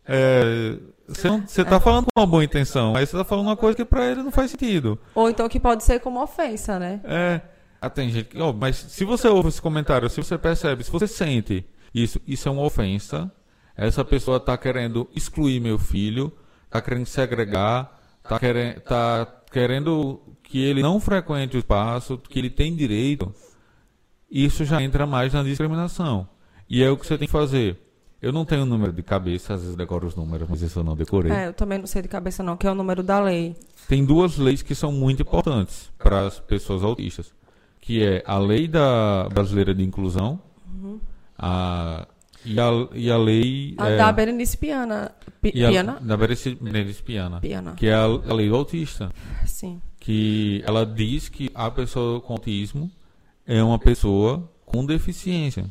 É, 0.06 0.76
você 1.14 1.62
está 1.62 1.80
falando 1.80 2.04
com 2.04 2.20
uma 2.20 2.26
boa 2.26 2.44
intenção, 2.44 2.94
aí 2.94 3.04
você 3.04 3.16
está 3.16 3.24
falando 3.24 3.46
uma 3.46 3.56
coisa 3.56 3.76
que 3.76 3.84
para 3.84 4.11
ele 4.11 4.22
não 4.22 4.30
faz 4.30 4.52
sentido. 4.52 4.98
Ou 5.14 5.28
então 5.28 5.48
que 5.48 5.58
pode 5.58 5.82
ser 5.82 5.98
como 6.00 6.22
ofensa, 6.22 6.78
né? 6.78 7.00
É. 7.04 7.40
Ah, 7.80 7.90
tem 7.90 8.11
gente 8.11 8.38
oh, 8.38 8.52
mas 8.52 8.76
se 8.76 9.04
você 9.04 9.26
ouve 9.26 9.48
esse 9.48 9.61
comentário, 9.61 10.08
se 10.08 10.22
você 10.22 10.36
percebe, 10.36 10.84
se 10.84 10.90
você 10.90 11.06
sente 11.06 11.64
isso, 11.94 12.20
isso 12.26 12.48
é 12.48 12.52
uma 12.52 12.62
ofensa. 12.62 13.30
Essa 13.76 14.04
pessoa 14.04 14.36
está 14.36 14.56
querendo 14.56 15.08
excluir 15.14 15.58
meu 15.58 15.78
filho, 15.78 16.30
está 16.66 16.80
querendo 16.82 17.06
segregar, 17.06 17.98
está 18.22 18.38
querendo, 18.38 18.80
tá 18.82 19.26
querendo 19.50 20.20
que 20.42 20.62
ele 20.62 20.82
não 20.82 21.00
frequente 21.00 21.56
o 21.56 21.58
espaço, 21.58 22.18
que 22.18 22.38
ele 22.38 22.50
tem 22.50 22.76
direito. 22.76 23.34
Isso 24.30 24.64
já 24.64 24.80
entra 24.82 25.06
mais 25.06 25.32
na 25.32 25.42
discriminação. 25.42 26.28
E 26.68 26.84
é 26.84 26.90
o 26.90 26.96
que 26.96 27.06
você 27.06 27.16
tem 27.18 27.26
que 27.26 27.32
fazer 27.32 27.78
eu 28.22 28.32
não 28.32 28.44
tenho 28.44 28.62
o 28.62 28.66
número 28.66 28.92
de 28.92 29.02
cabeça, 29.02 29.54
às 29.54 29.62
vezes 29.62 29.76
decoro 29.76 30.06
os 30.06 30.14
números, 30.14 30.46
mas 30.48 30.60
isso 30.60 30.78
eu 30.78 30.84
não 30.84 30.94
decorei. 30.94 31.32
É, 31.32 31.46
eu 31.48 31.54
também 31.54 31.78
não 31.78 31.86
sei 31.86 32.02
de 32.02 32.08
cabeça 32.08 32.42
não, 32.42 32.56
que 32.56 32.66
é 32.66 32.70
o 32.70 32.74
número 32.74 33.02
da 33.02 33.18
lei. 33.18 33.56
Tem 33.88 34.04
duas 34.04 34.36
leis 34.36 34.60
que 34.60 34.74
são 34.74 34.92
muito 34.92 35.22
importantes 35.22 35.90
para 35.96 36.26
as 36.26 36.38
pessoas 36.38 36.84
autistas, 36.84 37.32
que 37.80 38.04
é 38.04 38.22
a 38.26 38.38
lei 38.38 38.68
da 38.68 39.26
brasileira 39.32 39.74
de 39.74 39.82
inclusão 39.82 40.38
uhum. 40.70 41.00
a, 41.38 42.06
e, 42.44 42.60
a, 42.60 42.70
e 42.94 43.10
a 43.10 43.16
lei... 43.16 43.74
A 43.78 43.88
é, 43.88 43.96
da 43.96 44.12
Berenice 44.12 44.56
Piana. 44.58 45.12
Pi, 45.40 45.64
a, 45.64 45.70
Piana? 45.70 45.98
Da 46.02 46.16
Berenice 46.16 47.02
Piana, 47.02 47.40
Piana. 47.40 47.72
Que 47.72 47.86
é 47.86 47.94
a, 47.94 48.04
a 48.04 48.34
lei 48.34 48.50
do 48.50 48.54
autista. 48.54 49.10
Sim. 49.46 49.80
Que 49.98 50.62
ela 50.66 50.84
diz 50.84 51.30
que 51.30 51.50
a 51.54 51.70
pessoa 51.70 52.20
com 52.20 52.34
autismo 52.34 52.90
é 53.46 53.62
uma 53.62 53.78
pessoa 53.78 54.46
com 54.66 54.84
deficiência 54.84 55.64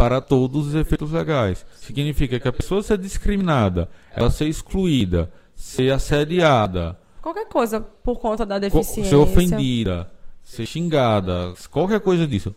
para 0.00 0.18
todos 0.18 0.68
os 0.68 0.74
efeitos 0.74 1.12
legais. 1.12 1.66
Significa 1.76 2.40
que 2.40 2.48
a 2.48 2.52
pessoa 2.52 2.82
ser 2.82 2.96
discriminada, 2.96 3.86
ela 4.16 4.30
ser 4.30 4.46
excluída, 4.46 5.30
ser 5.54 5.92
assediada, 5.92 6.98
qualquer 7.20 7.46
coisa 7.46 7.82
por 7.82 8.18
conta 8.18 8.46
da 8.46 8.58
deficiência, 8.58 9.10
ser 9.10 9.16
ofendida, 9.16 10.10
ser 10.42 10.64
xingada, 10.64 11.52
qualquer 11.70 12.00
coisa 12.00 12.26
disso, 12.26 12.56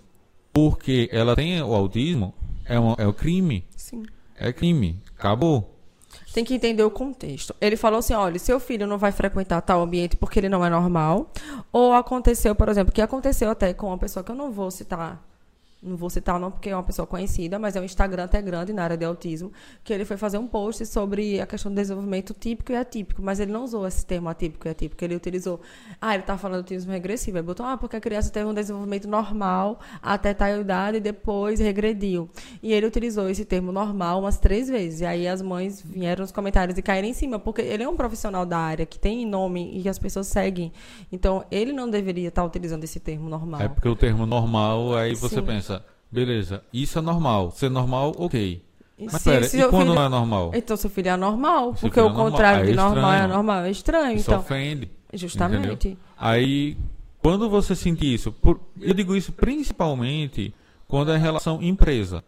porque 0.53 1.09
ela 1.11 1.35
tem 1.35 1.61
o 1.61 1.73
autismo, 1.73 2.33
é, 2.63 2.79
um, 2.79 2.95
é 2.97 3.05
um 3.05 3.11
crime. 3.11 3.65
Sim. 3.75 4.03
É 4.39 4.53
crime. 4.53 5.01
Acabou. 5.19 5.69
Tem 6.33 6.45
que 6.45 6.53
entender 6.53 6.83
o 6.83 6.89
contexto. 6.89 7.53
Ele 7.59 7.75
falou 7.75 7.99
assim: 7.99 8.13
olha, 8.13 8.39
seu 8.39 8.57
filho 8.57 8.87
não 8.87 8.97
vai 8.97 9.11
frequentar 9.11 9.59
tal 9.61 9.81
ambiente 9.81 10.15
porque 10.15 10.39
ele 10.39 10.47
não 10.47 10.65
é 10.65 10.69
normal. 10.69 11.29
Ou 11.73 11.91
aconteceu, 11.91 12.55
por 12.55 12.69
exemplo, 12.69 12.93
que 12.93 13.01
aconteceu 13.01 13.49
até 13.49 13.73
com 13.73 13.87
uma 13.87 13.97
pessoa 13.97 14.23
que 14.23 14.31
eu 14.31 14.35
não 14.35 14.49
vou 14.49 14.71
citar 14.71 15.21
não 15.83 15.97
vou 15.97 16.09
citar 16.09 16.39
não 16.39 16.49
porque 16.49 16.69
é 16.69 16.75
uma 16.75 16.83
pessoa 16.83 17.05
conhecida, 17.05 17.59
mas 17.59 17.75
é 17.75 17.81
um 17.81 17.83
Instagram 17.83 18.23
até 18.23 18.41
grande 18.41 18.71
na 18.73 18.83
área 18.83 18.97
de 18.97 19.05
autismo, 19.05 19.51
que 19.83 19.93
ele 19.93 20.05
foi 20.05 20.17
fazer 20.17 20.37
um 20.37 20.47
post 20.47 20.85
sobre 20.85 21.39
a 21.41 21.45
questão 21.45 21.71
do 21.71 21.75
desenvolvimento 21.75 22.33
típico 22.33 22.71
e 22.71 22.75
atípico, 22.75 23.21
mas 23.21 23.39
ele 23.39 23.51
não 23.51 23.63
usou 23.63 23.85
esse 23.85 24.05
termo 24.05 24.29
atípico 24.29 24.67
e 24.67 24.71
atípico, 24.71 25.03
ele 25.03 25.15
utilizou, 25.15 25.59
ah, 25.99 26.13
ele 26.13 26.23
tá 26.23 26.37
falando 26.37 26.61
do 26.61 26.63
autismo 26.63 26.91
regressivo, 26.91 27.37
ele 27.37 27.45
botou, 27.45 27.65
ah, 27.65 27.77
porque 27.77 27.95
a 27.95 28.01
criança 28.01 28.31
teve 28.31 28.45
um 28.45 28.53
desenvolvimento 28.53 29.07
normal 29.07 29.79
até 30.01 30.33
tal 30.33 30.49
idade 30.61 30.97
e 30.97 30.99
depois 30.99 31.59
regrediu. 31.59 32.29
E 32.61 32.71
ele 32.73 32.85
utilizou 32.85 33.29
esse 33.29 33.43
termo 33.43 33.71
normal 33.71 34.19
umas 34.19 34.37
três 34.37 34.69
vezes, 34.69 35.01
e 35.01 35.05
aí 35.05 35.27
as 35.27 35.41
mães 35.41 35.81
vieram 35.81 36.21
nos 36.21 36.31
comentários 36.31 36.77
e 36.77 36.81
caíram 36.81 37.07
em 37.07 37.13
cima, 37.13 37.39
porque 37.39 37.61
ele 37.61 37.83
é 37.83 37.89
um 37.89 37.95
profissional 37.95 38.45
da 38.45 38.57
área 38.57 38.85
que 38.85 38.99
tem 38.99 39.25
nome 39.25 39.81
e 39.81 39.89
as 39.89 39.99
pessoas 39.99 40.27
seguem, 40.27 40.71
então 41.11 41.43
ele 41.51 41.73
não 41.73 41.89
deveria 41.89 42.29
estar 42.29 42.43
utilizando 42.43 42.83
esse 42.83 42.99
termo 42.99 43.29
normal. 43.29 43.61
É 43.61 43.67
porque 43.67 43.87
o 43.87 43.95
termo 43.95 44.25
normal, 44.25 44.95
aí 44.95 45.15
você 45.15 45.35
Sim. 45.35 45.41
pensa, 45.43 45.72
Beleza, 46.13 46.63
isso 46.71 46.99
é 46.99 47.01
normal. 47.01 47.49
Ser 47.51 47.71
normal, 47.71 48.13
ok. 48.17 48.63
Mas 48.99 49.23
se, 49.23 49.29
pera, 49.31 49.43
se 49.45 49.59
e 49.59 49.67
quando 49.67 49.81
filho... 49.81 49.95
não 49.95 50.05
é 50.05 50.09
normal? 50.09 50.51
Então 50.53 50.77
seu 50.77 50.89
filho 50.89 51.07
é 51.07 51.11
anormal, 51.11 51.73
porque 51.73 51.99
o 51.99 52.07
é 52.07 52.13
contrário 52.13 52.65
de 52.67 52.73
normal 52.73 53.13
é 53.13 53.21
anormal, 53.21 53.63
é 53.63 53.71
estranho. 53.71 54.15
Isso 54.15 54.29
então, 54.29 54.39
ofende. 54.39 54.91
Justamente. 55.11 55.87
Entendeu? 55.87 55.97
Aí, 56.15 56.77
quando 57.19 57.49
você 57.49 57.75
sentir 57.75 58.13
isso, 58.13 58.31
por, 58.31 58.59
eu 58.79 58.93
digo 58.93 59.15
isso 59.15 59.31
principalmente 59.31 60.53
quando 60.87 61.11
é 61.11 61.17
relação 61.17 61.61
empresa. 61.63 62.23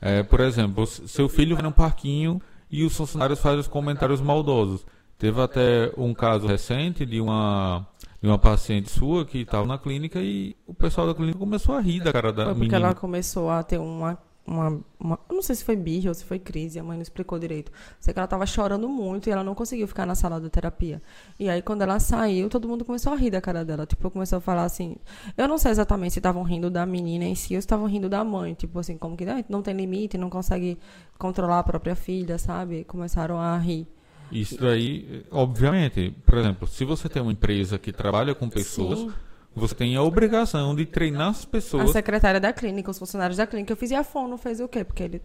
É, 0.00 0.24
por 0.24 0.40
exemplo, 0.40 0.84
seu 0.86 1.28
filho 1.28 1.54
vai 1.54 1.62
num 1.62 1.70
parquinho 1.70 2.42
e 2.68 2.84
os 2.84 2.96
funcionários 2.96 3.38
fazem 3.38 3.60
os 3.60 3.68
comentários 3.68 4.20
maldosos. 4.20 4.84
Teve 5.16 5.40
até 5.40 5.92
um 5.96 6.12
caso 6.12 6.46
recente 6.46 7.06
de 7.06 7.20
uma 7.20 7.86
de 8.20 8.28
uma 8.28 8.38
paciente 8.38 8.90
sua 8.90 9.24
que 9.24 9.38
estava 9.38 9.66
na 9.66 9.78
clínica 9.78 10.20
e 10.20 10.56
o 10.66 10.74
pessoal 10.74 11.06
da 11.06 11.14
clínica 11.14 11.38
começou 11.38 11.74
a 11.74 11.80
rir 11.80 12.02
da 12.02 12.12
cara 12.12 12.32
da 12.32 12.44
foi 12.44 12.54
porque 12.54 12.74
menina. 12.74 12.86
ela 12.86 12.94
começou 12.94 13.50
a 13.50 13.62
ter 13.62 13.78
uma, 13.78 14.18
uma, 14.46 14.80
uma 14.98 15.18
não 15.30 15.42
sei 15.42 15.54
se 15.54 15.64
foi 15.64 15.76
birra 15.76 16.08
ou 16.08 16.14
se 16.14 16.24
foi 16.24 16.38
crise, 16.38 16.78
a 16.78 16.82
mãe 16.82 16.96
não 16.96 17.02
explicou 17.02 17.38
direito. 17.38 17.70
Sei 18.00 18.14
que 18.14 18.18
ela 18.18 18.24
estava 18.24 18.46
chorando 18.46 18.88
muito 18.88 19.28
e 19.28 19.32
ela 19.32 19.44
não 19.44 19.54
conseguiu 19.54 19.86
ficar 19.86 20.06
na 20.06 20.14
sala 20.14 20.40
de 20.40 20.48
terapia. 20.48 21.02
E 21.38 21.48
aí 21.50 21.60
quando 21.60 21.82
ela 21.82 21.98
saiu, 22.00 22.48
todo 22.48 22.66
mundo 22.66 22.84
começou 22.84 23.12
a 23.12 23.16
rir 23.16 23.30
da 23.30 23.40
cara 23.40 23.64
dela. 23.64 23.84
Tipo, 23.86 24.10
começou 24.10 24.38
a 24.38 24.40
falar 24.40 24.64
assim, 24.64 24.96
eu 25.36 25.46
não 25.46 25.58
sei 25.58 25.70
exatamente 25.72 26.14
se 26.14 26.18
estavam 26.18 26.42
rindo 26.42 26.70
da 26.70 26.86
menina 26.86 27.24
em 27.24 27.34
si 27.34 27.54
ou 27.54 27.60
se 27.60 27.66
estavam 27.66 27.86
rindo 27.86 28.08
da 28.08 28.24
mãe, 28.24 28.54
tipo 28.54 28.78
assim, 28.78 28.96
como 28.96 29.16
que 29.16 29.24
ah, 29.24 29.44
não 29.48 29.62
tem 29.62 29.74
limite, 29.74 30.16
não 30.16 30.30
consegue 30.30 30.78
controlar 31.18 31.58
a 31.58 31.64
própria 31.64 31.94
filha, 31.94 32.38
sabe? 32.38 32.84
Começaram 32.84 33.38
a 33.38 33.58
rir. 33.58 33.86
Isso 34.30 34.66
aí, 34.66 35.24
obviamente, 35.30 36.14
por 36.24 36.38
exemplo, 36.38 36.66
se 36.66 36.84
você 36.84 37.08
tem 37.08 37.22
uma 37.22 37.32
empresa 37.32 37.78
que 37.78 37.92
trabalha 37.92 38.34
com 38.34 38.48
pessoas, 38.48 38.98
Sim. 38.98 39.12
você 39.54 39.74
tem 39.74 39.96
a 39.96 40.02
obrigação 40.02 40.74
de 40.74 40.84
treinar 40.84 41.28
as 41.28 41.44
pessoas. 41.44 41.90
A 41.90 41.92
secretária 41.92 42.40
da 42.40 42.52
clínica, 42.52 42.90
os 42.90 42.98
funcionários 42.98 43.36
da 43.36 43.46
clínica, 43.46 43.72
eu 43.72 43.76
fiz 43.76 43.90
e 43.90 43.94
a 43.94 44.04
fono 44.04 44.36
fez 44.36 44.60
o 44.60 44.68
quê? 44.68 44.84
Porque 44.84 45.02
ele 45.02 45.22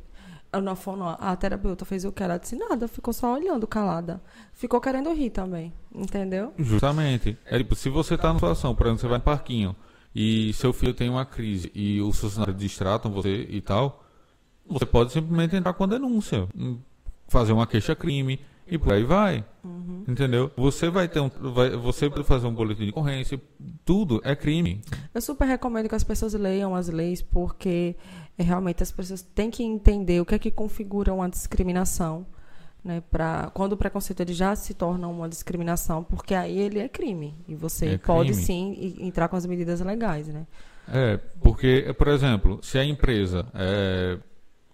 na 0.60 0.76
fono, 0.76 1.08
a 1.08 1.36
terapeuta 1.36 1.86
fez 1.86 2.04
o 2.04 2.12
que? 2.12 2.22
Ela 2.22 2.38
disse 2.38 2.58
nada, 2.58 2.88
ficou 2.88 3.14
só 3.14 3.36
olhando 3.36 3.66
calada. 3.66 4.22
Ficou 4.52 4.82
querendo 4.82 5.14
rir 5.14 5.30
também, 5.30 5.72
entendeu? 5.94 6.54
Justamente. 6.58 7.38
É 7.46 7.58
tipo, 7.58 7.76
se 7.76 7.88
você 7.88 8.16
está 8.16 8.30
numa 8.30 8.40
situação, 8.40 8.76
por 8.76 8.88
exemplo, 8.88 9.00
você 9.02 9.08
vai 9.08 9.20
no 9.20 9.24
parquinho 9.24 9.76
e 10.14 10.52
seu 10.54 10.74
filho 10.74 10.94
tem 10.94 11.10
uma 11.10 11.26
crise 11.26 11.72
e 11.74 12.02
os 12.02 12.20
funcionários 12.20 12.58
distratam 12.58 13.12
você 13.12 13.48
e 13.50 13.62
tal, 13.62 14.04
você 14.68 14.86
pode 14.86 15.14
simplesmente 15.14 15.56
entrar 15.56 15.74
com 15.74 15.86
a 15.86 15.88
denúncia, 15.88 16.48
fazer 17.30 17.54
uma 17.54 17.66
queixa-crime, 17.66 18.40
e 18.72 18.78
por 18.78 18.94
aí 18.94 19.04
vai. 19.04 19.44
Uhum. 19.66 20.06
Entendeu? 20.08 20.50
Você 20.56 20.90
vai 20.90 21.10
ter 21.10 21.20
um. 21.20 21.30
Vai, 21.30 21.72
você 21.72 22.08
vai 22.08 22.24
fazer 22.24 22.48
um 22.48 22.54
boletim 22.54 22.86
de 22.86 22.90
ocorrência, 22.92 23.40
tudo 23.84 24.22
é 24.24 24.34
crime. 24.34 24.82
Eu 25.14 25.22
super 25.22 25.46
recomendo 25.46 25.90
que 25.90 25.96
as 25.96 26.06
pessoas 26.06 26.34
leiam 26.34 26.74
as 26.74 26.88
leis, 26.88 27.22
porque 27.22 27.98
é, 28.38 28.44
realmente 28.44 28.82
as 28.82 28.92
pessoas 28.92 29.22
têm 29.22 29.52
que 29.52 29.62
entender 29.62 30.22
o 30.22 30.26
que 30.26 30.36
é 30.36 30.40
que 30.40 30.50
configura 30.50 31.14
uma 31.14 31.30
discriminação. 31.30 32.26
Né, 32.84 33.04
pra, 33.12 33.52
quando 33.54 33.74
o 33.74 33.78
preconceito 33.78 34.22
ele 34.22 34.34
já 34.34 34.56
se 34.56 34.74
torna 34.74 35.08
uma 35.08 35.30
discriminação, 35.30 36.04
porque 36.04 36.34
aí 36.34 36.58
ele 36.58 36.80
é 36.80 36.90
crime. 36.90 37.36
E 37.48 37.54
você 37.54 37.90
é 37.90 37.98
pode 38.00 38.32
crime. 38.32 38.44
sim 38.44 38.96
entrar 39.00 39.28
com 39.28 39.36
as 39.36 39.46
medidas 39.46 39.82
legais. 39.82 40.28
Né? 40.30 40.48
É, 40.88 41.18
porque, 41.40 41.94
por 41.96 42.08
exemplo, 42.08 42.60
se 42.64 42.80
a 42.80 42.84
empresa, 42.84 43.46
é, 43.54 44.18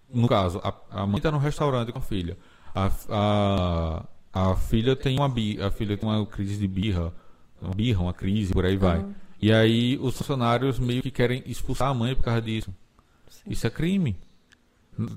no 0.10 0.26
caso, 0.26 0.62
a, 0.64 1.02
a 1.02 1.06
mãe 1.06 1.18
está 1.18 1.30
no 1.30 1.38
restaurante 1.38 1.92
com 1.92 1.98
a 1.98 2.02
filha 2.02 2.38
a, 2.78 4.04
a, 4.34 4.52
a 4.52 4.56
filha 4.56 4.96
tem 4.96 5.18
uma 5.18 5.28
bi, 5.28 5.60
a 5.62 5.72
filha 5.72 5.98
tem 5.98 6.08
uma 6.08 6.26
crise 6.26 6.58
de 6.58 6.68
birra, 6.68 7.12
uma 7.60 7.74
birra, 7.74 8.02
uma 8.04 8.14
crise, 8.14 8.54
por 8.54 8.66
aí 8.66 8.78
vai. 8.78 9.00
Uhum. 9.00 9.14
E 9.42 9.52
aí 9.52 9.98
os 10.00 10.16
funcionários 10.16 10.78
meio 10.78 11.02
que 11.02 11.10
querem 11.10 11.42
expulsar 11.46 11.90
a 11.90 11.94
mãe 11.94 12.16
por 12.16 12.24
causa 12.24 12.42
disso. 12.42 12.74
Sim. 13.30 13.50
Isso 13.50 13.66
é 13.66 13.70
crime. 13.70 14.16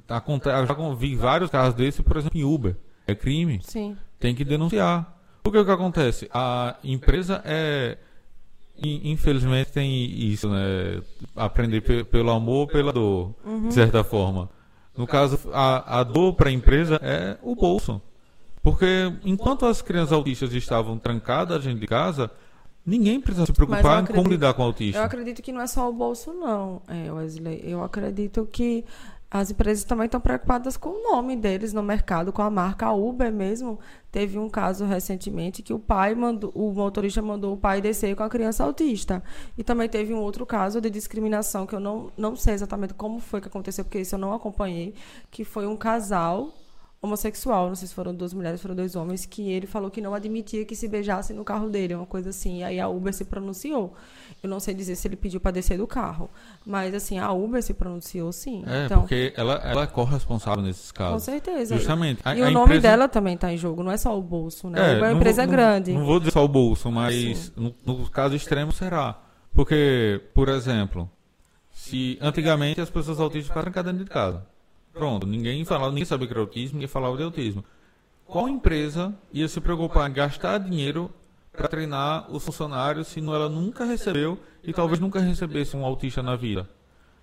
Acontece, 0.08 0.66
já 0.66 0.94
vi 0.94 1.14
vários 1.14 1.50
casos 1.50 1.74
desses, 1.74 2.00
por 2.00 2.16
exemplo, 2.16 2.38
em 2.38 2.44
Uber. 2.44 2.76
É 3.06 3.14
crime. 3.14 3.60
Sim. 3.62 3.96
Tem 4.18 4.34
que 4.34 4.44
denunciar. 4.44 5.18
Porque 5.42 5.58
o 5.58 5.64
que 5.64 5.70
acontece? 5.70 6.28
A 6.32 6.76
empresa 6.84 7.42
é. 7.44 7.98
Infelizmente 8.82 9.72
tem 9.72 9.92
isso, 10.30 10.48
né? 10.48 11.02
Aprender 11.36 11.82
pelo 12.06 12.30
amor 12.30 12.60
ou 12.60 12.66
pela 12.66 12.92
dor, 12.92 13.34
uhum. 13.44 13.68
de 13.68 13.74
certa 13.74 14.02
forma. 14.02 14.48
No 15.00 15.06
caso, 15.06 15.40
a, 15.50 16.00
a 16.00 16.04
dor 16.04 16.34
para 16.34 16.50
a 16.50 16.52
empresa 16.52 17.00
é 17.02 17.38
o 17.42 17.54
bolso. 17.54 18.02
Porque 18.62 19.10
enquanto 19.24 19.64
as 19.64 19.80
crianças 19.80 20.12
autistas 20.12 20.52
estavam 20.52 20.98
trancadas 20.98 21.64
dentro 21.64 21.80
de 21.80 21.86
casa, 21.86 22.30
ninguém 22.84 23.18
precisa 23.18 23.46
se 23.46 23.52
preocupar 23.54 23.80
acredito, 23.80 24.10
em 24.10 24.14
como 24.14 24.28
lidar 24.28 24.52
com 24.52 24.60
o 24.60 24.66
autista. 24.66 24.98
Eu 24.98 25.04
acredito 25.04 25.40
que 25.40 25.52
não 25.52 25.62
é 25.62 25.66
só 25.66 25.88
o 25.88 25.92
bolso, 25.94 26.34
não, 26.34 26.82
é, 26.86 27.10
Wesley. 27.10 27.62
Eu 27.64 27.82
acredito 27.82 28.46
que 28.52 28.84
as 29.30 29.48
empresas 29.48 29.84
também 29.84 30.06
estão 30.06 30.20
preocupadas 30.20 30.76
com 30.76 30.88
o 30.88 31.02
nome 31.12 31.36
deles 31.36 31.72
no 31.72 31.84
mercado, 31.84 32.32
com 32.32 32.42
a 32.42 32.50
marca 32.50 32.86
a 32.86 32.92
Uber 32.92 33.32
mesmo. 33.32 33.78
Teve 34.10 34.36
um 34.38 34.50
caso 34.50 34.84
recentemente 34.84 35.62
que 35.62 35.72
o 35.72 35.78
pai 35.78 36.16
mandou, 36.16 36.50
o 36.52 36.72
motorista 36.72 37.22
mandou 37.22 37.54
o 37.54 37.56
pai 37.56 37.80
descer 37.80 38.16
com 38.16 38.24
a 38.24 38.28
criança 38.28 38.64
autista. 38.64 39.22
E 39.56 39.62
também 39.62 39.88
teve 39.88 40.12
um 40.12 40.18
outro 40.18 40.44
caso 40.44 40.80
de 40.80 40.90
discriminação 40.90 41.64
que 41.64 41.74
eu 41.76 41.80
não, 41.80 42.10
não 42.16 42.34
sei 42.34 42.54
exatamente 42.54 42.92
como 42.94 43.20
foi 43.20 43.40
que 43.40 43.46
aconteceu, 43.46 43.84
porque 43.84 44.00
isso 44.00 44.16
eu 44.16 44.18
não 44.18 44.32
acompanhei, 44.32 44.94
que 45.30 45.44
foi 45.44 45.64
um 45.64 45.76
casal 45.76 46.52
homossexual, 47.02 47.68
não 47.68 47.74
sei 47.74 47.88
se 47.88 47.94
foram 47.94 48.14
duas 48.14 48.34
mulheres, 48.34 48.60
foram 48.60 48.74
dois 48.74 48.94
homens, 48.94 49.24
que 49.24 49.50
ele 49.50 49.66
falou 49.66 49.90
que 49.90 50.02
não 50.02 50.14
admitia 50.14 50.66
que 50.66 50.76
se 50.76 50.86
beijasse 50.86 51.32
no 51.32 51.42
carro 51.44 51.70
dele, 51.70 51.94
uma 51.94 52.04
coisa 52.04 52.28
assim. 52.28 52.58
E 52.58 52.64
aí 52.64 52.78
a 52.78 52.88
Uber 52.88 53.12
se 53.14 53.24
pronunciou. 53.24 53.94
Eu 54.42 54.50
não 54.50 54.60
sei 54.60 54.74
dizer 54.74 54.96
se 54.96 55.08
ele 55.08 55.16
pediu 55.16 55.40
para 55.40 55.52
descer 55.52 55.78
do 55.78 55.86
carro, 55.86 56.28
mas 56.64 56.94
assim, 56.94 57.18
a 57.18 57.32
Uber 57.32 57.62
se 57.62 57.72
pronunciou 57.72 58.30
sim. 58.32 58.62
É, 58.66 58.84
então, 58.84 59.00
porque 59.00 59.32
ela, 59.34 59.54
ela 59.64 59.84
é 59.84 59.86
corresponsável 59.86 60.62
nesses 60.62 60.92
casos. 60.92 61.14
Com 61.14 61.18
certeza. 61.20 61.76
Justamente. 61.76 62.20
A, 62.22 62.36
e 62.36 62.42
o 62.42 62.50
nome 62.50 62.76
empresa... 62.76 62.82
dela 62.82 63.08
também 63.08 63.34
está 63.34 63.50
em 63.50 63.56
jogo, 63.56 63.82
não 63.82 63.90
é 63.90 63.96
só 63.96 64.16
o 64.16 64.22
bolso, 64.22 64.68
né? 64.68 64.80
É, 64.80 64.98
é 64.98 64.98
uma 64.98 65.12
empresa 65.12 65.44
vou, 65.44 65.52
grande. 65.52 65.92
Não, 65.92 66.00
não, 66.00 66.06
vou 66.06 66.18
dizer 66.18 66.32
só 66.32 66.44
o 66.44 66.48
bolso, 66.48 66.90
mas 66.90 67.50
no, 67.56 67.74
no 67.84 68.10
caso 68.10 68.36
extremo 68.36 68.72
será. 68.72 69.18
Porque, 69.54 70.20
por 70.34 70.50
exemplo, 70.50 71.10
se 71.72 72.18
antigamente 72.20 72.80
as 72.80 72.90
pessoas 72.90 73.18
autistas 73.18 73.48
ficaram 73.48 73.72
dentro 73.82 74.04
de 74.04 74.10
casa. 74.10 74.44
Pronto, 75.00 75.26
ninguém 75.26 75.64
falava, 75.64 75.88
ninguém 75.88 76.04
sabia 76.04 76.26
que 76.26 76.32
era 76.34 76.42
autismo, 76.42 76.74
ninguém 76.74 76.86
falava 76.86 77.16
de 77.16 77.22
autismo. 77.22 77.64
Qual 78.26 78.46
empresa 78.46 79.14
ia 79.32 79.48
se 79.48 79.58
preocupar 79.58 80.10
em 80.10 80.12
gastar 80.12 80.58
dinheiro 80.58 81.10
para 81.50 81.66
treinar 81.68 82.30
os 82.30 82.44
funcionários 82.44 83.06
se 83.06 83.18
ela 83.18 83.48
nunca 83.48 83.86
recebeu 83.86 84.38
e 84.62 84.74
talvez 84.74 85.00
nunca 85.00 85.18
recebesse 85.18 85.74
um 85.74 85.86
autista 85.86 86.22
na 86.22 86.36
vida? 86.36 86.68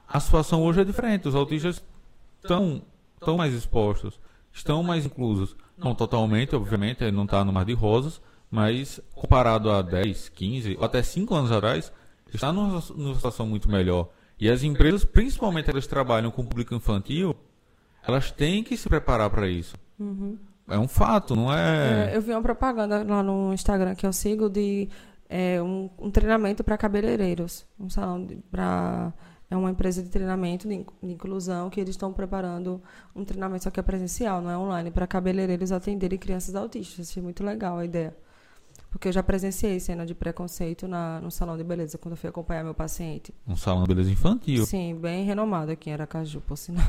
A 0.08 0.20
situação 0.20 0.64
hoje 0.64 0.82
é 0.82 0.84
diferente, 0.84 1.28
os 1.28 1.36
autistas 1.36 1.84
estão, 2.42 2.82
estão 3.14 3.38
mais 3.38 3.54
expostos, 3.54 4.20
estão 4.52 4.82
mais 4.82 5.06
inclusos. 5.06 5.56
Não 5.78 5.94
totalmente, 5.94 6.56
obviamente, 6.56 7.12
não 7.12 7.26
está 7.26 7.46
no 7.46 7.54
mar 7.54 7.64
de 7.64 7.74
rosas, 7.74 8.20
mas 8.50 9.00
comparado 9.14 9.70
a 9.70 9.84
10, 9.84 10.30
15 10.30 10.78
ou 10.80 10.84
até 10.84 11.04
5 11.04 11.36
anos 11.36 11.52
atrás, 11.52 11.94
está 12.34 12.52
numa, 12.52 12.82
numa 12.96 13.14
situação 13.14 13.46
muito 13.46 13.70
melhor. 13.70 14.10
E 14.40 14.50
as 14.50 14.64
empresas, 14.64 15.06
principalmente 15.06 15.70
elas 15.70 15.86
trabalham 15.86 16.32
com 16.32 16.42
o 16.42 16.46
público 16.46 16.74
infantil, 16.74 17.36
elas 18.08 18.32
têm 18.32 18.64
que 18.64 18.78
se 18.78 18.88
preparar 18.88 19.30
para 19.30 19.48
isso. 19.48 19.76
Uhum. 20.00 20.38
É 20.70 20.78
um 20.78 20.88
fato, 20.88 21.36
não 21.36 21.52
é... 21.52 22.12
é... 22.12 22.18
Eu 22.18 22.22
vi 22.22 22.32
uma 22.32 22.42
propaganda 22.42 23.04
lá 23.04 23.24
no 23.24 23.54
Instagram 23.54 23.96
que 23.96 24.06
eu 24.06 24.12
sigo 24.12 24.50
de 24.50 24.90
é, 25.30 25.62
um, 25.62 25.90
um, 25.98 26.12
treinamento 26.12 26.64
para 26.64 26.78
cabeleireiros. 26.78 27.66
Um 27.80 27.90
salão 27.90 28.28
para 28.52 29.14
é 29.50 29.56
uma 29.56 29.72
empresa 29.72 30.04
de 30.04 30.10
treinamento 30.10 30.68
de, 30.68 30.86
inclusão 31.04 31.70
que 31.70 31.80
eles 31.80 31.92
estão 31.92 32.12
preparando 32.12 32.82
um 33.16 33.24
treinamento 33.24 33.64
só 33.64 33.72
que 33.72 33.80
é 33.80 33.84
presencial, 33.84 34.42
não 34.42 34.52
é 34.52 34.58
online, 34.58 34.92
para 34.92 35.08
cabeleireiros 35.08 35.72
atenderem 35.72 36.20
crianças 36.20 36.54
autistas. 36.54 37.10
Achei 37.10 37.24
muito 37.24 37.44
legal 37.44 37.78
a 37.78 37.86
ideia. 37.86 38.16
Porque 38.90 39.08
eu 39.08 39.12
já 39.12 39.24
presenciei 39.24 39.80
cena 39.80 40.06
de 40.06 40.14
preconceito 40.14 40.88
na, 40.88 41.22
no 41.22 41.32
salão 41.32 41.58
de 41.58 41.64
beleza, 41.64 41.98
quando 41.98 42.14
eu 42.14 42.18
fui 42.18 42.30
acompanhar 42.30 42.64
meu 42.64 42.74
paciente. 42.74 43.34
Um 43.48 43.56
salão 43.56 43.84
de 43.84 43.88
beleza 43.88 44.12
infantil? 44.12 44.66
Sim, 44.66 44.96
bem 44.96 45.26
renomado 45.26 45.72
aqui 45.72 45.90
em 45.90 45.94
Aracaju, 45.94 46.42
por 46.42 46.58
sinal. 46.58 46.88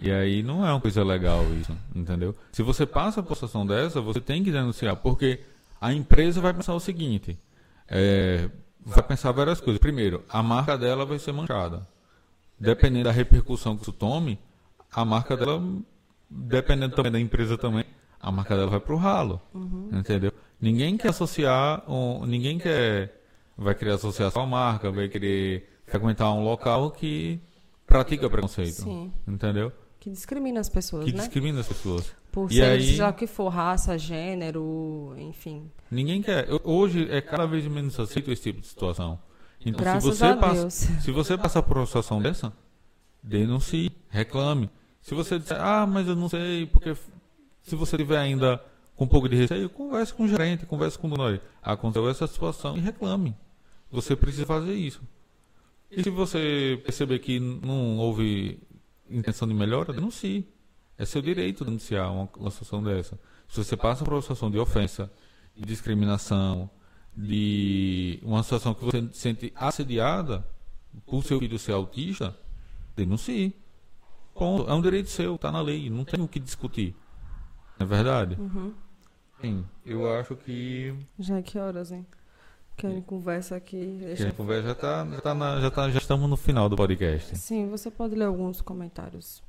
E 0.00 0.10
aí 0.10 0.42
não 0.42 0.66
é 0.66 0.70
uma 0.72 0.80
coisa 0.80 1.04
legal 1.04 1.44
isso, 1.60 1.76
entendeu? 1.94 2.34
Se 2.52 2.62
você 2.62 2.86
passa 2.86 3.22
por 3.22 3.30
uma 3.30 3.34
situação 3.34 3.66
dessa, 3.66 4.00
você 4.00 4.20
tem 4.20 4.42
que 4.42 4.50
denunciar, 4.50 4.96
porque 4.96 5.40
a 5.80 5.92
empresa 5.92 6.40
vai 6.40 6.54
pensar 6.54 6.74
o 6.74 6.80
seguinte, 6.80 7.38
é, 7.86 8.48
vai 8.84 9.02
pensar 9.02 9.30
várias 9.32 9.60
coisas. 9.60 9.78
Primeiro, 9.78 10.24
a 10.28 10.42
marca 10.42 10.78
dela 10.78 11.04
vai 11.04 11.18
ser 11.18 11.32
manchada. 11.32 11.86
Dependendo 12.58 13.04
da 13.04 13.10
repercussão 13.12 13.76
que 13.76 13.82
isso 13.82 13.92
tome, 13.92 14.38
a 14.92 15.04
marca 15.04 15.36
dela, 15.36 15.62
dependendo 16.28 16.94
também 16.96 17.12
da 17.12 17.20
empresa 17.20 17.56
também, 17.58 17.84
a 18.20 18.30
marca 18.30 18.54
dela 18.56 18.70
vai 18.70 18.80
pro 18.80 18.96
ralo, 18.96 19.40
Uhum. 19.54 19.88
entendeu? 19.92 20.32
Ninguém 20.60 20.96
quer 20.96 21.08
associar, 21.08 21.82
um, 21.90 22.24
ninguém 22.26 22.58
quer, 22.58 23.18
vai 23.56 23.74
querer 23.74 23.92
associar 23.92 24.30
sua 24.30 24.46
marca, 24.46 24.90
vai 24.90 25.08
querer 25.08 25.68
frequentar 25.86 26.30
um 26.32 26.44
local 26.44 26.90
que 26.90 27.40
pratica 27.86 28.28
preconceito, 28.28 28.82
Sim. 28.82 29.12
entendeu? 29.26 29.72
Que 30.00 30.10
discrimina 30.10 30.58
as 30.60 30.68
pessoas, 30.68 31.04
Que 31.04 31.12
né? 31.12 31.18
discrimina 31.18 31.60
as 31.60 31.68
pessoas. 31.68 32.10
Por 32.32 32.50
E 32.50 32.54
ser, 32.56 32.62
aí- 32.62 32.82
seja 32.82 33.08
o 33.08 33.12
que 33.12 33.26
for, 33.26 33.48
raça, 33.48 33.98
gênero, 33.98 35.14
enfim. 35.18 35.70
Ninguém 35.90 36.22
quer. 36.22 36.48
Hoje 36.64 37.06
é 37.10 37.20
cada 37.20 37.46
vez 37.46 37.66
menos 37.66 37.98
aceito 38.00 38.30
esse 38.32 38.42
tipo 38.42 38.60
de 38.60 38.66
situação. 38.66 39.18
Então, 39.64 39.80
Graças 39.80 40.02
se 40.16 40.20
você 40.24 40.36
passa, 40.36 40.70
se 40.70 41.10
você 41.10 41.36
passar 41.36 41.62
por 41.62 41.76
uma 41.76 41.84
situação 41.86 42.20
dessa, 42.22 42.50
denuncie, 43.22 43.92
reclame. 44.08 44.70
Se 45.02 45.14
você 45.14 45.38
disser, 45.38 45.60
ah, 45.60 45.86
mas 45.86 46.08
eu 46.08 46.16
não 46.16 46.28
sei, 46.28 46.66
porque 46.66 46.96
se 47.62 47.74
você 47.76 47.96
tiver 47.96 48.18
ainda 48.18 48.62
com 48.96 49.04
um 49.04 49.08
pouco 49.08 49.28
de 49.28 49.36
receio, 49.36 49.68
converse 49.68 50.14
com 50.14 50.24
o 50.24 50.28
gerente, 50.28 50.64
converse 50.66 50.98
com 50.98 51.08
o 51.08 51.10
dono. 51.10 51.38
Aconteceu 51.62 52.08
essa 52.08 52.26
situação 52.26 52.76
e 52.76 52.80
reclame. 52.80 53.36
Você 53.90 54.14
precisa 54.16 54.46
fazer 54.46 54.74
isso. 54.74 55.02
E 55.90 56.02
se 56.02 56.08
você 56.10 56.80
perceber 56.84 57.18
que 57.18 57.40
não 57.40 57.98
houve 57.98 58.58
intenção 59.10 59.46
de 59.46 59.54
melhora, 59.54 59.92
denuncie. 59.92 60.48
É 60.96 61.04
seu 61.04 61.22
direito 61.22 61.64
denunciar 61.64 62.12
uma, 62.12 62.28
uma 62.36 62.50
situação 62.50 62.82
dessa. 62.82 63.18
Se 63.48 63.62
você 63.62 63.76
passa 63.76 64.04
por 64.04 64.14
uma 64.14 64.22
situação 64.22 64.50
de 64.50 64.58
ofensa, 64.58 65.10
de 65.56 65.64
discriminação, 65.64 66.70
de 67.16 68.20
uma 68.22 68.42
situação 68.42 68.74
que 68.74 68.84
você 68.84 69.00
se 69.12 69.18
sente 69.18 69.52
assediada 69.56 70.46
por 71.06 71.24
seu 71.24 71.38
filho 71.38 71.58
ser 71.58 71.72
autista, 71.72 72.36
denuncie. 72.96 73.54
Ponto. 74.34 74.70
É 74.70 74.74
um 74.74 74.80
direito 74.80 75.10
seu, 75.10 75.34
está 75.34 75.50
na 75.50 75.60
lei, 75.60 75.90
não 75.90 76.04
tem 76.04 76.20
o 76.20 76.28
que 76.28 76.38
discutir. 76.38 76.94
Não 77.78 77.86
é 77.86 77.88
verdade? 77.88 78.36
Uhum. 78.40 78.74
Sim, 79.40 79.64
eu 79.84 80.10
acho 80.14 80.36
que, 80.36 80.94
Já 81.18 81.38
é 81.38 81.42
que 81.42 81.58
horas, 81.58 81.92
hein? 81.92 82.06
Querem 82.80 83.02
conversa 83.02 83.56
aqui. 83.56 84.00
que 84.16 84.22
a 84.24 84.32
conversa 84.32 84.68
já, 84.68 84.74
tá, 84.74 85.06
já, 85.10 85.20
tá 85.20 85.34
na- 85.34 85.60
já, 85.60 85.70
tá- 85.70 85.90
já 85.90 85.98
estamos 85.98 86.28
no 86.28 86.36
final 86.36 86.68
do 86.68 86.76
podcast. 86.76 87.36
Sim, 87.36 87.68
você 87.68 87.90
pode 87.90 88.14
ler 88.14 88.24
alguns 88.24 88.60
comentários. 88.60 89.42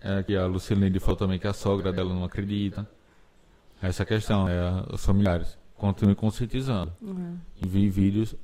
É 0.00 0.22
que 0.22 0.34
a 0.36 0.46
Lucilene 0.46 0.98
falou 0.98 1.16
também 1.16 1.38
que 1.38 1.46
a 1.46 1.52
sogra 1.52 1.92
dela 1.92 2.14
não 2.14 2.24
acredita. 2.24 2.88
Essa 3.82 4.04
questão, 4.04 4.48
é, 4.48 4.84
os 4.92 5.04
familiares. 5.04 5.58
Continue 5.74 6.14
conscientizando. 6.14 6.92
Uhum. 7.00 7.38
Envie 7.62 7.88
vídeos. 7.88 8.34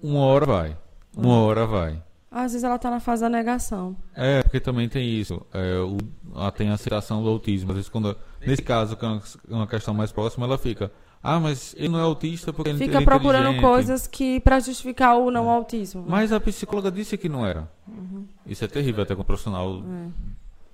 Uma 0.00 0.20
hora 0.20 0.46
vai. 0.46 0.78
Uma 1.16 1.36
hora 1.40 1.66
vai. 1.66 2.02
Às 2.34 2.52
vezes 2.52 2.64
ela 2.64 2.78
tá 2.78 2.90
na 2.90 2.98
fase 2.98 3.20
da 3.20 3.28
negação. 3.28 3.94
É, 4.14 4.42
porque 4.42 4.58
também 4.58 4.88
tem 4.88 5.06
isso. 5.20 5.44
É, 5.52 5.76
o, 5.80 5.98
ela 6.34 6.50
tem 6.50 6.70
a 6.70 6.74
aceitação 6.74 7.22
do 7.22 7.28
autismo. 7.28 7.70
Às 7.72 7.76
vezes, 7.76 7.90
quando, 7.90 8.16
nesse 8.40 8.62
caso, 8.62 8.96
que 8.96 9.04
é 9.04 9.20
uma, 9.50 9.66
questão 9.66 9.92
mais 9.92 10.10
próxima, 10.12 10.46
ela 10.46 10.56
fica. 10.56 10.90
Ah, 11.22 11.38
mas 11.38 11.74
ele 11.78 11.90
não 11.90 11.98
é 11.98 12.02
autista 12.02 12.52
porque 12.52 12.70
ele 12.70 12.78
Fica 12.78 12.94
ele 12.96 13.02
é 13.02 13.04
procurando 13.04 13.42
inteligente." 13.50 13.60
coisas 13.62 14.06
que 14.06 14.40
para 14.40 14.58
justificar 14.60 15.16
o 15.18 15.30
não 15.30 15.48
autismo. 15.50 16.00
né? 16.02 16.06
Mas 16.08 16.32
a 16.32 16.40
psicóloga 16.40 16.90
disse 16.90 17.16
que 17.18 17.28
não 17.28 17.44
era. 17.46 17.70
Isso 18.46 18.64
é 18.64 18.66
terrível, 18.68 19.02
até 19.04 19.14
que 19.14 19.20
o 19.20 19.24
profissional 19.24 19.82
É. 19.84 20.08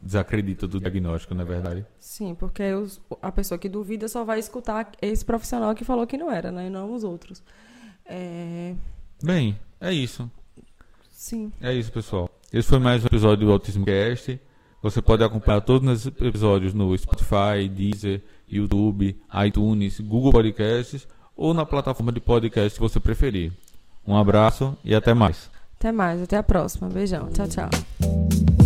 desacredita 0.01 0.67
do 0.69 0.79
diagnóstico, 0.81 1.35
não 1.35 1.43
é 1.43 1.45
verdade? 1.45 1.85
Sim, 1.99 2.35
porque 2.35 2.73
os- 2.73 3.01
a 3.21 3.31
pessoa 3.33 3.59
que 3.59 3.69
duvida 3.69 4.09
só 4.09 4.25
vai 4.25 4.39
escutar 4.39 4.91
esse 5.03 5.25
profissional 5.25 5.75
que 5.75 5.85
falou 5.85 6.07
que 6.07 6.17
não 6.17 6.31
era, 6.31 6.51
né? 6.53 6.69
E 6.69 6.71
não 6.71 6.95
os 6.95 7.05
outros. 7.05 7.43
É, 8.07 8.75
Bem, 9.23 9.59
é 9.81 9.93
isso. 9.93 10.31
Sim. 11.19 11.53
É 11.61 11.75
isso, 11.75 11.91
pessoal. 11.91 12.31
Esse 12.53 12.69
foi 12.69 12.79
mais 12.79 13.03
um 13.03 13.07
episódio 13.09 13.45
do 13.45 13.53
Autismo 13.53 13.85
Cast. 13.85 14.41
Você 14.81 15.03
pode 15.03 15.25
acompanhar 15.25 15.61
todos 15.61 16.07
os 16.07 16.07
episódios 16.07 16.73
no 16.73 16.97
Spotify, 16.97 17.69
Deezer, 17.69 18.23
YouTube, 18.49 19.21
iTunes, 19.45 19.99
Google 19.99 20.31
Podcasts 20.31 21.09
ou 21.37 21.53
na 21.53 21.67
plataforma 21.67 22.13
de 22.13 22.21
podcast 22.21 22.79
que 22.79 22.81
você 22.81 23.01
preferir. 23.01 23.51
Um 24.07 24.17
abraço 24.17 24.79
e 24.85 24.95
até 24.95 25.13
mais. 25.13 25.51
Até 25.77 25.91
mais, 25.91 26.23
até 26.23 26.37
a 26.37 26.43
próxima. 26.43 26.89
Beijão. 26.89 27.29
Tchau, 27.31 27.49
tchau. 27.49 28.58